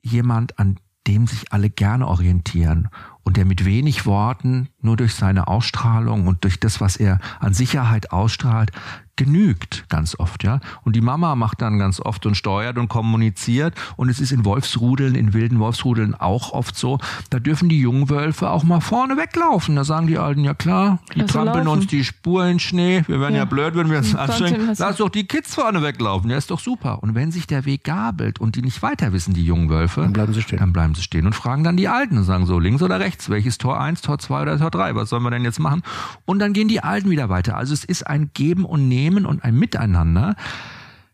[0.02, 2.88] jemand, an dem sich alle gerne orientieren
[3.24, 7.54] und der mit wenig Worten, nur durch seine Ausstrahlung und durch das, was er an
[7.54, 8.72] Sicherheit ausstrahlt,
[9.16, 10.60] genügt ganz oft, ja.
[10.84, 14.44] Und die Mama macht dann ganz oft und steuert und kommuniziert und es ist in
[14.44, 16.98] Wolfsrudeln, in wilden Wolfsrudeln auch oft so,
[17.30, 19.76] da dürfen die jungen Wölfe auch mal vorne weglaufen.
[19.76, 23.20] Da sagen die Alten, ja klar, die Also trampeln uns die Spur in Schnee, wir
[23.20, 23.44] wären ja, Ja.
[23.44, 24.70] blöd, wenn wir uns anstrengen.
[24.78, 27.02] Lass doch die Kids vorne weglaufen, ja, ist doch super.
[27.02, 30.12] Und wenn sich der Weg gabelt und die nicht weiter wissen, die jungen Wölfe, Dann
[30.14, 30.58] bleiben sie stehen.
[30.58, 33.28] Dann bleiben sie stehen und fragen dann die Alten und sagen so, links oder rechts,
[33.28, 35.82] welches Tor 1, Tor 2 oder Tor 3, was sollen wir denn jetzt machen?
[36.24, 37.56] Und dann gehen die Alten wieder weiter.
[37.56, 40.36] Also es ist ein Geben und Nehmen und ein Miteinander.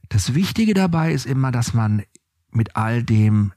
[0.09, 2.03] Das Wichtige dabei ist immer, dass man
[2.51, 3.53] mit all dem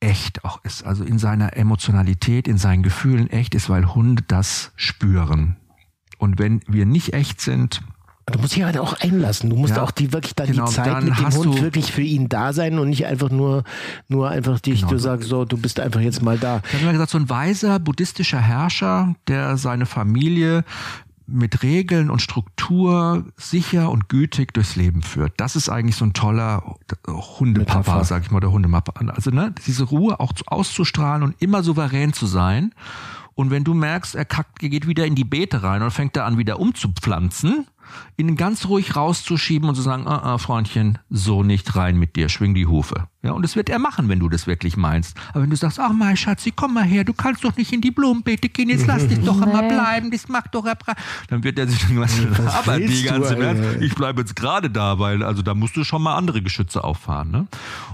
[0.00, 4.72] echt auch ist, also in seiner Emotionalität, in seinen Gefühlen echt ist, weil Hunde das
[4.74, 5.56] spüren.
[6.18, 7.82] Und wenn wir nicht echt sind,
[8.26, 9.50] Du musst dich halt auch einlassen.
[9.50, 11.90] Du musst Ja, auch die wirklich dann genau, die Zeit dann mit dem Hund wirklich
[11.90, 13.64] für ihn da sein und nicht einfach nur,
[14.06, 14.92] nur einfach dich, Genau.
[14.92, 16.62] du sagst so, du bist einfach jetzt mal da.
[16.68, 20.64] Ich habe immer gesagt, so ein weiser buddhistischer Herrscher, der seine Familie
[21.32, 25.32] mit Regeln und Struktur sicher und gütig durchs Leben führt.
[25.38, 26.76] Das ist eigentlich so ein toller
[27.06, 28.04] Hundepapa, Metapher.
[28.04, 29.00] sag ich mal, der Hundemappa.
[29.10, 32.74] Also ne, diese Ruhe auch zu- auszustrahlen und immer souverän zu sein.
[33.34, 36.26] Und wenn du merkst, er kackt, geht wieder in die Beete rein und fängt da
[36.26, 37.66] an, wieder umzupflanzen,
[38.18, 42.28] ihn ganz ruhig rauszuschieben und zu sagen, ah, ah, Freundchen, so nicht rein mit dir,
[42.28, 43.08] schwing die Hufe.
[43.22, 45.16] Ja, und das wird er machen, wenn du das wirklich meinst.
[45.30, 47.80] Aber wenn du sagst, ach mein Schatzi, komm mal her, du kannst doch nicht in
[47.80, 49.68] die Blumenbeete gehen, jetzt lass dich doch immer Nee.
[49.68, 50.94] bleiben, das macht doch Erbra
[51.28, 54.70] dann wird er sich denken, was Was aber die ganze Welt, ich bleibe jetzt gerade
[54.70, 57.30] da, weil also da musst du schon mal andere Geschütze auffahren.
[57.30, 57.46] Ne?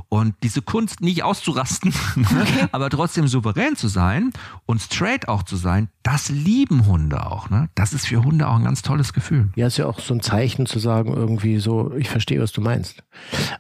[0.08, 2.68] Und diese Kunst nicht auszurasten, ne?
[2.72, 4.32] aber trotzdem souverän zu sein
[4.64, 7.50] und straight auch zu sein, das lieben Hunde auch.
[7.50, 7.68] Ne?
[7.74, 9.50] Das ist für Hunde auch ein ganz tolles Gefühl.
[9.56, 12.62] Ja, ist ja auch so ein Zeichen zu sagen, irgendwie so, ich verstehe, was du
[12.62, 13.02] meinst.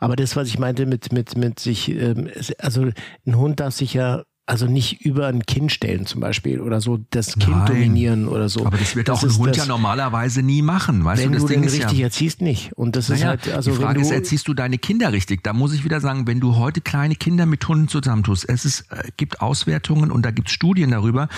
[0.00, 2.88] Aber das, was ich meinte mit, mit, mit sich, ähm, also
[3.26, 6.98] ein Hund darf sich ja also nicht über ein Kind stellen zum Beispiel oder so
[7.10, 7.66] das Kind Nein.
[7.66, 8.64] dominieren oder so.
[8.64, 11.04] Aber das wird auch ein ist Hund das, ja normalerweise nie machen.
[11.04, 12.72] Weißt Wenn du, das du den ist richtig ja, erziehst, nicht.
[12.72, 15.44] Und das ist Naja, halt, also die Frage wenn ist, erziehst du deine Kinder richtig?
[15.44, 18.90] Da muss ich wieder sagen, wenn du heute kleine Kinder mit Hunden zusammentust, es ist,
[18.90, 21.28] äh, gibt Auswertungen und da gibt es Studien darüber,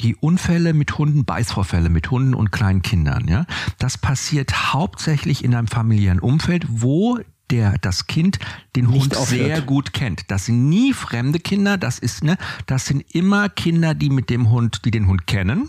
[0.00, 3.44] die Unfälle mit Hunden, Beißvorfälle mit Hunden und kleinen Kindern, ja,
[3.78, 7.18] das passiert hauptsächlich in einem familiären Umfeld, wo
[7.50, 8.38] der das Kind
[8.76, 9.28] den Nicht Hund aufhört.
[9.28, 10.30] sehr gut kennt.
[10.30, 14.50] Das sind nie fremde Kinder, das ist ne, das sind immer Kinder, die mit dem
[14.50, 15.68] Hund, die den Hund kennen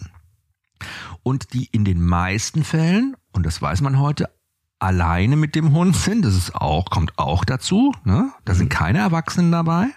[1.23, 4.29] und die in den meisten Fällen, und das weiß man heute,
[4.79, 6.25] alleine mit dem Hund sind.
[6.25, 7.93] Das ist auch, kommt auch dazu.
[8.03, 8.31] Ne?
[8.43, 9.87] Da sind keine Erwachsenen dabei.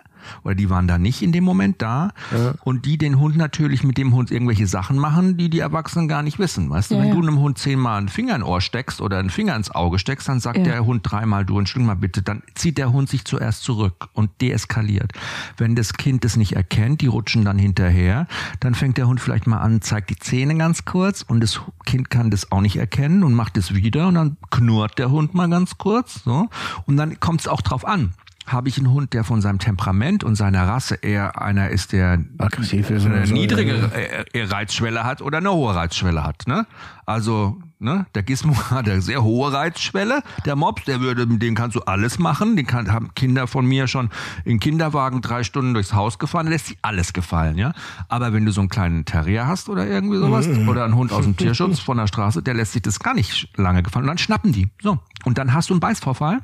[0.44, 2.12] Oder die waren da nicht in dem Moment da.
[2.32, 2.55] Ja.
[2.64, 6.22] Und die den Hund natürlich mit dem Hund irgendwelche Sachen machen, die die Erwachsenen gar
[6.22, 6.70] nicht wissen.
[6.70, 7.14] Weißt du, Ja, wenn ja.
[7.14, 10.28] du einem Hund zehnmal einen Finger in Ohr steckst oder einen Finger ins Auge steckst,
[10.28, 10.64] dann sagt Ja.
[10.64, 14.30] der Hund dreimal, du entschuldigung mal bitte, dann zieht der Hund sich zuerst zurück und
[14.40, 15.12] deeskaliert.
[15.56, 18.26] Wenn das Kind das nicht erkennt, die rutschen dann hinterher,
[18.60, 22.10] dann fängt der Hund vielleicht mal an, zeigt die Zähne ganz kurz und das Kind
[22.10, 25.48] kann das auch nicht erkennen und macht es wieder und dann knurrt der Hund mal
[25.48, 26.48] ganz kurz, so.
[26.86, 28.12] Und dann kommt es auch drauf an.
[28.48, 32.18] Habe ich einen Hund, der von seinem Temperament und seiner Rasse eher einer ist, der
[32.38, 36.44] Aggressiv ist eine niedrige äh, äh, Reizschwelle hat oder eine hohe Reizschwelle hat.
[36.46, 36.66] Ne?
[37.04, 40.22] Also ne, der Gizmo hat eine sehr hohe Reizschwelle.
[40.46, 42.56] Der Mops, der würde, mit dem kannst du alles machen.
[42.56, 44.08] Den kann, haben Kinder von mir schon
[44.44, 46.46] in Kinderwagen drei Stunden durchs Haus gefahren.
[46.46, 47.72] Der lässt sich alles gefallen, ja.
[48.08, 50.68] Aber wenn du so einen kleinen Terrier hast oder irgendwie sowas Mhm.
[50.68, 53.48] oder einen Hund aus dem Tierschutz von der Straße, der lässt sich das gar nicht
[53.58, 54.04] lange gefallen.
[54.04, 54.68] Und dann schnappen die.
[54.82, 56.40] So und dann hast du einen Beißvorfall.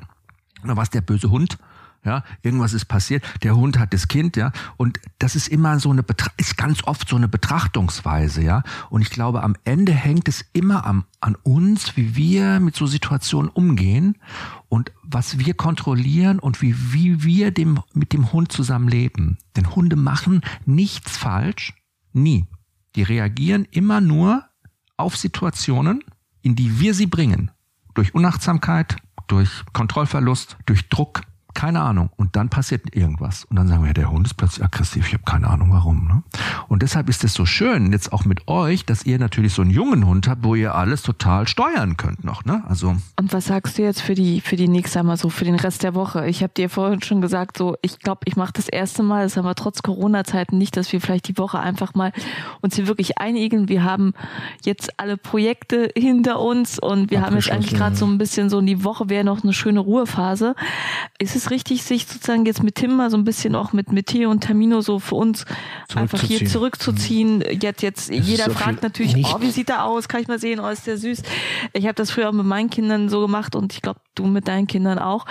[0.63, 1.57] Oder was der böse Hund
[2.05, 5.89] ja, irgendwas ist passiert, der Hund hat das Kind, ja, und das ist immer so
[5.89, 10.27] eine, Betra ist ganz oft so eine Betrachtungsweise, ja, und ich glaube, am Ende hängt
[10.27, 14.17] es immer am, an uns, wie wir mit so Situationen umgehen
[14.69, 19.37] und was wir kontrollieren und wie, wie wir dem, mit dem Hund zusammenleben.
[19.55, 21.73] Denn Hunde machen nichts falsch,
[22.13, 22.45] nie.
[22.95, 24.45] Die reagieren immer nur
[24.97, 26.03] auf Situationen,
[26.41, 27.51] in die wir sie bringen.
[27.93, 31.21] Durch Unachtsamkeit, durch Kontrollverlust, durch Druck,
[31.55, 32.09] keine Ahnung.
[32.17, 33.45] Und dann passiert irgendwas.
[33.45, 35.07] Und dann sagen wir, ja, der Hund ist plötzlich aggressiv.
[35.07, 36.07] Ich habe keine Ahnung warum.
[36.07, 36.23] Ne?
[36.67, 39.71] Und deshalb ist es so schön, jetzt auch mit euch, dass ihr natürlich so einen
[39.71, 42.45] jungen Hund habt, wo ihr alles total steuern könnt noch.
[42.45, 42.63] Ne?
[42.67, 45.55] Also Und was sagst du jetzt für die, für die nächste Mal so, für den
[45.55, 46.27] Rest der Woche?
[46.27, 49.37] Ich habe dir vorhin schon gesagt, so, ich glaube, ich mache das erste Mal, das
[49.37, 52.11] haben wir trotz Corona-Zeiten nicht, dass wir vielleicht die Woche einfach mal
[52.61, 53.69] uns hier wirklich einigen.
[53.69, 54.13] Wir haben
[54.63, 58.61] jetzt alle Projekte hinter uns und wir haben jetzt eigentlich gerade so ein bisschen so,
[58.61, 60.55] die Woche wäre noch eine schöne Ruhephase.
[61.19, 64.07] Ist es richtig, sich sozusagen jetzt mit Tim mal so ein bisschen auch mit, mit
[64.07, 65.45] Theo und Termino so für uns
[65.95, 67.41] einfach hier zurückzuziehen?
[67.61, 70.07] Jetzt, jetzt, Es ist jeder fragt natürlich, nicht- oh, wie sieht er aus?
[70.07, 70.59] Kann ich mal sehen?
[70.59, 71.21] Oh, ist der süß.
[71.73, 74.47] Ich habe das früher auch mit meinen Kindern so gemacht und ich glaube, du mit
[74.47, 75.25] deinen Kindern auch.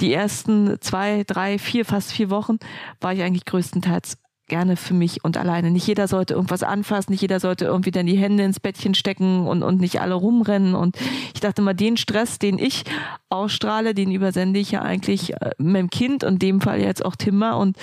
[0.00, 2.58] Die ersten zwei, drei, vier, fast vier Wochen
[3.00, 5.70] war ich eigentlich größtenteils gerne für mich und alleine.
[5.70, 9.46] Nicht jeder sollte irgendwas anfassen, nicht jeder sollte irgendwie dann die Hände ins Bettchen stecken
[9.46, 10.74] und, und nicht alle rumrennen.
[10.74, 10.96] Und
[11.34, 12.84] ich dachte mal, den Stress, den ich
[13.28, 17.58] ausstrahle, den übersende ich ja eigentlich äh, meinem Kind und dem Fall jetzt auch Timmer.
[17.58, 17.76] Und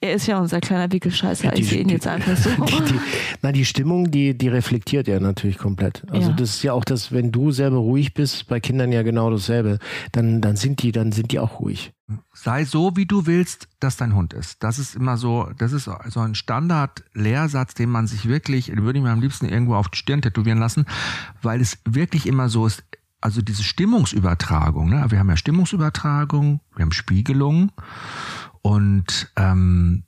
[0.00, 1.50] er ist ja unser kleiner Wickelscheißer.
[1.52, 2.50] Die- ich sehe ihn die- jetzt einfach so.
[2.70, 3.00] Die, die,
[3.42, 6.02] na, die Stimmung, die, die reflektiert er natürlich komplett.
[6.10, 6.36] Also Ja.
[6.36, 9.78] das ist ja auch das, wenn du selber ruhig bist, bei Kindern ja genau dasselbe,
[10.12, 11.92] dann, dann sind die, dann sind die auch ruhig.
[12.32, 14.62] Sei so, wie du willst, dass dein Hund ist.
[14.62, 18.98] Das ist immer so, das ist so ein Standard-Lehrsatz, den man sich wirklich, den würde
[18.98, 20.86] ich mir am liebsten irgendwo auf die Stirn tätowieren lassen,
[21.42, 22.84] weil es wirklich immer so ist,
[23.20, 25.10] also diese Stimmungsübertragung, ne?
[25.10, 27.70] wir haben ja Stimmungsübertragung, wir haben Spiegelung
[28.62, 30.04] und ähm,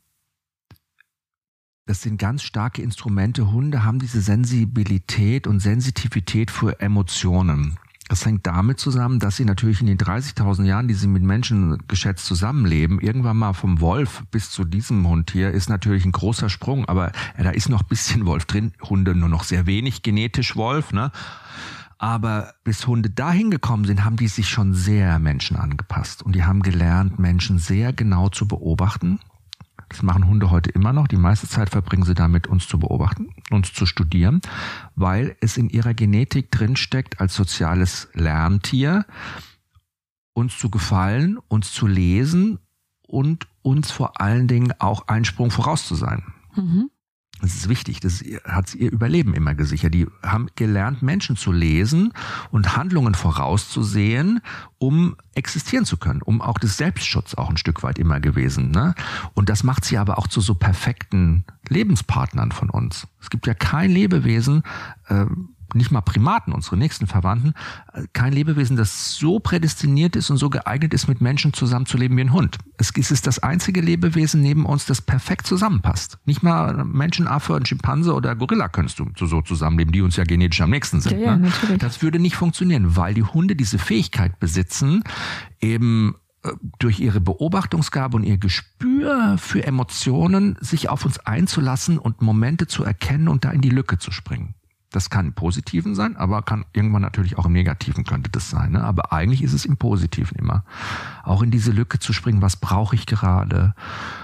[1.87, 3.51] das sind ganz starke Instrumente.
[3.51, 7.77] Hunde haben diese Sensibilität und Sensitivität für Emotionen.
[8.13, 11.79] Das hängt damit zusammen, dass sie natürlich in den 30.000 Jahren, die sie mit Menschen
[11.89, 16.51] geschätzt zusammenleben, irgendwann mal vom Wolf bis zu diesem Hund hier ist natürlich ein großer
[16.51, 18.75] Sprung, aber da ist noch ein bisschen Wolf drin.
[18.83, 21.11] Hunde nur noch sehr wenig genetisch Wolf, ne?
[21.97, 26.45] Aber bis Hunde dahin gekommen sind, haben die sich schon sehr Menschen angepasst und die
[26.45, 29.21] haben gelernt, Menschen sehr genau zu beobachten.
[29.93, 31.07] Das machen Hunde heute immer noch.
[31.07, 34.41] Die meiste Zeit verbringen sie damit, uns zu beobachten, uns zu studieren,
[34.97, 39.05] weil es in ihrer Genetik drinsteckt als soziales Lerntier,
[40.33, 42.59] uns zu gefallen, uns zu lesen
[43.07, 46.25] und uns vor allen Dingen auch einen Sprung voraus zu sein.
[46.57, 46.91] Mhm.
[47.43, 47.99] Das ist wichtig.
[47.99, 49.93] Das hat ihr Überleben immer gesichert.
[49.93, 52.13] Die haben gelernt, Menschen zu lesen
[52.53, 54.41] und Handlungen vorauszusehen,
[54.79, 58.71] um existieren zu können, um auch das Selbstschutz auch ein Stück weit immer gewesen.
[58.71, 58.95] Ne?
[59.35, 63.09] Und das macht sie aber auch zu so perfekten Lebenspartnern von uns.
[63.21, 64.63] Es gibt ja kein Lebewesen,
[65.09, 65.27] äh,
[65.75, 67.55] nicht mal Primaten, unsere nächsten Verwandten,
[67.93, 72.23] äh, kein Lebewesen, das so prädestiniert ist und so geeignet ist, mit Menschen zusammenzuleben wie
[72.23, 72.59] ein Hund.
[72.79, 76.19] Es ist das einzige Lebewesen neben uns, das perfekt zusammenpasst.
[76.25, 80.25] Nicht mal Menschen, Affe, ein Schimpanse oder Gorilla könntest du so zusammenleben, die uns ja
[80.25, 81.13] genetisch am nächsten sind.
[81.13, 81.53] Ja, ja, ne?
[81.79, 85.03] Das würde nicht funktionieren, weil die Hunde diese Fähigkeit besitzen,
[85.61, 92.21] eben äh, durch ihre Beobachtungsgabe und ihr Gespür für Emotionen sich auf uns einzulassen und
[92.21, 94.55] Momente zu erkennen und da in die Lücke zu springen.
[94.93, 98.73] Das kann im Positiven sein, aber kann irgendwann natürlich auch im Negativen könnte das sein.
[98.73, 98.85] Ne?
[98.85, 100.65] Aber eigentlich ist es im Positiven immer.
[101.25, 103.75] Auch in diese Lücke zu springen, was brauche ich gerade?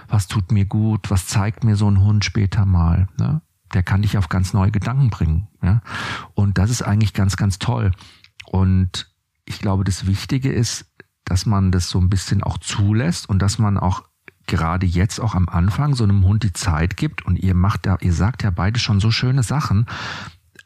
[0.09, 1.11] Was tut mir gut?
[1.11, 3.09] Was zeigt mir so ein Hund später mal?
[3.19, 3.41] Ne?
[3.73, 5.49] Der kann dich auf ganz neue Gedanken bringen.
[5.63, 5.81] Ja?
[6.35, 7.93] Und das ist eigentlich ganz, ganz toll.
[8.45, 9.11] Und
[9.47, 10.87] ich glaube, das Wichtige ist,
[11.25, 14.03] dass man das so ein bisschen auch zulässt und dass man auch
[14.47, 17.99] gerade jetzt auch am Anfang so einem Hund die Zeit gibt und ihr macht da,
[18.01, 19.87] ihr sagt ja beide schon so schöne Sachen.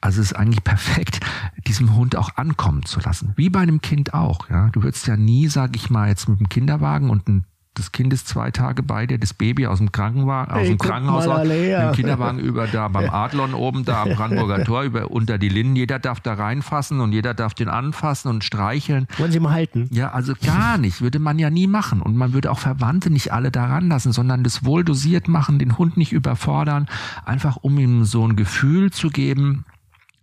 [0.03, 1.21] Also es ist eigentlich perfekt,
[1.67, 3.33] diesem Hund auch ankommen zu lassen.
[3.37, 4.69] Wie bei einem Kind auch, ja.
[4.71, 8.13] Du würdest ja nie, sag ich mal, jetzt mit dem Kinderwagen und ein das Kind
[8.13, 11.93] ist zwei Tage bei dir, das Baby aus dem Krankenwagen, aus dem Krankenhaus, mit dem
[11.93, 15.77] Kinderwagen über da beim Adlon oben, da am Brandenburger Tor, über unter die Linden.
[15.77, 19.09] Jeder darf da reinfassen und jeder darf den anfassen und streicheln.
[19.17, 19.89] Wollen Sie mal halten?
[19.91, 22.03] Ja, also gar nicht, würde man ja nie machen.
[22.03, 25.79] Und man würde auch Verwandte nicht alle daran lassen, sondern das wohl dosiert machen, den
[25.79, 26.89] Hund nicht überfordern,
[27.25, 29.65] einfach um ihm so ein Gefühl zu geben,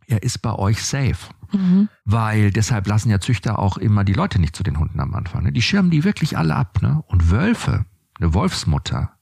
[0.09, 1.17] er ist bei euch safe.
[2.05, 5.43] Weil deshalb lassen ja Züchter auch immer die Leute nicht zu den Hunden am Anfang.
[5.43, 5.51] Ne?
[5.51, 6.81] Die schirmen die wirklich alle ab.
[6.81, 7.03] Ne?
[7.07, 7.85] Und Wölfe,
[8.19, 9.13] eine Wolfsmutter,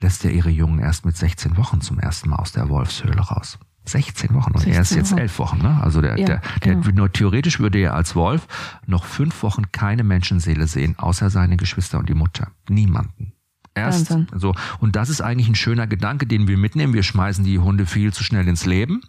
[0.00, 3.58] lässt ja ihre Jungen erst mit 16 Wochen zum ersten Mal aus der Wolfshöhle raus.
[3.84, 5.58] 16 Wochen und er ist 16 jetzt elf Wochen.
[5.58, 5.80] Ne?
[5.82, 6.90] Also der, Ja, der, der genau.
[6.94, 8.46] nur theoretisch würde er als Wolf
[8.86, 12.48] noch fünf Wochen keine Menschenseele sehen, außer seine Geschwister und die Mutter.
[12.68, 13.32] Niemanden.
[13.74, 14.38] Erst Wahnsinn.
[14.38, 16.92] so und das ist eigentlich ein schöner Gedanke, den wir mitnehmen.
[16.92, 19.00] Wir schmeißen die Hunde viel zu schnell ins Leben.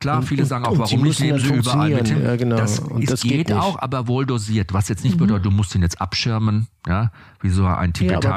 [0.00, 2.22] Klar, viele sagen auch, warum nicht nehmen sie überall mit hin.
[2.22, 2.56] Ja, genau.
[2.56, 4.72] Das, Und ist, das geht, geht auch, aber wohl dosiert.
[4.72, 5.20] Was jetzt nicht Mhm.
[5.26, 7.10] bedeutet, du musst ihn jetzt abschirmen, ja,
[7.42, 7.82] wie so ein Ja, aber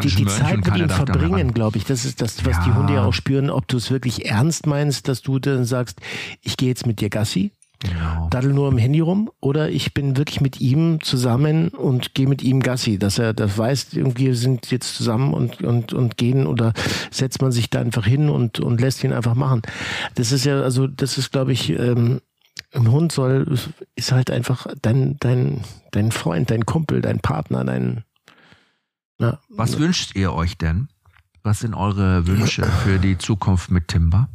[0.01, 2.69] die, tibetanischen die Mönch Zeit mit ihm verbringen, glaube ich, das ist das, was die
[2.69, 2.75] Ja.
[2.77, 6.01] Hunde ja auch spüren, ob du es wirklich ernst meinst, dass du dann sagst,
[6.41, 7.51] ich gehe jetzt mit dir Gassi,
[7.83, 8.27] Genau.
[8.29, 12.43] daddel nur im Handy rum, oder ich bin wirklich mit ihm zusammen und gehe mit
[12.43, 16.45] ihm Gassi, dass er das weiß, irgendwie wir sind jetzt zusammen und, und, und gehen
[16.45, 16.73] oder
[17.09, 19.63] setzt man sich da einfach hin und, und lässt ihn einfach machen.
[20.15, 22.21] Das ist ja, also das ist, glaube ich, ähm,
[22.73, 23.57] ein Hund soll,
[23.95, 28.03] ist halt einfach dein, dein, dein Freund, dein Kumpel, dein Partner, dein,
[29.17, 30.87] na, Was wünscht ihr euch denn?
[31.43, 34.29] Was sind eure Wünsche für die Zukunft mit Timber?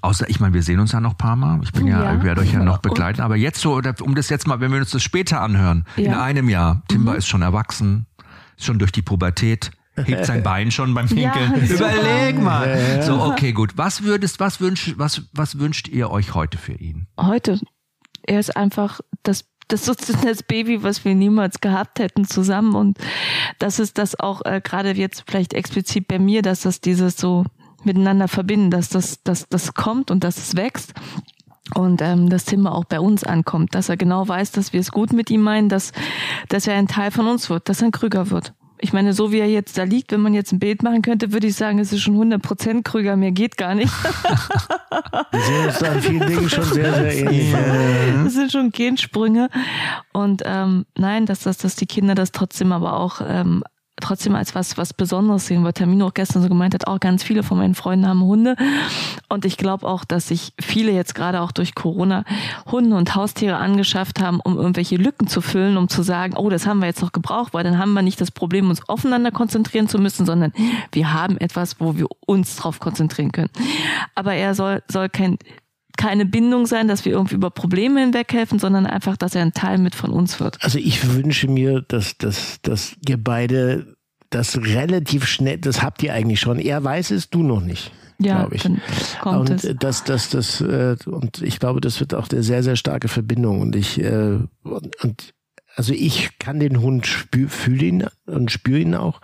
[0.00, 1.60] Außer, ich meine, wir sehen uns ja noch ein paar Mal.
[1.62, 2.16] Ich bin ja, Ja.
[2.16, 3.20] ich werde euch ja noch Und- begleiten.
[3.20, 6.04] Aber jetzt so, oder um das jetzt mal, wenn wir uns das später anhören, in
[6.06, 6.22] Ja.
[6.22, 8.06] einem Jahr, Timber ist schon erwachsen,
[8.56, 11.66] ist schon durch die Pubertät, hebt sein Bein schon beim Ja, Pinkeln.
[11.66, 11.92] super.
[11.92, 12.68] Überleg mal.
[12.98, 13.02] Ja.
[13.02, 13.72] So, okay, gut.
[13.76, 17.08] Was würdest, was wünscht, was, was wünscht ihr euch heute für ihn?
[17.20, 17.58] heute.
[18.22, 22.74] Er ist einfach das, das ist das Baby, was wir niemals gehabt hätten zusammen.
[22.74, 22.98] Und
[23.58, 27.44] das ist das auch äh, gerade jetzt vielleicht explizit bei mir, dass das dieses so
[27.84, 30.94] miteinander verbinden, dass das, dass das kommt und dass es wächst.
[31.74, 34.90] Und ähm, das Thema auch bei uns ankommt, dass er genau weiß, dass wir es
[34.90, 35.92] gut mit ihm meinen, dass,
[36.48, 38.54] dass er ein Teil von uns wird, dass er ein Krüger wird.
[38.80, 41.32] Ich meine, so wie er jetzt da liegt, wenn man jetzt ein Bild machen könnte,
[41.32, 43.92] würde ich sagen, es ist schon 100% Krüger, mehr geht gar nicht.
[45.32, 47.52] Wir sehen uns da an vielen Dingen schon sehr, sehr ähnlich.
[47.52, 49.48] Äh, Das sind schon Gensprünge.
[50.12, 53.64] Und ähm, nein, dass, dass, dass die Kinder das trotzdem aber auch ähm,
[54.00, 57.22] trotzdem als was, was Besonderes sehen, weil Termino auch gestern so gemeint hat, auch ganz
[57.22, 58.56] viele von meinen Freunden haben Hunde.
[59.28, 62.24] Und ich glaube auch, dass sich viele jetzt gerade auch durch Corona
[62.70, 66.66] Hunde und Haustiere angeschafft haben, um irgendwelche Lücken zu füllen, um zu sagen, oh, das
[66.66, 69.88] haben wir jetzt noch gebraucht, weil dann haben wir nicht das Problem, uns aufeinander konzentrieren
[69.88, 70.52] zu müssen, sondern
[70.92, 73.50] wir haben etwas, wo wir uns drauf konzentrieren können.
[74.14, 75.38] Aber er soll, soll kein
[75.98, 79.76] keine Bindung sein, dass wir irgendwie über Probleme hinweghelfen, sondern einfach, dass er ein Teil
[79.76, 80.56] mit von uns wird.
[80.62, 83.94] Also ich wünsche mir, dass, dass, dass ihr beide
[84.30, 86.58] das relativ schnell, das habt ihr eigentlich schon.
[86.58, 87.92] Er weiß es, du noch nicht.
[88.20, 88.64] Ja, glaube ich.
[88.64, 89.68] und es.
[89.78, 93.60] das, das, das, äh, und ich glaube, das wird auch eine sehr, sehr starke Verbindung.
[93.60, 95.34] Und ich, äh, und, und
[95.76, 99.20] also ich kann den Hund spür, fühle ihn und spüre ihn auch.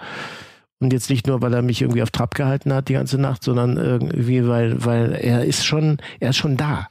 [0.85, 3.43] Und jetzt nicht nur, weil er mich irgendwie auf Trab gehalten hat die ganze Nacht,
[3.43, 6.89] sondern irgendwie, weil, weil er ist schon, er ist schon da.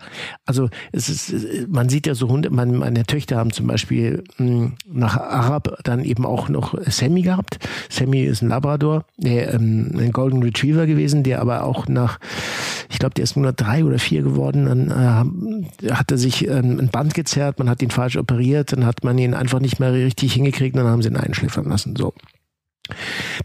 [0.47, 4.71] Also es ist, man sieht ja so Hunde, meine, meine Töchter haben zum Beispiel mh,
[4.91, 7.59] nach Arab dann eben auch noch Sammy gehabt.
[7.87, 12.17] Sammy ist ein Labrador, der, ähm, ein Golden Retriever gewesen, der aber auch nach,
[12.89, 14.65] ich glaube, der ist nur drei oder vier geworden.
[14.65, 18.87] Dann äh, hat er sich ähm, ein Band gezerrt, man hat ihn falsch operiert, dann
[18.87, 21.95] hat man ihn einfach nicht mehr richtig hingekriegt, dann haben sie ihn einschläfern lassen.
[21.95, 22.11] So.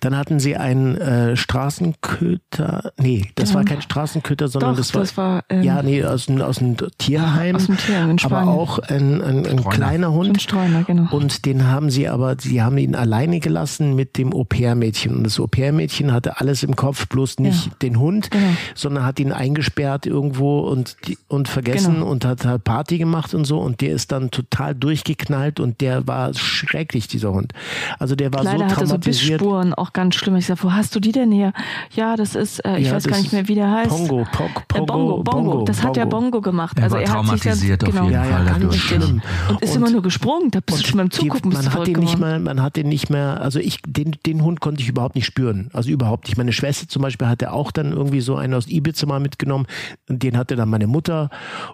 [0.00, 2.92] Dann hatten sie einen äh, Straßenköter.
[2.98, 3.56] Nee, das Ja.
[3.56, 6.58] war kein Straßenköter, sondern Doch, das war, das war ähm, ja, nee, aus, dem- aus
[6.58, 7.56] dem Tierheim.
[7.56, 8.48] aus dem Tierheim in aber Spanien.
[8.48, 10.42] auch ein, ein, ein kleiner ein Hund.
[10.42, 11.12] Streuner, genau.
[11.14, 15.16] Und den haben sie aber, sie haben ihn alleine gelassen mit dem Au-pair-Mädchen.
[15.16, 17.72] Und das Au-pair-Mädchen hatte alles im Kopf, bloß nicht Ja.
[17.82, 18.46] den Hund, Genau.
[18.74, 20.96] sondern hat ihn eingesperrt irgendwo und,
[21.28, 22.06] und vergessen Genau.
[22.06, 23.58] und hat halt Party gemacht und so.
[23.60, 27.52] Und der ist dann total durchgeknallt und der war schrecklich, dieser Hund.
[27.98, 29.37] Also der war Leider so traumatisiert.
[29.38, 30.36] Bissspuren, auch ganz schlimm.
[30.36, 31.52] Ich sag, wo hast du die denn her?
[31.94, 33.88] Ja, das ist, äh, ich Ja, weiß gar das nicht mehr, wie der heißt.
[33.90, 36.76] Pongo, Pog, Äh, Pongo, Bongo, Bongo, Das hat ja Bongo gemacht.
[36.78, 38.04] Er also war er hat sich traumatisiert dann, auf genau.
[38.06, 38.82] jeden Ja, ja, Fall ganz dadurch.
[38.82, 39.22] schlimm.
[39.48, 40.50] Und ist immer nur gesprungen.
[40.50, 42.88] Da bist du schon beim Zugucken die, man hat den nicht mehr, man hat den
[42.88, 45.70] nicht mehr, also ich, den, den Hund konnte ich überhaupt nicht spüren.
[45.72, 46.36] Also überhaupt nicht.
[46.36, 49.66] Meine Schwester zum Beispiel hatte auch dann irgendwie so einen aus Ibiza mal mitgenommen.
[50.08, 51.30] Und den hatte dann meine Mutter.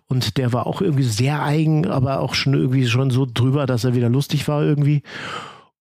[0.08, 3.84] Und der war auch irgendwie sehr eigen, aber auch schon irgendwie schon so drüber, dass
[3.84, 5.02] er wieder lustig war irgendwie.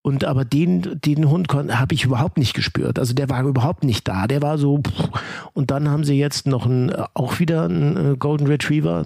[0.04, 3.00] Und aber den, den Hund habe ich überhaupt nicht gespürt.
[3.00, 4.28] Also der war überhaupt nicht da.
[4.28, 4.82] Der war so.
[4.86, 5.10] Pff.
[5.54, 9.06] Und dann haben sie jetzt noch einen, äh, auch wieder einen äh, Golden Retriever.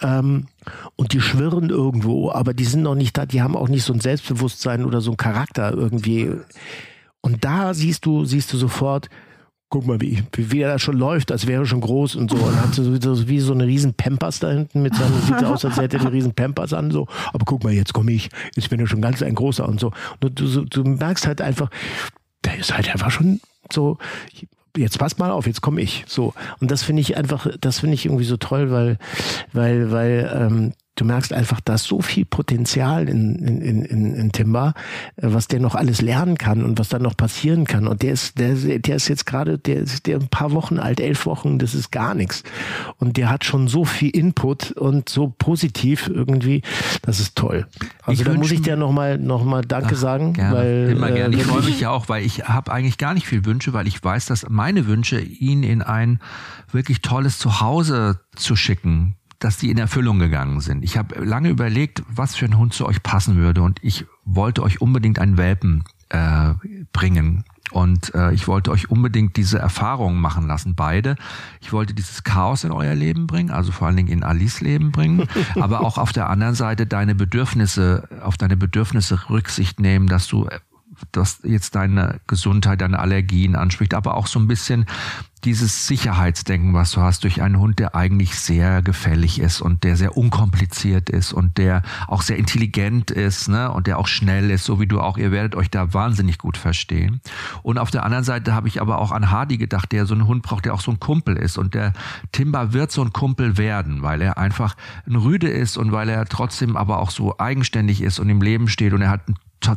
[0.00, 0.48] Ähm,
[0.96, 3.24] und die schwirren irgendwo, aber die sind noch nicht da.
[3.24, 6.32] Die haben auch nicht so ein Selbstbewusstsein oder so ein Charakter irgendwie.
[7.20, 9.10] Und da siehst du, siehst du sofort,
[9.72, 12.36] guck mal, wie, wie er da schon läuft, als wäre er schon groß und so.
[12.36, 15.64] Und hat so, so wie so eine riesen Pampers da hinten mit seinem, sieht aus,
[15.64, 17.08] als hätte er eine riesen Pampers an, so.
[17.32, 19.90] Aber guck mal, jetzt komme ich, jetzt bin er schon ganz ein großer und so.
[20.20, 21.70] Und du, du, merkst halt einfach,
[22.44, 23.40] der ist halt einfach schon
[23.72, 23.96] so,
[24.76, 26.04] jetzt pass mal auf, jetzt komme ich.
[26.06, 26.34] So.
[26.60, 28.98] Und das finde ich einfach, das finde ich irgendwie so toll, weil,
[29.54, 34.32] weil, weil, ähm, du merkst einfach, da ist so viel Potenzial in, in, in, in
[34.32, 34.74] Timber,
[35.16, 37.86] äh, was der noch alles lernen kann und was da noch passieren kann.
[37.86, 41.00] Und der ist, der, der ist jetzt gerade, der ist der ein paar Wochen alt,
[41.00, 42.42] elf Wochen, das ist gar nichts.
[42.98, 46.62] Und der hat schon so viel Input und so positiv irgendwie,
[47.02, 47.66] das ist toll.
[48.02, 50.34] Also ich da muss ich dir nochmal noch mal Danke Ach, sagen.
[50.34, 50.56] Gerne.
[50.56, 51.36] Weil, Immer äh, gerne.
[51.36, 54.02] Ich freue mich ja auch, weil ich habe eigentlich gar nicht viel Wünsche, weil ich
[54.02, 56.20] weiß, dass meine Wünsche, ihn in ein
[56.70, 60.84] wirklich tolles Zuhause zu schicken, dass die in Erfüllung gegangen sind.
[60.84, 64.62] Ich habe lange überlegt, was für ein Hund zu euch passen würde und ich wollte
[64.62, 66.54] euch unbedingt einen Welpen äh,
[66.92, 67.44] bringen.
[67.72, 71.16] Und äh, ich wollte euch unbedingt diese Erfahrungen machen lassen, beide.
[71.62, 74.92] Ich wollte dieses Chaos in euer Leben bringen, also vor allen Dingen in Alice Leben
[74.92, 80.26] bringen, aber auch auf der anderen Seite deine Bedürfnisse, auf deine Bedürfnisse Rücksicht nehmen, dass
[80.26, 80.48] du
[81.10, 84.86] das jetzt deine Gesundheit, deine Allergien anspricht, aber auch so ein bisschen
[85.44, 89.96] dieses Sicherheitsdenken, was du hast, durch einen Hund, der eigentlich sehr gefällig ist und der
[89.96, 94.64] sehr unkompliziert ist und der auch sehr intelligent ist, ne, und der auch schnell ist,
[94.64, 95.18] so wie du auch.
[95.18, 97.20] Ihr werdet euch da wahnsinnig gut verstehen.
[97.62, 100.26] Und auf der anderen Seite habe ich aber auch an Hardy gedacht, der so einen
[100.26, 101.58] Hund braucht, der auch so ein Kumpel ist.
[101.58, 101.92] Und der
[102.30, 106.24] Timber wird so ein Kumpel werden, weil er einfach ein Rüde ist und weil er
[106.26, 109.22] trotzdem aber auch so eigenständig ist und im Leben steht und er hat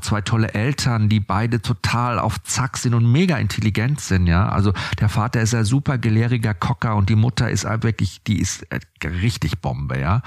[0.01, 4.49] zwei tolle Eltern, die beide total auf Zack sind und mega intelligent sind, ja.
[4.49, 8.63] Also der Vater ist ein super gelehriger Cocker und die Mutter ist wirklich, die ist
[8.71, 10.21] äh, richtig Bombe, ja.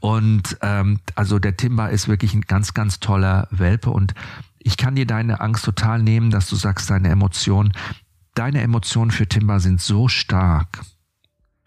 [0.00, 4.14] Und ähm, also der Timber ist wirklich ein ganz, ganz toller Welpe und
[4.58, 7.72] ich kann dir deine Angst total nehmen, dass du sagst, deine Emotionen,
[8.34, 10.80] deine Emotionen für Timber sind so stark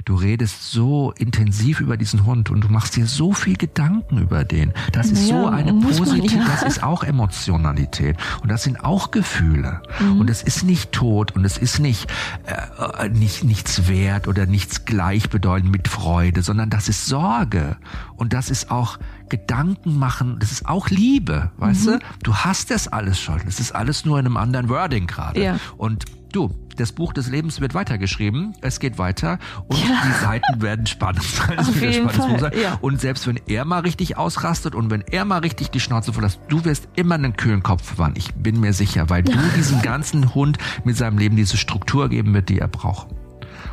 [0.05, 4.43] Du redest so intensiv über diesen Hund und du machst dir so viel Gedanken über
[4.43, 4.73] den.
[4.91, 6.45] Das ist naja, so eine positive, ja.
[6.45, 9.81] das ist auch Emotionalität und das sind auch Gefühle.
[9.99, 10.21] Mhm.
[10.21, 12.07] Und es ist nicht tot und es ist nicht,
[12.45, 17.77] äh, nicht nichts wert oder nichts gleichbedeutend mit Freude, sondern das ist Sorge
[18.15, 18.97] und das ist auch
[19.29, 21.91] Gedanken machen, das ist auch Liebe, weißt mhm.
[21.91, 21.99] du?
[22.23, 23.39] Du hast das alles schon.
[23.45, 25.41] Das ist alles nur in einem anderen Wording gerade.
[25.41, 25.59] Ja.
[25.77, 30.01] Und du, das Buch des Lebens wird weitergeschrieben, es geht weiter und ja.
[30.05, 31.59] die Seiten werden spannend sein.
[31.59, 32.77] Auf jeden Fall, ja.
[32.81, 36.23] Und selbst wenn er mal richtig ausrastet und wenn er mal richtig die Schnauze voll
[36.23, 38.13] hat, du wirst immer einen kühlen Kopf bewahren.
[38.15, 42.33] Ich bin mir sicher, weil du diesem ganzen Hund mit seinem Leben diese Struktur geben
[42.33, 43.07] wird, die er braucht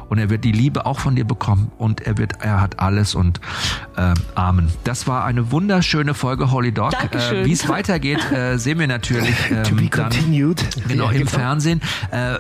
[0.09, 3.14] und er wird die Liebe auch von dir bekommen und er wird, er hat alles
[3.14, 3.40] und
[3.97, 4.68] äh, Amen.
[4.85, 6.93] Das war eine wunderschöne Folge Holy Dog.
[7.12, 10.60] Äh, Wie es weitergeht, äh, sehen wir natürlich ähm, to be continued.
[10.60, 11.30] Dann, genau, im genau.
[11.30, 11.80] Fernsehen.
[12.10, 12.39] Äh,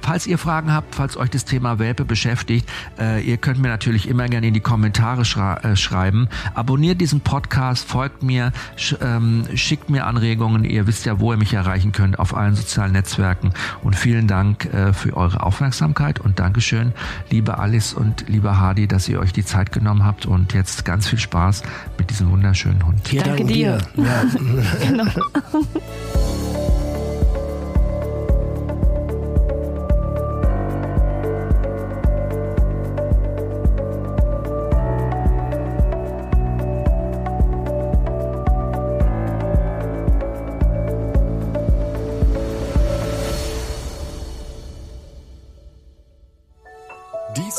[0.00, 2.68] falls ihr Fragen habt, falls euch das Thema Welpe beschäftigt,
[2.98, 6.28] äh, ihr könnt mir natürlich immer gerne in die Kommentare schra äh, schreiben.
[6.54, 10.64] Abonniert diesen Podcast, folgt mir, sch ähm, schickt mir Anregungen.
[10.64, 13.52] Ihr wisst ja, wo ihr mich erreichen könnt auf allen sozialen Netzwerken.
[13.82, 16.92] Und vielen Dank äh, für eure Aufmerksamkeit und Dankeschön
[17.30, 21.08] liebe Alice und lieber Hardy, dass ihr euch die Zeit genommen habt und jetzt ganz
[21.08, 21.62] viel Spaß
[21.98, 23.12] mit diesem wunderschönen Hund.
[23.12, 23.78] Wir Danke dir.
[23.96, 24.04] dir.
[24.04, 24.24] Ja.
[24.86, 25.04] genau.